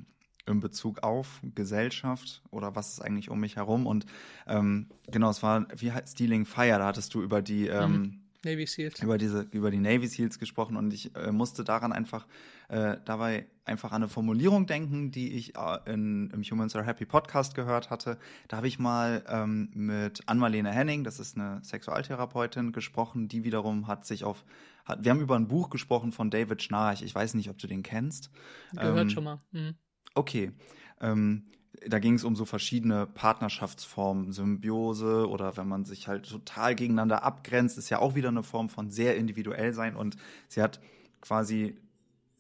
in 0.47 0.61
Bezug 0.61 1.03
auf 1.03 1.41
Gesellschaft 1.55 2.43
oder 2.51 2.75
was 2.75 2.93
ist 2.93 3.01
eigentlich 3.01 3.31
um 3.31 3.41
mich 3.41 3.57
herum. 3.57 3.87
Und 3.87 4.07
ähm, 4.47 4.87
genau, 5.11 5.31
es 5.31 5.43
war, 5.43 5.67
wie 5.77 5.93
heißt 5.93 6.15
Stealing 6.15 6.47
Fire, 6.47 6.79
da 6.79 6.87
hattest 6.87 7.15
du 7.15 7.23
über 7.23 7.43
die 7.43 7.67
ähm, 7.67 7.93
mhm. 7.93 8.21
Navy 8.45 8.67
Seals. 8.67 9.03
Über 9.03 9.19
diese, 9.19 9.47
über 9.51 9.71
die 9.71 9.79
Navy 9.79 10.07
Seals 10.07 10.39
gesprochen 10.39 10.77
und 10.77 10.93
ich 10.95 11.15
äh, 11.17 11.33
musste 11.33 11.65
daran 11.65 11.93
einfach, 11.93 12.27
äh, 12.69 12.97
dabei 13.05 13.47
einfach 13.65 13.93
an 13.93 14.03
eine 14.03 14.09
Formulierung 14.09 14.67
denken, 14.67 15.11
die 15.11 15.35
ich 15.35 15.57
äh, 15.57 15.79
in, 15.87 16.31
im 16.31 16.43
Humans 16.43 16.75
Are 16.75 16.85
Happy 16.85 17.05
Podcast 17.05 17.55
gehört 17.55 17.91
hatte. 17.91 18.19
Da 18.49 18.59
habe 18.59 18.69
ich 18.69 18.79
mal 18.79 19.25
ähm, 19.29 19.71
mit 19.75 20.23
Ann-Marlene 20.27 20.71
Henning, 20.71 21.05
das 21.05 21.21
ist 21.21 21.37
eine 21.37 21.61
Sexualtherapeutin, 21.63 22.73
gesprochen, 22.73 23.29
die 23.29 23.45
wiederum 23.45 23.87
hat 23.87 24.07
sich 24.07 24.25
auf, 24.25 24.45
hat, 24.85 25.05
wir 25.05 25.11
haben 25.11 25.21
über 25.21 25.37
ein 25.37 25.49
Buch 25.49 25.71
gesprochen 25.71 26.13
von 26.13 26.31
David 26.31 26.63
Schnarch. 26.63 27.03
Ich 27.03 27.15
weiß 27.15 27.35
nicht, 27.35 27.51
ob 27.51 27.59
du 27.59 27.67
den 27.67 27.83
kennst. 27.83 28.31
Gehört 28.73 28.99
ähm, 28.99 29.11
schon 29.11 29.25
mal. 29.25 29.41
Mhm. 29.53 29.75
Okay. 30.15 30.53
Ähm, 31.01 31.45
da 31.87 31.99
ging 31.99 32.15
es 32.15 32.25
um 32.25 32.35
so 32.35 32.45
verschiedene 32.45 33.07
Partnerschaftsformen, 33.07 34.33
Symbiose 34.33 35.29
oder 35.29 35.57
wenn 35.57 35.69
man 35.69 35.85
sich 35.85 36.09
halt 36.09 36.29
total 36.29 36.75
gegeneinander 36.75 37.23
abgrenzt, 37.23 37.79
ist 37.79 37.89
ja 37.91 37.99
auch 37.99 38.15
wieder 38.15 38.31
eine 38.31 38.43
Form 38.43 38.69
von 38.69 38.91
sehr 38.91 39.17
individuell 39.17 39.73
sein. 39.73 39.95
Und 39.95 40.17
sie 40.49 40.61
hat 40.61 40.81
quasi 41.21 41.77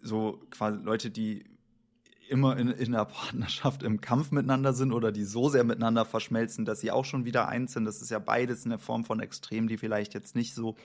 so 0.01 0.41
quasi 0.51 0.79
Leute, 0.83 1.11
die 1.11 1.45
immer 2.29 2.57
in, 2.57 2.69
in 2.69 2.93
der 2.93 3.05
Partnerschaft 3.07 3.83
im 3.83 4.01
Kampf 4.01 4.31
miteinander 4.31 4.73
sind 4.73 4.93
oder 4.93 5.13
die 5.13 5.25
so 5.25 5.49
sehr 5.49 5.65
miteinander 5.65 6.05
verschmelzen, 6.05 6.65
dass 6.65 6.81
sie 6.81 6.91
auch 6.91 7.05
schon 7.05 7.25
wieder 7.25 7.49
eins 7.49 7.73
sind. 7.73 7.85
Das 7.85 8.03
ist 8.03 8.11
ja 8.11 8.19
beides 8.19 8.67
eine 8.67 8.79
Form 8.79 9.05
von 9.05 9.21
Extrem, 9.21 9.69
die 9.69 9.79
vielleicht 9.79 10.15
jetzt 10.15 10.37
nicht 10.37 10.55
so 10.55 10.77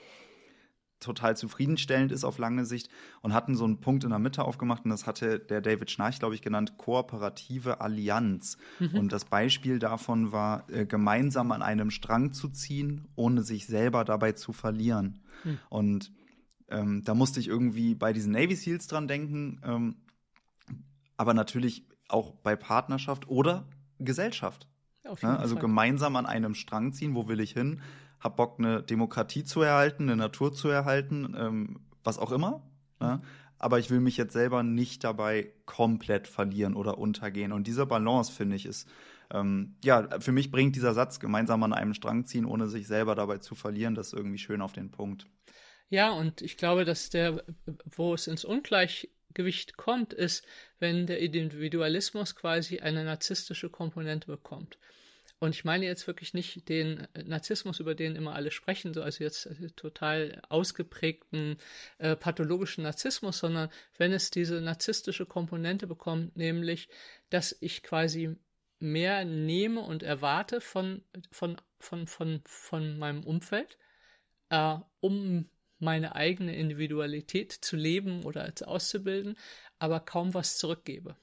total 1.00 1.36
zufriedenstellend 1.36 2.12
ist 2.12 2.24
auf 2.24 2.38
lange 2.38 2.64
Sicht 2.64 2.88
und 3.20 3.34
hatten 3.34 3.56
so 3.56 3.64
einen 3.64 3.80
Punkt 3.80 4.04
in 4.04 4.10
der 4.10 4.18
Mitte 4.18 4.44
aufgemacht 4.44 4.84
und 4.84 4.90
das 4.90 5.06
hatte 5.06 5.38
der 5.38 5.60
David 5.60 5.90
Schnarch, 5.90 6.18
glaube 6.18 6.34
ich, 6.34 6.40
genannt, 6.40 6.78
kooperative 6.78 7.80
Allianz. 7.82 8.56
Mhm. 8.78 8.98
Und 8.98 9.12
das 9.12 9.26
Beispiel 9.26 9.78
davon 9.78 10.32
war, 10.32 10.68
äh, 10.70 10.86
gemeinsam 10.86 11.52
an 11.52 11.62
einem 11.62 11.90
Strang 11.90 12.32
zu 12.32 12.48
ziehen, 12.48 13.06
ohne 13.16 13.42
sich 13.42 13.66
selber 13.66 14.04
dabei 14.04 14.32
zu 14.32 14.52
verlieren. 14.52 15.20
Mhm. 15.44 15.58
Und 15.68 16.12
ähm, 16.68 17.02
da 17.04 17.14
musste 17.14 17.40
ich 17.40 17.48
irgendwie 17.48 17.94
bei 17.94 18.12
diesen 18.12 18.32
Navy 18.32 18.54
SEALs 18.56 18.86
dran 18.86 19.08
denken, 19.08 19.60
ähm, 19.64 19.96
aber 21.16 21.34
natürlich 21.34 21.86
auch 22.08 22.32
bei 22.32 22.56
Partnerschaft 22.56 23.28
oder 23.28 23.66
Gesellschaft. 23.98 24.68
Ja, 25.04 25.36
also 25.36 25.56
Fall. 25.56 25.60
gemeinsam 25.60 26.16
an 26.16 26.26
einem 26.26 26.54
Strang 26.54 26.92
ziehen, 26.92 27.14
wo 27.14 27.28
will 27.28 27.40
ich 27.40 27.52
hin? 27.52 27.80
hab 28.24 28.36
Bock, 28.36 28.58
eine 28.58 28.82
Demokratie 28.82 29.44
zu 29.44 29.60
erhalten, 29.60 30.04
eine 30.04 30.16
Natur 30.16 30.52
zu 30.52 30.68
erhalten, 30.68 31.34
ähm, 31.38 31.80
was 32.02 32.18
auch 32.18 32.32
immer. 32.32 32.62
Ja? 33.00 33.20
Aber 33.58 33.78
ich 33.78 33.90
will 33.90 34.00
mich 34.00 34.16
jetzt 34.16 34.32
selber 34.32 34.62
nicht 34.62 35.04
dabei 35.04 35.52
komplett 35.66 36.26
verlieren 36.26 36.74
oder 36.74 36.98
untergehen. 36.98 37.52
Und 37.52 37.66
diese 37.66 37.84
Balance, 37.84 38.32
finde 38.32 38.56
ich, 38.56 38.64
ist, 38.64 38.88
ähm, 39.30 39.76
ja, 39.84 40.08
für 40.20 40.32
mich 40.32 40.50
bringt 40.50 40.74
dieser 40.74 40.94
Satz, 40.94 41.20
gemeinsam 41.20 41.62
an 41.62 41.74
einem 41.74 41.92
Strang 41.92 42.24
ziehen, 42.24 42.46
ohne 42.46 42.66
sich 42.66 42.86
selber 42.86 43.14
dabei 43.14 43.38
zu 43.38 43.54
verlieren, 43.54 43.94
das 43.94 44.14
irgendwie 44.14 44.38
schön 44.38 44.62
auf 44.62 44.72
den 44.72 44.90
Punkt. 44.90 45.26
Ja, 45.90 46.10
und 46.12 46.42
ich 46.42 46.56
glaube, 46.56 46.84
dass 46.84 47.10
der, 47.10 47.44
wo 47.84 48.14
es 48.14 48.26
ins 48.26 48.44
Ungleichgewicht 48.44 49.76
kommt, 49.76 50.12
ist, 50.12 50.44
wenn 50.78 51.06
der 51.06 51.20
Individualismus 51.20 52.34
quasi 52.34 52.80
eine 52.80 53.04
narzisstische 53.04 53.70
Komponente 53.70 54.26
bekommt. 54.26 54.78
Und 55.40 55.54
ich 55.54 55.64
meine 55.64 55.84
jetzt 55.84 56.06
wirklich 56.06 56.32
nicht 56.32 56.68
den 56.68 57.06
Narzissmus, 57.22 57.80
über 57.80 57.94
den 57.94 58.16
immer 58.16 58.34
alle 58.34 58.50
sprechen, 58.50 58.94
so 58.94 59.02
also 59.02 59.22
jetzt 59.22 59.46
äh, 59.46 59.70
total 59.76 60.40
ausgeprägten 60.48 61.58
äh, 61.98 62.16
pathologischen 62.16 62.84
Narzissmus, 62.84 63.38
sondern 63.38 63.68
wenn 63.98 64.12
es 64.12 64.30
diese 64.30 64.60
narzisstische 64.60 65.26
Komponente 65.26 65.86
bekommt, 65.86 66.36
nämlich, 66.36 66.88
dass 67.30 67.56
ich 67.60 67.82
quasi 67.82 68.36
mehr 68.78 69.24
nehme 69.24 69.80
und 69.80 70.02
erwarte 70.02 70.60
von, 70.60 71.02
von, 71.30 71.60
von, 71.78 72.06
von, 72.06 72.40
von 72.46 72.98
meinem 72.98 73.24
Umfeld, 73.24 73.76
äh, 74.48 74.76
um 75.00 75.50
meine 75.84 76.16
eigene 76.16 76.56
Individualität 76.56 77.52
zu 77.52 77.76
leben 77.76 78.24
oder 78.24 78.52
auszubilden, 78.64 79.36
aber 79.78 80.00
kaum 80.00 80.34
was 80.34 80.58
zurückgebe. 80.58 81.16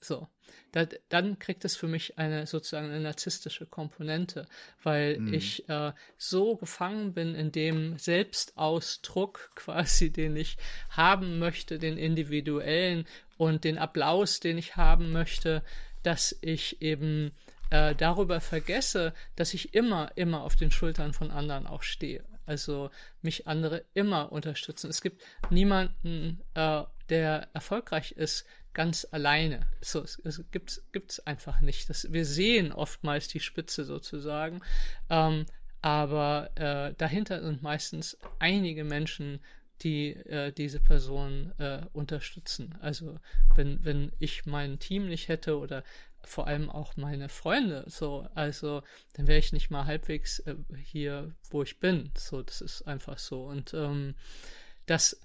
So, 0.00 0.28
da, 0.72 0.86
dann 1.08 1.38
kriegt 1.38 1.64
es 1.64 1.74
für 1.74 1.88
mich 1.88 2.18
eine 2.18 2.46
sozusagen 2.46 2.90
eine 2.90 3.00
narzisstische 3.00 3.66
Komponente, 3.66 4.46
weil 4.82 5.18
mhm. 5.18 5.34
ich 5.34 5.68
äh, 5.68 5.92
so 6.18 6.56
gefangen 6.56 7.14
bin 7.14 7.34
in 7.34 7.50
dem 7.50 7.98
Selbstausdruck 7.98 9.50
quasi, 9.56 10.12
den 10.12 10.36
ich 10.36 10.58
haben 10.90 11.38
möchte, 11.38 11.78
den 11.78 11.98
individuellen 11.98 13.06
und 13.36 13.64
den 13.64 13.78
Applaus, 13.78 14.38
den 14.38 14.58
ich 14.58 14.76
haben 14.76 15.12
möchte, 15.12 15.64
dass 16.02 16.36
ich 16.40 16.82
eben 16.82 17.32
äh, 17.70 17.94
darüber 17.94 18.40
vergesse, 18.40 19.12
dass 19.34 19.54
ich 19.54 19.74
immer, 19.74 20.12
immer 20.14 20.42
auf 20.42 20.56
den 20.56 20.70
Schultern 20.70 21.12
von 21.12 21.30
anderen 21.30 21.66
auch 21.66 21.82
stehe. 21.82 22.24
Also 22.46 22.90
mich 23.22 23.46
andere 23.46 23.84
immer 23.94 24.32
unterstützen. 24.32 24.88
Es 24.90 25.02
gibt 25.02 25.22
niemanden, 25.50 26.40
äh, 26.54 26.84
der 27.08 27.48
erfolgreich 27.52 28.12
ist, 28.12 28.46
ganz 28.72 29.06
alleine. 29.10 29.66
So, 29.80 30.02
es, 30.02 30.20
es 30.24 30.42
gibt 30.50 30.80
es 30.94 31.26
einfach 31.26 31.60
nicht. 31.60 31.88
Das, 31.88 32.12
wir 32.12 32.26
sehen 32.26 32.72
oftmals 32.72 33.26
die 33.28 33.40
Spitze 33.40 33.84
sozusagen, 33.84 34.60
ähm, 35.08 35.46
aber 35.80 36.50
äh, 36.56 36.94
dahinter 36.98 37.42
sind 37.42 37.62
meistens 37.62 38.18
einige 38.38 38.84
Menschen, 38.84 39.40
die 39.82 40.14
äh, 40.14 40.52
diese 40.52 40.80
Person 40.80 41.52
äh, 41.58 41.82
unterstützen. 41.92 42.74
Also 42.80 43.18
wenn, 43.54 43.84
wenn 43.84 44.12
ich 44.18 44.46
mein 44.46 44.78
Team 44.78 45.08
nicht 45.08 45.28
hätte 45.28 45.58
oder 45.58 45.82
vor 46.26 46.46
allem 46.46 46.70
auch 46.70 46.96
meine 46.96 47.28
Freunde, 47.28 47.84
so, 47.86 48.26
also 48.34 48.82
dann 49.14 49.26
wäre 49.26 49.38
ich 49.38 49.52
nicht 49.52 49.70
mal 49.70 49.86
halbwegs 49.86 50.40
äh, 50.40 50.56
hier, 50.82 51.34
wo 51.50 51.62
ich 51.62 51.78
bin. 51.78 52.10
So, 52.16 52.42
das 52.42 52.60
ist 52.60 52.82
einfach 52.82 53.18
so. 53.18 53.44
Und 53.44 53.74
ähm, 53.74 54.14
das 54.86 55.20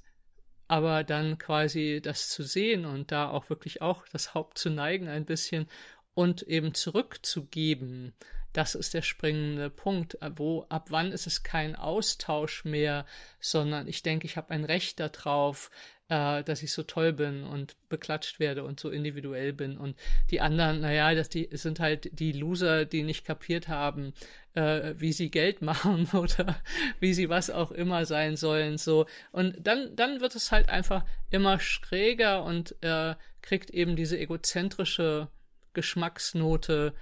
aber 0.67 1.03
dann 1.03 1.37
quasi 1.37 1.99
das 2.01 2.29
zu 2.29 2.43
sehen 2.43 2.85
und 2.85 3.11
da 3.11 3.29
auch 3.29 3.49
wirklich 3.49 3.81
auch 3.81 4.07
das 4.07 4.33
Haupt 4.33 4.57
zu 4.57 4.69
neigen 4.69 5.09
ein 5.09 5.25
bisschen 5.25 5.67
und 6.13 6.43
eben 6.43 6.73
zurückzugeben, 6.73 8.13
das 8.53 8.75
ist 8.75 8.93
der 8.93 9.01
springende 9.01 9.69
Punkt. 9.69 10.17
Wo, 10.35 10.65
ab 10.69 10.87
wann 10.89 11.11
ist 11.11 11.27
es 11.27 11.43
kein 11.43 11.75
Austausch 11.75 12.65
mehr, 12.65 13.05
sondern 13.39 13.87
ich 13.87 14.03
denke, 14.03 14.25
ich 14.25 14.37
habe 14.37 14.51
ein 14.51 14.65
Recht 14.65 14.99
darauf, 14.99 15.71
äh, 16.11 16.43
dass 16.43 16.61
ich 16.61 16.73
so 16.73 16.83
toll 16.83 17.13
bin 17.13 17.45
und 17.45 17.77
beklatscht 17.87 18.41
werde 18.41 18.65
und 18.65 18.81
so 18.81 18.89
individuell 18.89 19.53
bin. 19.53 19.77
Und 19.77 19.95
die 20.29 20.41
anderen, 20.41 20.81
naja, 20.81 21.15
das 21.15 21.29
die 21.29 21.47
sind 21.53 21.79
halt 21.79 22.19
die 22.19 22.33
Loser, 22.33 22.83
die 22.83 23.03
nicht 23.03 23.23
kapiert 23.23 23.69
haben, 23.69 24.13
äh, 24.53 24.93
wie 24.97 25.13
sie 25.13 25.31
Geld 25.31 25.61
machen 25.61 26.09
oder 26.11 26.61
wie 26.99 27.13
sie 27.13 27.29
was 27.29 27.49
auch 27.49 27.71
immer 27.71 28.05
sein 28.05 28.35
sollen. 28.35 28.77
So. 28.77 29.05
Und 29.31 29.55
dann, 29.65 29.95
dann 29.95 30.19
wird 30.19 30.35
es 30.35 30.51
halt 30.51 30.67
einfach 30.67 31.05
immer 31.29 31.61
schräger 31.61 32.43
und 32.43 32.75
äh, 32.83 33.15
kriegt 33.41 33.69
eben 33.69 33.95
diese 33.95 34.19
egozentrische 34.19 35.29
Geschmacksnote, 35.71 36.93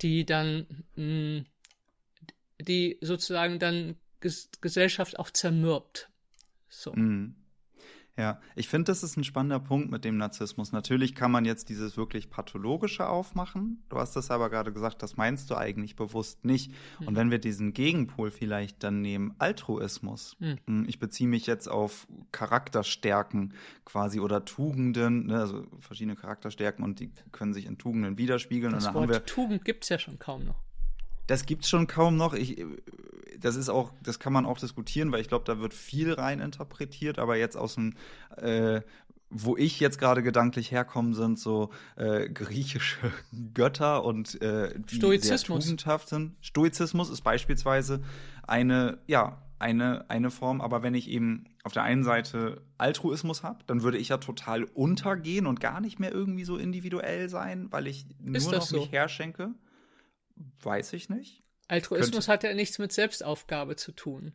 die 0.00 0.24
dann 0.24 0.84
mh, 0.94 1.04
mm, 1.04 1.46
die 2.58 2.96
sozusagen 3.02 3.58
dann 3.58 3.96
Ges 4.20 4.48
Gesellschaft 4.62 5.18
auch 5.18 5.28
zermürbt. 5.28 6.08
So. 6.70 6.94
Mm. 6.94 7.34
Ja, 8.18 8.40
ich 8.54 8.68
finde, 8.68 8.90
das 8.90 9.02
ist 9.02 9.18
ein 9.18 9.24
spannender 9.24 9.60
Punkt 9.60 9.90
mit 9.90 10.04
dem 10.04 10.16
Narzissmus. 10.16 10.72
Natürlich 10.72 11.14
kann 11.14 11.30
man 11.30 11.44
jetzt 11.44 11.68
dieses 11.68 11.98
wirklich 11.98 12.30
pathologische 12.30 13.06
aufmachen. 13.06 13.82
Du 13.90 13.98
hast 13.98 14.16
das 14.16 14.30
aber 14.30 14.48
gerade 14.48 14.72
gesagt, 14.72 15.02
das 15.02 15.18
meinst 15.18 15.50
du 15.50 15.54
eigentlich 15.54 15.96
bewusst 15.96 16.44
nicht. 16.44 16.72
Mhm. 16.98 17.08
Und 17.08 17.16
wenn 17.16 17.30
wir 17.30 17.38
diesen 17.38 17.74
Gegenpol 17.74 18.30
vielleicht 18.30 18.82
dann 18.82 19.02
nehmen, 19.02 19.34
Altruismus. 19.38 20.36
Mhm. 20.38 20.86
Ich 20.88 20.98
beziehe 20.98 21.28
mich 21.28 21.46
jetzt 21.46 21.68
auf 21.68 22.06
Charakterstärken 22.32 23.52
quasi 23.84 24.20
oder 24.20 24.46
Tugenden, 24.46 25.26
ne, 25.26 25.40
also 25.40 25.66
verschiedene 25.80 26.16
Charakterstärken 26.16 26.84
und 26.84 27.00
die 27.00 27.12
können 27.32 27.52
sich 27.52 27.66
in 27.66 27.76
Tugenden 27.76 28.16
widerspiegeln. 28.16 28.72
Das 28.72 28.94
Wort 28.94 29.26
Tugend 29.26 29.64
gibt 29.64 29.84
es 29.84 29.90
ja 29.90 29.98
schon 29.98 30.18
kaum 30.18 30.46
noch. 30.46 30.65
Das 31.26 31.46
gibt's 31.46 31.68
schon 31.68 31.86
kaum 31.86 32.16
noch. 32.16 32.34
Ich, 32.34 32.64
das 33.38 33.56
ist 33.56 33.68
auch, 33.68 33.92
das 34.02 34.18
kann 34.18 34.32
man 34.32 34.46
auch 34.46 34.58
diskutieren, 34.58 35.12
weil 35.12 35.20
ich 35.20 35.28
glaube, 35.28 35.44
da 35.44 35.58
wird 35.58 35.74
viel 35.74 36.12
rein 36.12 36.40
interpretiert, 36.40 37.18
aber 37.18 37.36
jetzt 37.36 37.56
aus 37.56 37.74
dem 37.74 37.94
äh, 38.36 38.80
wo 39.28 39.56
ich 39.56 39.80
jetzt 39.80 39.98
gerade 39.98 40.22
gedanklich 40.22 40.70
herkommen, 40.70 41.14
sind 41.14 41.38
so 41.38 41.70
äh, 41.96 42.28
griechische 42.28 43.12
Götter 43.54 44.04
und 44.04 44.40
äh, 44.40 44.78
die 44.78 44.96
Stoizismus. 44.96 45.64
sehr 45.64 45.76
tugendhaft 45.76 46.08
sind. 46.08 46.36
Stoizismus 46.40 47.10
ist 47.10 47.22
beispielsweise 47.22 48.02
eine, 48.46 48.98
ja, 49.06 49.42
eine, 49.58 50.08
eine 50.10 50.30
Form, 50.30 50.60
aber 50.60 50.82
wenn 50.82 50.94
ich 50.94 51.08
eben 51.08 51.44
auf 51.64 51.72
der 51.72 51.82
einen 51.82 52.04
Seite 52.04 52.62
Altruismus 52.78 53.42
habe, 53.42 53.60
dann 53.66 53.82
würde 53.82 53.98
ich 53.98 54.08
ja 54.08 54.18
total 54.18 54.64
untergehen 54.64 55.46
und 55.46 55.60
gar 55.60 55.80
nicht 55.80 55.98
mehr 55.98 56.12
irgendwie 56.12 56.44
so 56.44 56.56
individuell 56.56 57.28
sein, 57.28 57.68
weil 57.70 57.86
ich 57.86 58.06
nur 58.20 58.52
noch 58.52 58.62
so? 58.62 58.76
mich 58.76 58.92
herschenke. 58.92 59.54
Weiß 60.36 60.92
ich 60.92 61.08
nicht. 61.08 61.42
Altruismus 61.68 62.28
hat 62.28 62.44
ja 62.44 62.54
nichts 62.54 62.78
mit 62.78 62.92
Selbstaufgabe 62.92 63.76
zu 63.76 63.92
tun. 63.92 64.34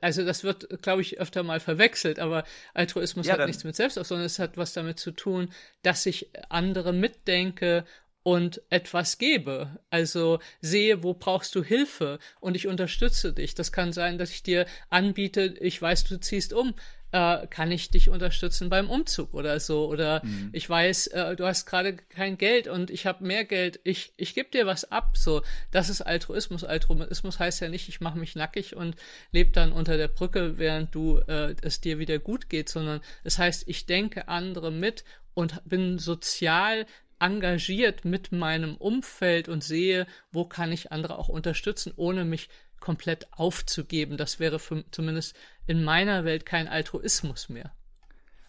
Also 0.00 0.24
das 0.24 0.42
wird, 0.42 0.82
glaube 0.82 1.02
ich, 1.02 1.20
öfter 1.20 1.44
mal 1.44 1.60
verwechselt, 1.60 2.18
aber 2.18 2.44
Altruismus 2.74 3.26
ja, 3.26 3.38
hat 3.38 3.46
nichts 3.46 3.62
mit 3.62 3.76
Selbstaufgabe, 3.76 4.08
sondern 4.08 4.26
es 4.26 4.38
hat 4.40 4.56
was 4.56 4.72
damit 4.72 4.98
zu 4.98 5.12
tun, 5.12 5.52
dass 5.82 6.06
ich 6.06 6.30
andere 6.48 6.92
mitdenke 6.92 7.84
und 8.24 8.60
etwas 8.70 9.18
gebe. 9.18 9.78
Also 9.88 10.40
sehe, 10.60 11.04
wo 11.04 11.14
brauchst 11.14 11.54
du 11.54 11.62
Hilfe 11.62 12.18
und 12.40 12.56
ich 12.56 12.66
unterstütze 12.66 13.32
dich. 13.32 13.54
Das 13.54 13.70
kann 13.70 13.92
sein, 13.92 14.18
dass 14.18 14.32
ich 14.32 14.42
dir 14.42 14.66
anbiete, 14.90 15.54
ich 15.60 15.80
weiß, 15.80 16.02
du 16.04 16.18
ziehst 16.18 16.52
um 16.52 16.74
äh, 17.16 17.46
kann 17.46 17.72
ich 17.72 17.88
dich 17.88 18.10
unterstützen 18.10 18.68
beim 18.68 18.90
Umzug 18.90 19.32
oder 19.32 19.58
so. 19.58 19.86
Oder 19.88 20.22
mhm. 20.22 20.50
ich 20.52 20.68
weiß, 20.68 21.06
äh, 21.08 21.34
du 21.34 21.46
hast 21.46 21.64
gerade 21.64 21.94
kein 21.96 22.36
Geld 22.36 22.68
und 22.68 22.90
ich 22.90 23.06
habe 23.06 23.24
mehr 23.24 23.44
Geld, 23.46 23.80
ich, 23.84 24.12
ich 24.18 24.34
gebe 24.34 24.50
dir 24.50 24.66
was 24.66 24.92
ab. 24.92 25.16
So, 25.16 25.42
das 25.70 25.88
ist 25.88 26.02
Altruismus. 26.02 26.62
Altruismus 26.62 27.38
heißt 27.38 27.60
ja 27.60 27.70
nicht, 27.70 27.88
ich 27.88 28.02
mache 28.02 28.18
mich 28.18 28.36
nackig 28.36 28.76
und 28.76 28.96
lebe 29.32 29.50
dann 29.50 29.72
unter 29.72 29.96
der 29.96 30.08
Brücke, 30.08 30.58
während 30.58 30.94
du 30.94 31.18
äh, 31.26 31.54
es 31.62 31.80
dir 31.80 31.98
wieder 31.98 32.18
gut 32.18 32.50
geht, 32.50 32.68
sondern 32.68 33.00
es 33.24 33.38
heißt, 33.38 33.64
ich 33.66 33.86
denke 33.86 34.28
andere 34.28 34.70
mit 34.70 35.04
und 35.32 35.62
bin 35.64 35.98
sozial 35.98 36.86
engagiert 37.18 38.04
mit 38.04 38.30
meinem 38.30 38.76
Umfeld 38.76 39.48
und 39.48 39.64
sehe, 39.64 40.06
wo 40.32 40.44
kann 40.44 40.70
ich 40.70 40.92
andere 40.92 41.18
auch 41.18 41.30
unterstützen, 41.30 41.94
ohne 41.96 42.26
mich 42.26 42.50
komplett 42.78 43.32
aufzugeben. 43.32 44.18
Das 44.18 44.38
wäre 44.38 44.58
für, 44.58 44.84
zumindest 44.90 45.34
in 45.66 45.84
meiner 45.84 46.24
Welt 46.24 46.46
kein 46.46 46.68
Altruismus 46.68 47.48
mehr. 47.48 47.72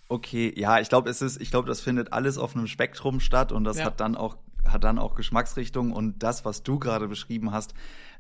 Okay, 0.10 0.54
ja, 0.56 0.80
ich 0.80 0.90
glaube, 0.90 1.10
es 1.10 1.22
ist, 1.22 1.42
ich 1.42 1.52
glaube, 1.52 1.68
das 1.68 1.82
findet 1.82 2.14
alles 2.14 2.38
auf 2.38 2.56
einem 2.56 2.68
Spektrum 2.68 3.20
statt 3.20 3.52
und 3.52 3.64
das 3.64 3.78
ja. 3.78 3.86
hat 3.86 4.00
dann 4.00 4.16
auch, 4.16 4.38
hat 4.66 4.84
dann 4.84 5.00
auch 5.00 5.16
Geschmacksrichtungen 5.16 5.92
und 5.92 6.24
das, 6.24 6.46
was 6.46 6.64
du 6.64 6.80
gerade 6.80 7.08
beschrieben 7.08 7.52
hast, 7.52 7.74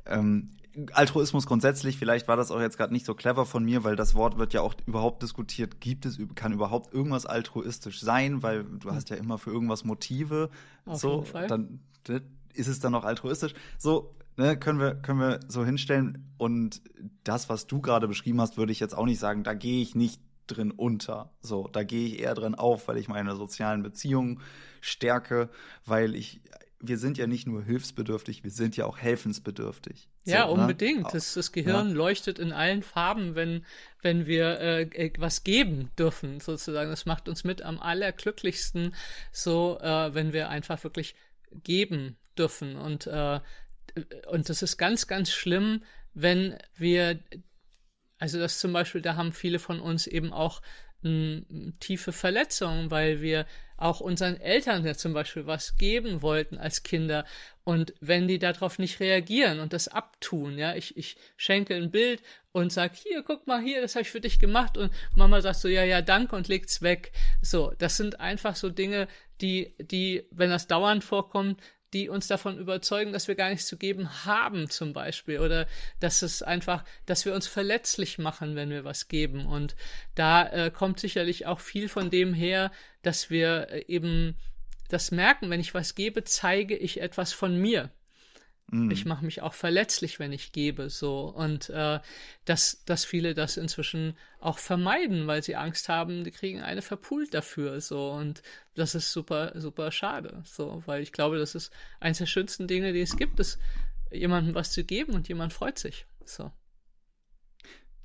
ähm, 0.06 0.52
Altruismus 0.94 1.48
grundsätzlich, 1.48 1.98
vielleicht 1.98 2.28
war 2.28 2.38
das 2.38 2.52
auch 2.52 2.60
jetzt 2.60 2.78
gerade 2.78 2.94
nicht 2.94 3.06
so 3.06 3.16
clever 3.16 3.46
von 3.46 3.66
mir, 3.66 3.84
weil 3.84 3.96
das 3.96 4.14
Wort 4.14 4.38
wird 4.38 4.54
ja 4.54 4.62
auch 4.62 4.76
überhaupt 4.86 5.24
diskutiert. 5.24 5.82
Gibt 5.82 6.06
es, 6.06 6.20
kann 6.36 6.54
überhaupt 6.54 6.94
irgendwas 6.94 7.26
altruistisch 7.26 8.00
sein? 8.00 8.44
Weil 8.44 8.64
du 8.64 8.92
hast 8.92 9.10
ja 9.10 9.16
immer 9.16 9.40
für 9.40 9.50
irgendwas 9.50 9.84
Motive. 9.86 10.50
Auf 10.86 11.00
so, 11.00 11.16
jeden 11.16 11.26
Fall. 11.26 11.48
dann 11.48 11.80
ist 12.54 12.68
es 12.68 12.80
dann 12.80 12.92
noch 12.92 13.06
altruistisch. 13.06 13.54
So, 13.80 14.14
ne, 14.38 14.58
können 14.58 14.80
wir, 14.80 14.96
können 14.96 15.20
wir 15.20 15.40
so 15.48 15.66
hinstellen. 15.66 16.34
Und 16.38 16.82
das, 17.24 17.50
was 17.50 17.68
du 17.68 17.82
gerade 17.82 18.08
beschrieben 18.08 18.40
hast, 18.40 18.58
würde 18.58 18.72
ich 18.72 18.80
jetzt 18.80 18.98
auch 18.98 19.06
nicht 19.06 19.20
sagen, 19.20 19.44
da 19.44 19.54
gehe 19.54 19.82
ich 19.82 19.96
nicht 19.96 20.22
drin 20.48 20.72
unter. 20.72 21.34
So, 21.42 21.68
da 21.68 21.84
gehe 21.84 22.08
ich 22.08 22.20
eher 22.20 22.34
drin 22.34 22.56
auf, 22.56 22.88
weil 22.88 22.98
ich 22.98 23.10
meine 23.10 23.36
sozialen 23.36 23.84
Beziehungen 23.84 24.40
stärke, 24.80 25.50
weil 25.86 26.16
ich 26.16 26.42
wir 26.80 26.98
sind 26.98 27.18
ja 27.18 27.26
nicht 27.26 27.48
nur 27.48 27.64
hilfsbedürftig, 27.64 28.44
wir 28.44 28.52
sind 28.52 28.78
ja 28.78 28.86
auch 28.86 28.98
helfensbedürftig. 28.98 30.10
Ja, 30.26 30.48
so, 30.48 30.56
ne? 30.56 30.62
unbedingt. 30.62 31.04
Ne? 31.04 31.10
Das, 31.12 31.34
das 31.34 31.52
Gehirn 31.52 31.90
ja. 31.90 31.96
leuchtet 31.96 32.40
in 32.40 32.52
allen 32.52 32.84
Farben, 32.84 33.36
wenn, 33.36 33.66
wenn 34.02 34.28
wir 34.28 34.60
äh, 34.60 34.82
äh, 34.84 35.14
was 35.18 35.44
geben 35.44 35.90
dürfen, 35.98 36.40
sozusagen. 36.40 36.90
Das 36.90 37.06
macht 37.06 37.30
uns 37.30 37.44
mit 37.44 37.62
am 37.64 37.80
allerglücklichsten, 37.80 38.94
so, 39.32 39.80
äh, 39.82 40.14
wenn 40.14 40.34
wir 40.34 40.50
einfach 40.50 40.84
wirklich 40.84 41.16
geben 41.64 42.16
dürfen. 42.38 42.76
Und 42.76 43.08
äh, 43.08 43.40
und 44.28 44.50
das 44.50 44.62
ist 44.62 44.78
ganz, 44.78 45.08
ganz 45.08 45.32
schlimm, 45.32 45.84
wenn 46.14 46.58
wir, 46.76 47.20
also 48.18 48.40
das 48.40 48.60
zum 48.60 48.74
Beispiel, 48.74 49.02
da 49.02 49.16
haben 49.16 49.32
viele 49.32 49.60
von 49.60 49.80
uns 49.80 50.08
eben 50.08 50.34
auch 50.34 50.62
m, 51.04 51.76
tiefe 51.80 52.12
Verletzungen, 52.12 52.92
weil 52.92 53.22
wir 53.22 53.46
auch 53.78 54.00
unseren 54.00 54.42
Eltern 54.42 54.84
ja 54.86 54.96
zum 54.96 55.14
Beispiel 55.14 55.46
was 55.46 55.78
geben 55.78 56.24
wollten 56.24 56.58
als 56.58 56.82
Kinder. 56.82 57.26
Und 57.64 57.94
wenn 58.00 58.28
die 58.28 58.40
darauf 58.40 58.80
nicht 58.80 59.00
reagieren 59.00 59.60
und 59.60 59.72
das 59.72 59.88
abtun, 59.88 60.58
ja, 60.58 60.76
ich, 60.76 60.98
ich 60.98 61.18
schenke 61.36 61.76
ein 61.76 61.92
Bild 61.92 62.24
und 62.52 62.74
sag, 62.74 62.96
hier, 62.96 63.22
guck 63.22 63.46
mal 63.46 63.62
hier, 63.62 63.82
das 63.82 63.94
habe 63.94 64.02
ich 64.02 64.10
für 64.10 64.22
dich 64.22 64.40
gemacht. 64.40 64.78
Und 64.78 64.92
Mama 65.16 65.42
sagt 65.42 65.58
so, 65.58 65.68
ja, 65.68 65.84
ja, 65.84 66.02
danke 66.02 66.36
und 66.36 66.48
legt's 66.48 66.82
weg. 66.82 67.12
So, 67.42 67.72
das 67.78 67.98
sind 67.98 68.20
einfach 68.20 68.56
so 68.56 68.70
Dinge, 68.70 69.08
die, 69.42 69.76
die, 69.80 70.26
wenn 70.32 70.50
das 70.50 70.66
dauernd 70.66 71.04
vorkommt, 71.04 71.62
die 71.94 72.10
uns 72.10 72.28
davon 72.28 72.58
überzeugen, 72.58 73.14
dass 73.14 73.28
wir 73.28 73.36
gar 73.36 73.50
nichts 73.50 73.68
zu 73.68 73.78
geben 73.78 74.26
haben, 74.26 74.70
zum 74.70 74.94
Beispiel. 74.94 75.40
Oder 75.40 75.68
dass 76.00 76.22
es 76.22 76.42
einfach, 76.42 76.84
dass 77.06 77.26
wir 77.26 77.34
uns 77.34 77.48
verletzlich 77.48 78.18
machen, 78.18 78.56
wenn 78.56 78.70
wir 78.70 78.84
was 78.84 79.08
geben. 79.08 79.46
Und 79.46 79.76
da 80.16 80.48
äh, 80.48 80.72
kommt 80.72 81.00
sicherlich 81.00 81.46
auch 81.46 81.60
viel 81.60 81.90
von 81.90 82.10
dem 82.10 82.34
her, 82.34 82.72
dass 83.04 83.30
wir 83.30 83.70
äh, 83.70 83.86
eben 83.88 84.36
das 84.90 85.12
merken, 85.12 85.50
wenn 85.50 85.60
ich 85.60 85.74
was 85.74 85.96
gebe, 85.96 86.24
zeige 86.24 86.76
ich 86.76 87.02
etwas 87.02 87.34
von 87.34 87.58
mir. 87.58 87.92
Mhm. 88.70 88.92
Ich 88.92 89.06
mache 89.06 89.24
mich 89.24 89.42
auch 89.42 89.54
verletzlich, 89.54 90.20
wenn 90.20 90.34
ich 90.34 90.52
gebe, 90.52 90.90
so. 90.90 91.30
Und 91.30 91.70
äh, 91.70 92.00
dass, 92.46 92.84
dass 92.86 93.06
viele 93.06 93.34
das 93.34 93.58
inzwischen 93.58 94.18
auch 94.40 94.60
vermeiden, 94.60 95.26
weil 95.28 95.42
sie 95.42 95.56
Angst 95.56 95.88
haben, 95.88 96.24
die 96.24 96.32
kriegen 96.32 96.62
eine 96.62 96.82
verpult 96.82 97.34
dafür, 97.34 97.80
so. 97.80 98.12
Und 98.12 98.42
das 98.76 98.94
ist 98.94 99.12
super, 99.14 99.54
super 99.56 99.92
schade, 99.92 100.42
so. 100.44 100.84
Weil 100.86 101.02
ich 101.02 101.14
glaube, 101.14 101.40
das 101.40 101.56
ist 101.56 101.72
eines 102.00 102.18
der 102.18 102.26
schönsten 102.26 102.68
Dinge, 102.68 102.92
die 102.92 103.02
es 103.02 103.16
gibt, 103.16 103.40
ist 103.40 103.58
jemandem 104.12 104.54
was 104.54 104.72
zu 104.72 104.84
geben 104.84 105.14
und 105.14 105.28
jemand 105.30 105.54
freut 105.54 105.80
sich, 105.80 106.06
so. 106.26 106.52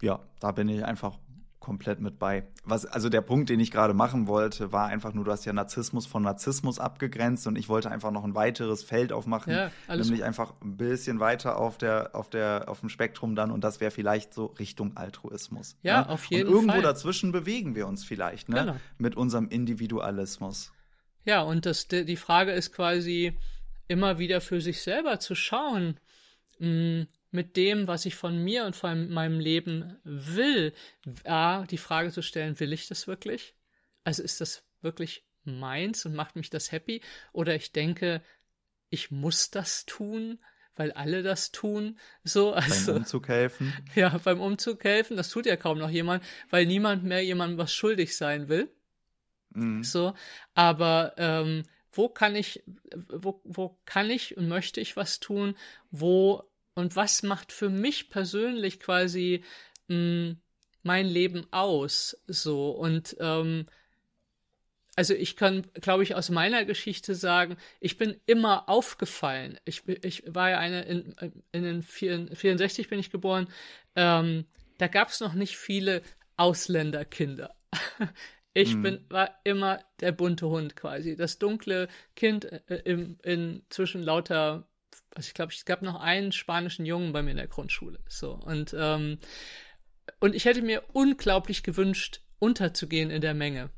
Ja, 0.00 0.28
da 0.40 0.52
bin 0.52 0.68
ich 0.68 0.84
einfach 0.84 1.18
komplett 1.62 2.00
mit 2.00 2.18
bei. 2.18 2.44
Was, 2.64 2.84
also 2.84 3.08
der 3.08 3.22
Punkt, 3.22 3.48
den 3.48 3.60
ich 3.60 3.70
gerade 3.70 3.94
machen 3.94 4.26
wollte, 4.26 4.72
war 4.72 4.88
einfach 4.88 5.14
nur, 5.14 5.24
du 5.24 5.30
hast 5.30 5.44
ja 5.46 5.52
Narzissmus 5.52 6.06
von 6.06 6.22
Narzissmus 6.22 6.78
abgegrenzt 6.78 7.46
und 7.46 7.56
ich 7.56 7.68
wollte 7.68 7.90
einfach 7.90 8.10
noch 8.10 8.24
ein 8.24 8.34
weiteres 8.34 8.82
Feld 8.82 9.12
aufmachen, 9.12 9.52
ja, 9.52 9.70
nämlich 9.88 10.18
gut. 10.18 10.22
einfach 10.22 10.54
ein 10.60 10.76
bisschen 10.76 11.20
weiter 11.20 11.56
auf 11.56 11.78
der, 11.78 12.10
auf 12.14 12.28
der, 12.28 12.64
auf 12.66 12.80
dem 12.80 12.88
Spektrum 12.88 13.34
dann 13.34 13.50
und 13.50 13.64
das 13.64 13.80
wäre 13.80 13.90
vielleicht 13.90 14.34
so 14.34 14.46
Richtung 14.46 14.96
Altruismus. 14.96 15.76
Ja, 15.82 16.02
ne? 16.02 16.08
auf 16.10 16.24
jeden 16.26 16.42
Fall. 16.42 16.48
Und 16.48 16.54
irgendwo 16.54 16.74
Fall. 16.74 16.82
dazwischen 16.82 17.32
bewegen 17.32 17.74
wir 17.74 17.86
uns 17.86 18.04
vielleicht, 18.04 18.48
ne? 18.48 18.60
Genau. 18.60 18.76
Mit 18.98 19.16
unserem 19.16 19.48
Individualismus. 19.48 20.72
Ja, 21.24 21.42
und 21.42 21.64
das, 21.64 21.86
die 21.86 22.16
Frage 22.16 22.50
ist 22.50 22.72
quasi 22.72 23.38
immer 23.86 24.18
wieder 24.18 24.40
für 24.40 24.60
sich 24.60 24.82
selber 24.82 25.20
zu 25.20 25.34
schauen, 25.36 26.00
mh, 26.58 26.66
hm, 26.66 27.06
mit 27.32 27.56
dem, 27.56 27.88
was 27.88 28.06
ich 28.06 28.14
von 28.14 28.38
mir 28.38 28.64
und 28.64 28.76
von 28.76 29.08
meinem 29.10 29.40
Leben 29.40 29.98
will, 30.04 30.72
A, 31.24 31.64
die 31.64 31.78
Frage 31.78 32.12
zu 32.12 32.22
stellen, 32.22 32.60
will 32.60 32.72
ich 32.72 32.86
das 32.86 33.06
wirklich? 33.06 33.54
Also 34.04 34.22
ist 34.22 34.40
das 34.40 34.64
wirklich 34.82 35.24
meins 35.44 36.04
und 36.06 36.14
macht 36.14 36.36
mich 36.36 36.50
das 36.50 36.70
happy? 36.72 37.00
Oder 37.32 37.54
ich 37.54 37.72
denke, 37.72 38.22
ich 38.90 39.10
muss 39.10 39.50
das 39.50 39.86
tun, 39.86 40.38
weil 40.76 40.92
alle 40.92 41.22
das 41.22 41.52
tun. 41.52 41.98
So, 42.22 42.52
also, 42.52 42.92
beim 42.92 43.02
Umzug 43.02 43.28
helfen. 43.28 43.72
Ja, 43.94 44.18
beim 44.22 44.40
Umzug 44.40 44.84
helfen, 44.84 45.16
das 45.16 45.30
tut 45.30 45.46
ja 45.46 45.56
kaum 45.56 45.78
noch 45.78 45.90
jemand, 45.90 46.22
weil 46.50 46.66
niemand 46.66 47.02
mehr 47.02 47.24
jemandem 47.24 47.58
was 47.58 47.72
schuldig 47.72 48.16
sein 48.16 48.48
will. 48.48 48.70
Mhm. 49.50 49.82
So, 49.82 50.14
aber 50.54 51.14
ähm, 51.16 51.64
wo 51.92 52.08
kann 52.08 52.36
ich, 52.36 52.62
wo, 52.94 53.40
wo 53.44 53.78
kann 53.84 54.10
ich 54.10 54.36
und 54.36 54.48
möchte 54.48 54.80
ich 54.80 54.96
was 54.96 55.20
tun? 55.20 55.56
Wo 55.90 56.42
und 56.74 56.96
was 56.96 57.22
macht 57.22 57.52
für 57.52 57.68
mich 57.68 58.10
persönlich 58.10 58.80
quasi 58.80 59.44
mh, 59.88 59.96
hm, 59.96 60.40
mein 60.82 61.06
Leben 61.06 61.46
aus? 61.52 62.16
So 62.26 62.70
und 62.70 63.16
ähm, 63.20 63.66
also 64.94 65.14
ich 65.14 65.36
kann, 65.36 65.66
glaube 65.74 66.02
ich, 66.02 66.14
aus 66.14 66.28
meiner 66.28 66.64
Geschichte 66.64 67.14
sagen, 67.14 67.56
ich 67.80 67.96
bin 67.96 68.20
immer 68.26 68.68
aufgefallen. 68.68 69.58
Ich, 69.64 69.88
ich 69.88 70.22
war 70.26 70.50
ja 70.50 70.58
eine, 70.58 70.82
in, 70.82 71.14
in 71.52 71.62
den 71.62 71.82
64 71.82 72.88
bin 72.88 72.98
ich 72.98 73.10
geboren, 73.10 73.48
ähm, 73.96 74.44
da 74.78 74.88
gab 74.88 75.08
es 75.08 75.20
noch 75.20 75.32
nicht 75.32 75.56
viele 75.56 76.02
Ausländerkinder. 76.36 77.54
Ich 78.54 78.74
mhm. 78.74 78.82
bin, 78.82 79.04
war 79.08 79.40
immer 79.44 79.82
der 80.00 80.12
bunte 80.12 80.46
Hund 80.46 80.76
quasi. 80.76 81.16
Das 81.16 81.38
dunkle 81.38 81.88
Kind 82.14 82.44
äh, 82.44 82.82
im, 82.84 83.16
in, 83.22 83.62
zwischen 83.70 84.02
lauter, 84.02 84.68
also 85.14 85.28
ich 85.28 85.34
glaube, 85.34 85.52
es 85.52 85.64
gab 85.64 85.82
noch 85.82 86.00
einen 86.00 86.32
spanischen 86.32 86.86
Jungen 86.86 87.12
bei 87.12 87.22
mir 87.22 87.32
in 87.32 87.36
der 87.36 87.48
Grundschule. 87.48 88.00
So. 88.08 88.32
Und, 88.32 88.74
ähm, 88.78 89.18
und 90.20 90.34
ich 90.34 90.44
hätte 90.44 90.62
mir 90.62 90.82
unglaublich 90.92 91.62
gewünscht, 91.62 92.20
unterzugehen 92.38 93.10
in 93.10 93.20
der 93.20 93.34
Menge. 93.34 93.70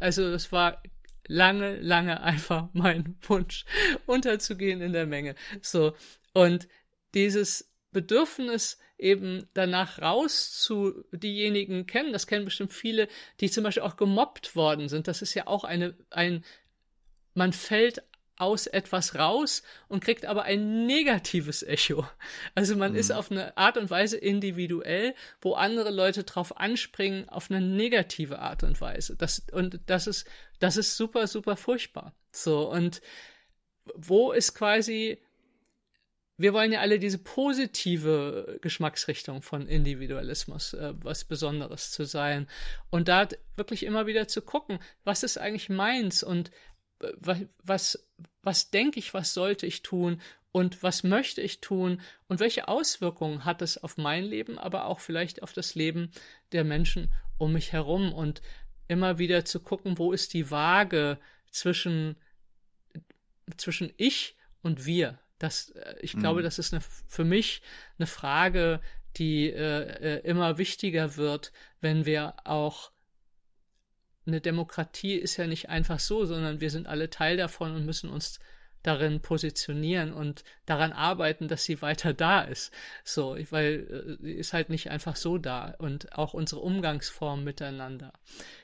Also 0.00 0.30
das 0.30 0.52
war 0.52 0.82
lange, 1.26 1.80
lange 1.80 2.20
einfach 2.22 2.68
mein 2.72 3.16
Wunsch, 3.22 3.64
unterzugehen 4.06 4.80
in 4.80 4.92
der 4.92 5.06
Menge. 5.06 5.34
So. 5.62 5.94
Und 6.32 6.68
dieses 7.14 7.72
Bedürfnis 7.92 8.78
eben 8.98 9.48
danach 9.54 10.00
raus 10.00 10.52
zu 10.52 11.04
diejenigen 11.12 11.86
kennen, 11.86 12.12
das 12.12 12.26
kennen 12.26 12.44
bestimmt 12.44 12.72
viele, 12.72 13.08
die 13.40 13.50
zum 13.50 13.64
Beispiel 13.64 13.82
auch 13.82 13.96
gemobbt 13.96 14.56
worden 14.56 14.88
sind. 14.88 15.08
Das 15.08 15.22
ist 15.22 15.34
ja 15.34 15.46
auch 15.46 15.64
eine, 15.64 15.96
ein, 16.10 16.44
man 17.34 17.52
fällt 17.52 18.02
aus 18.36 18.66
etwas 18.66 19.14
raus 19.14 19.62
und 19.88 20.02
kriegt 20.02 20.26
aber 20.26 20.42
ein 20.42 20.86
negatives 20.86 21.62
Echo. 21.62 22.06
Also 22.54 22.76
man 22.76 22.92
mhm. 22.92 22.98
ist 22.98 23.12
auf 23.12 23.30
eine 23.30 23.56
Art 23.56 23.76
und 23.76 23.90
Weise 23.90 24.16
individuell, 24.16 25.14
wo 25.40 25.54
andere 25.54 25.90
Leute 25.90 26.24
drauf 26.24 26.56
anspringen 26.56 27.28
auf 27.28 27.50
eine 27.50 27.60
negative 27.60 28.40
Art 28.40 28.64
und 28.64 28.80
Weise. 28.80 29.16
Das, 29.16 29.42
und 29.52 29.80
das 29.86 30.06
ist, 30.06 30.26
das 30.58 30.76
ist 30.76 30.96
super, 30.96 31.26
super 31.26 31.56
furchtbar. 31.56 32.14
So, 32.32 32.68
und 32.70 33.00
wo 33.94 34.32
ist 34.32 34.54
quasi, 34.54 35.18
wir 36.36 36.52
wollen 36.52 36.72
ja 36.72 36.80
alle 36.80 36.98
diese 36.98 37.18
positive 37.18 38.58
Geschmacksrichtung 38.60 39.42
von 39.42 39.68
Individualismus, 39.68 40.72
äh, 40.72 40.92
was 40.96 41.24
Besonderes 41.24 41.92
zu 41.92 42.04
sein. 42.04 42.48
Und 42.90 43.06
da 43.06 43.28
wirklich 43.56 43.84
immer 43.84 44.06
wieder 44.06 44.26
zu 44.26 44.42
gucken, 44.42 44.80
was 45.04 45.22
ist 45.22 45.38
eigentlich 45.38 45.68
meins 45.68 46.24
und 46.24 46.50
was, 47.62 48.06
was 48.42 48.70
denke 48.70 48.98
ich, 48.98 49.14
was 49.14 49.34
sollte 49.34 49.66
ich 49.66 49.82
tun 49.82 50.20
und 50.52 50.82
was 50.82 51.02
möchte 51.02 51.40
ich 51.40 51.60
tun 51.60 52.00
und 52.28 52.40
welche 52.40 52.68
Auswirkungen 52.68 53.44
hat 53.44 53.62
es 53.62 53.82
auf 53.82 53.96
mein 53.96 54.24
Leben, 54.24 54.58
aber 54.58 54.86
auch 54.86 55.00
vielleicht 55.00 55.42
auf 55.42 55.52
das 55.52 55.74
Leben 55.74 56.10
der 56.52 56.64
Menschen 56.64 57.12
um 57.38 57.52
mich 57.52 57.72
herum 57.72 58.12
und 58.12 58.40
immer 58.86 59.18
wieder 59.18 59.44
zu 59.44 59.60
gucken, 59.60 59.98
wo 59.98 60.12
ist 60.12 60.32
die 60.32 60.50
Waage 60.50 61.18
zwischen, 61.50 62.16
zwischen 63.56 63.92
ich 63.96 64.36
und 64.62 64.86
wir. 64.86 65.18
Das, 65.38 65.70
äh, 65.70 65.96
ich 66.00 66.14
mhm. 66.14 66.20
glaube, 66.20 66.42
das 66.42 66.58
ist 66.58 66.72
eine, 66.72 66.82
für 66.82 67.24
mich 67.24 67.62
eine 67.98 68.06
Frage, 68.06 68.80
die 69.16 69.50
äh, 69.50 70.18
äh 70.18 70.20
immer 70.20 70.58
wichtiger 70.58 71.16
wird, 71.16 71.52
wenn 71.80 72.06
wir 72.06 72.34
auch 72.44 72.92
eine 74.26 74.40
Demokratie 74.40 75.14
ist 75.14 75.36
ja 75.36 75.46
nicht 75.46 75.68
einfach 75.68 76.00
so, 76.00 76.24
sondern 76.24 76.60
wir 76.60 76.70
sind 76.70 76.86
alle 76.86 77.10
Teil 77.10 77.36
davon 77.36 77.74
und 77.74 77.84
müssen 77.84 78.10
uns 78.10 78.40
darin 78.84 79.20
positionieren 79.20 80.12
und 80.12 80.44
daran 80.66 80.92
arbeiten, 80.92 81.48
dass 81.48 81.64
sie 81.64 81.80
weiter 81.82 82.12
da 82.12 82.42
ist. 82.42 82.72
So, 83.02 83.36
weil 83.50 84.18
äh, 84.20 84.22
sie 84.22 84.32
ist 84.32 84.52
halt 84.52 84.68
nicht 84.68 84.90
einfach 84.90 85.16
so 85.16 85.38
da 85.38 85.74
und 85.78 86.12
auch 86.12 86.34
unsere 86.34 86.60
Umgangsform 86.60 87.44
miteinander. 87.44 88.12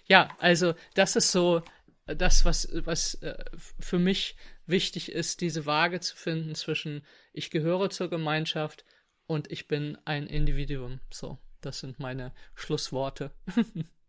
Ja, 0.07 0.29
also 0.39 0.75
das 0.95 1.17
ist 1.17 1.33
so 1.33 1.63
das, 2.05 2.45
was, 2.45 2.69
was 2.85 3.15
äh, 3.23 3.45
für 3.79 3.99
mich 3.99 4.37
wichtig 4.67 5.11
ist, 5.11 5.41
diese 5.41 5.67
Waage 5.67 6.01
zu 6.01 6.17
finden 6.17 6.55
zwischen 6.55 7.03
ich 7.33 7.51
gehöre 7.51 7.91
zur 7.91 8.11
Gemeinschaft 8.11 8.85
und 9.27 9.51
ich 9.51 9.69
bin 9.69 9.97
ein 10.05 10.27
Individuum. 10.27 11.01
So, 11.11 11.39
das 11.61 11.81
sind 11.81 11.99
meine 11.99 12.33
Schlussworte. 12.55 13.33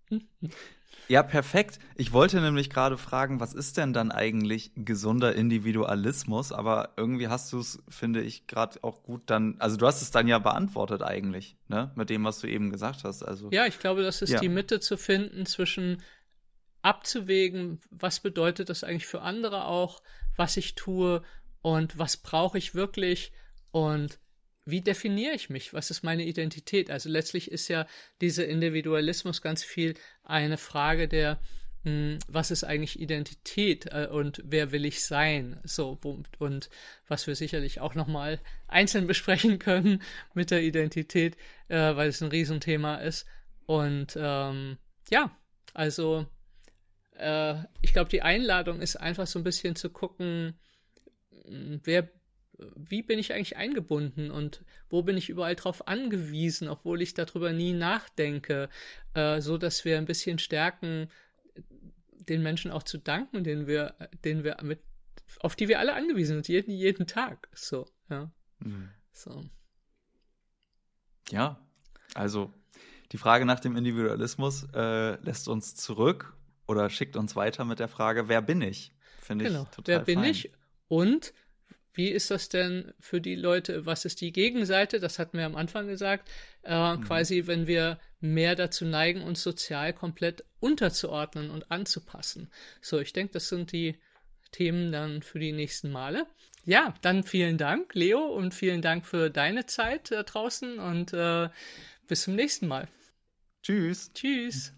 Ja, 1.11 1.23
perfekt. 1.23 1.79
Ich 1.95 2.13
wollte 2.13 2.39
nämlich 2.39 2.69
gerade 2.69 2.97
fragen, 2.97 3.41
was 3.41 3.53
ist 3.53 3.75
denn 3.75 3.91
dann 3.91 4.11
eigentlich 4.11 4.71
gesunder 4.75 5.35
Individualismus? 5.35 6.53
Aber 6.53 6.93
irgendwie 6.95 7.27
hast 7.27 7.51
du 7.51 7.59
es, 7.59 7.83
finde 7.89 8.21
ich, 8.21 8.47
gerade 8.47 8.81
auch 8.81 9.03
gut 9.03 9.23
dann, 9.25 9.57
also 9.59 9.75
du 9.75 9.85
hast 9.87 10.01
es 10.01 10.11
dann 10.11 10.29
ja 10.29 10.39
beantwortet 10.39 11.01
eigentlich, 11.01 11.57
ne, 11.67 11.91
mit 11.95 12.09
dem, 12.09 12.23
was 12.23 12.39
du 12.39 12.47
eben 12.47 12.69
gesagt 12.69 13.03
hast. 13.03 13.23
Also 13.23 13.49
ja, 13.51 13.65
ich 13.65 13.77
glaube, 13.77 14.03
das 14.03 14.21
ist 14.21 14.29
ja. 14.29 14.39
die 14.39 14.47
Mitte 14.47 14.79
zu 14.79 14.95
finden 14.95 15.45
zwischen 15.45 16.01
abzuwägen, 16.81 17.81
was 17.89 18.21
bedeutet 18.21 18.69
das 18.69 18.85
eigentlich 18.85 19.05
für 19.05 19.21
andere 19.21 19.65
auch, 19.65 20.01
was 20.37 20.55
ich 20.55 20.75
tue 20.75 21.23
und 21.61 21.99
was 21.99 22.15
brauche 22.15 22.57
ich 22.57 22.73
wirklich 22.73 23.33
und 23.71 24.20
wie 24.65 24.81
definiere 24.81 25.33
ich 25.33 25.49
mich? 25.49 25.73
Was 25.73 25.91
ist 25.91 26.03
meine 26.03 26.23
Identität? 26.23 26.91
Also 26.91 27.09
letztlich 27.09 27.51
ist 27.51 27.67
ja 27.67 27.87
dieser 28.21 28.47
Individualismus 28.47 29.41
ganz 29.41 29.63
viel 29.63 29.95
eine 30.23 30.57
Frage 30.57 31.07
der, 31.07 31.39
mh, 31.83 31.91
hm, 31.91 32.19
was 32.27 32.51
ist 32.51 32.63
eigentlich 32.63 32.99
Identität 32.99 33.87
äh, 33.87 34.07
und 34.07 34.41
wer 34.45 34.71
will 34.71 34.85
ich 34.85 35.03
sein? 35.03 35.59
So, 35.63 35.99
und 36.39 36.69
was 37.07 37.27
wir 37.27 37.35
sicherlich 37.35 37.79
auch 37.81 37.95
nochmal 37.95 38.39
einzeln 38.67 39.07
besprechen 39.07 39.59
können 39.59 40.01
mit 40.33 40.51
der 40.51 40.61
Identität, 40.61 41.37
äh, 41.67 41.95
weil 41.95 42.09
es 42.09 42.21
ein 42.21 42.29
Riesenthema 42.29 42.97
ist. 42.97 43.25
Und 43.65 44.17
ähm, 44.17 44.77
ja, 45.09 45.35
also 45.73 46.27
äh, 47.17 47.55
ich 47.81 47.93
glaube, 47.93 48.09
die 48.09 48.21
Einladung 48.21 48.81
ist 48.81 48.95
einfach 48.95 49.27
so 49.27 49.39
ein 49.39 49.43
bisschen 49.43 49.75
zu 49.75 49.89
gucken, 49.89 50.59
hm, 51.45 51.81
wer 51.83 52.09
wie 52.75 53.01
bin 53.01 53.19
ich 53.19 53.33
eigentlich 53.33 53.57
eingebunden 53.57 54.31
und 54.31 54.63
wo 54.89 55.01
bin 55.03 55.17
ich 55.17 55.29
überall 55.29 55.55
drauf 55.55 55.87
angewiesen, 55.87 56.67
obwohl 56.67 57.01
ich 57.01 57.13
darüber 57.13 57.53
nie 57.53 57.73
nachdenke, 57.73 58.69
äh, 59.13 59.41
so 59.41 59.57
dass 59.57 59.85
wir 59.85 59.97
ein 59.97 60.05
bisschen 60.05 60.39
stärken, 60.39 61.09
den 62.13 62.43
Menschen 62.43 62.71
auch 62.71 62.83
zu 62.83 62.97
danken, 62.97 63.43
denen 63.43 63.67
wir, 63.67 63.95
denen 64.23 64.43
wir 64.43 64.57
mit, 64.61 64.79
auf 65.39 65.55
die 65.55 65.67
wir 65.67 65.79
alle 65.79 65.93
angewiesen 65.93 66.35
sind, 66.35 66.47
jeden, 66.47 66.71
jeden 66.71 67.07
Tag. 67.07 67.49
So, 67.53 67.87
ja. 68.09 68.31
Mhm. 68.59 68.89
So. 69.11 69.43
Ja, 71.29 71.59
also 72.13 72.53
die 73.11 73.17
Frage 73.17 73.45
nach 73.45 73.59
dem 73.59 73.75
Individualismus 73.75 74.67
äh, 74.73 75.15
lässt 75.23 75.47
uns 75.47 75.75
zurück 75.75 76.35
oder 76.67 76.89
schickt 76.89 77.15
uns 77.15 77.35
weiter 77.35 77.65
mit 77.65 77.79
der 77.79 77.87
Frage, 77.87 78.29
wer 78.29 78.41
bin 78.41 78.61
ich? 78.61 78.93
Finde 79.19 79.45
genau. 79.45 79.63
ich 79.63 79.69
total 79.69 79.95
Wer 79.97 79.99
bin 80.05 80.19
fein. 80.19 80.31
ich? 80.31 80.51
Und 80.87 81.33
wie 81.93 82.09
ist 82.09 82.31
das 82.31 82.49
denn 82.49 82.93
für 82.99 83.19
die 83.19 83.35
Leute? 83.35 83.85
Was 83.85 84.05
ist 84.05 84.21
die 84.21 84.31
Gegenseite? 84.31 84.99
Das 84.99 85.19
hatten 85.19 85.37
wir 85.37 85.45
am 85.45 85.55
Anfang 85.55 85.87
gesagt. 85.87 86.29
Äh, 86.63 86.95
mhm. 86.95 87.03
Quasi, 87.03 87.47
wenn 87.47 87.67
wir 87.67 87.99
mehr 88.19 88.55
dazu 88.55 88.85
neigen, 88.85 89.21
uns 89.21 89.43
sozial 89.43 89.93
komplett 89.93 90.43
unterzuordnen 90.59 91.49
und 91.49 91.71
anzupassen. 91.71 92.49
So, 92.81 92.99
ich 92.99 93.13
denke, 93.13 93.33
das 93.33 93.49
sind 93.49 93.71
die 93.71 93.97
Themen 94.51 94.91
dann 94.91 95.21
für 95.21 95.39
die 95.39 95.51
nächsten 95.51 95.91
Male. 95.91 96.27
Ja, 96.65 96.93
dann 97.01 97.23
vielen 97.23 97.57
Dank, 97.57 97.95
Leo, 97.95 98.19
und 98.19 98.53
vielen 98.53 98.81
Dank 98.81 99.05
für 99.05 99.29
deine 99.29 99.65
Zeit 99.65 100.11
da 100.11 100.23
draußen 100.23 100.79
und 100.79 101.13
äh, 101.13 101.49
bis 102.07 102.23
zum 102.23 102.35
nächsten 102.35 102.67
Mal. 102.67 102.87
Tschüss. 103.63 104.11
Tschüss. 104.13 104.73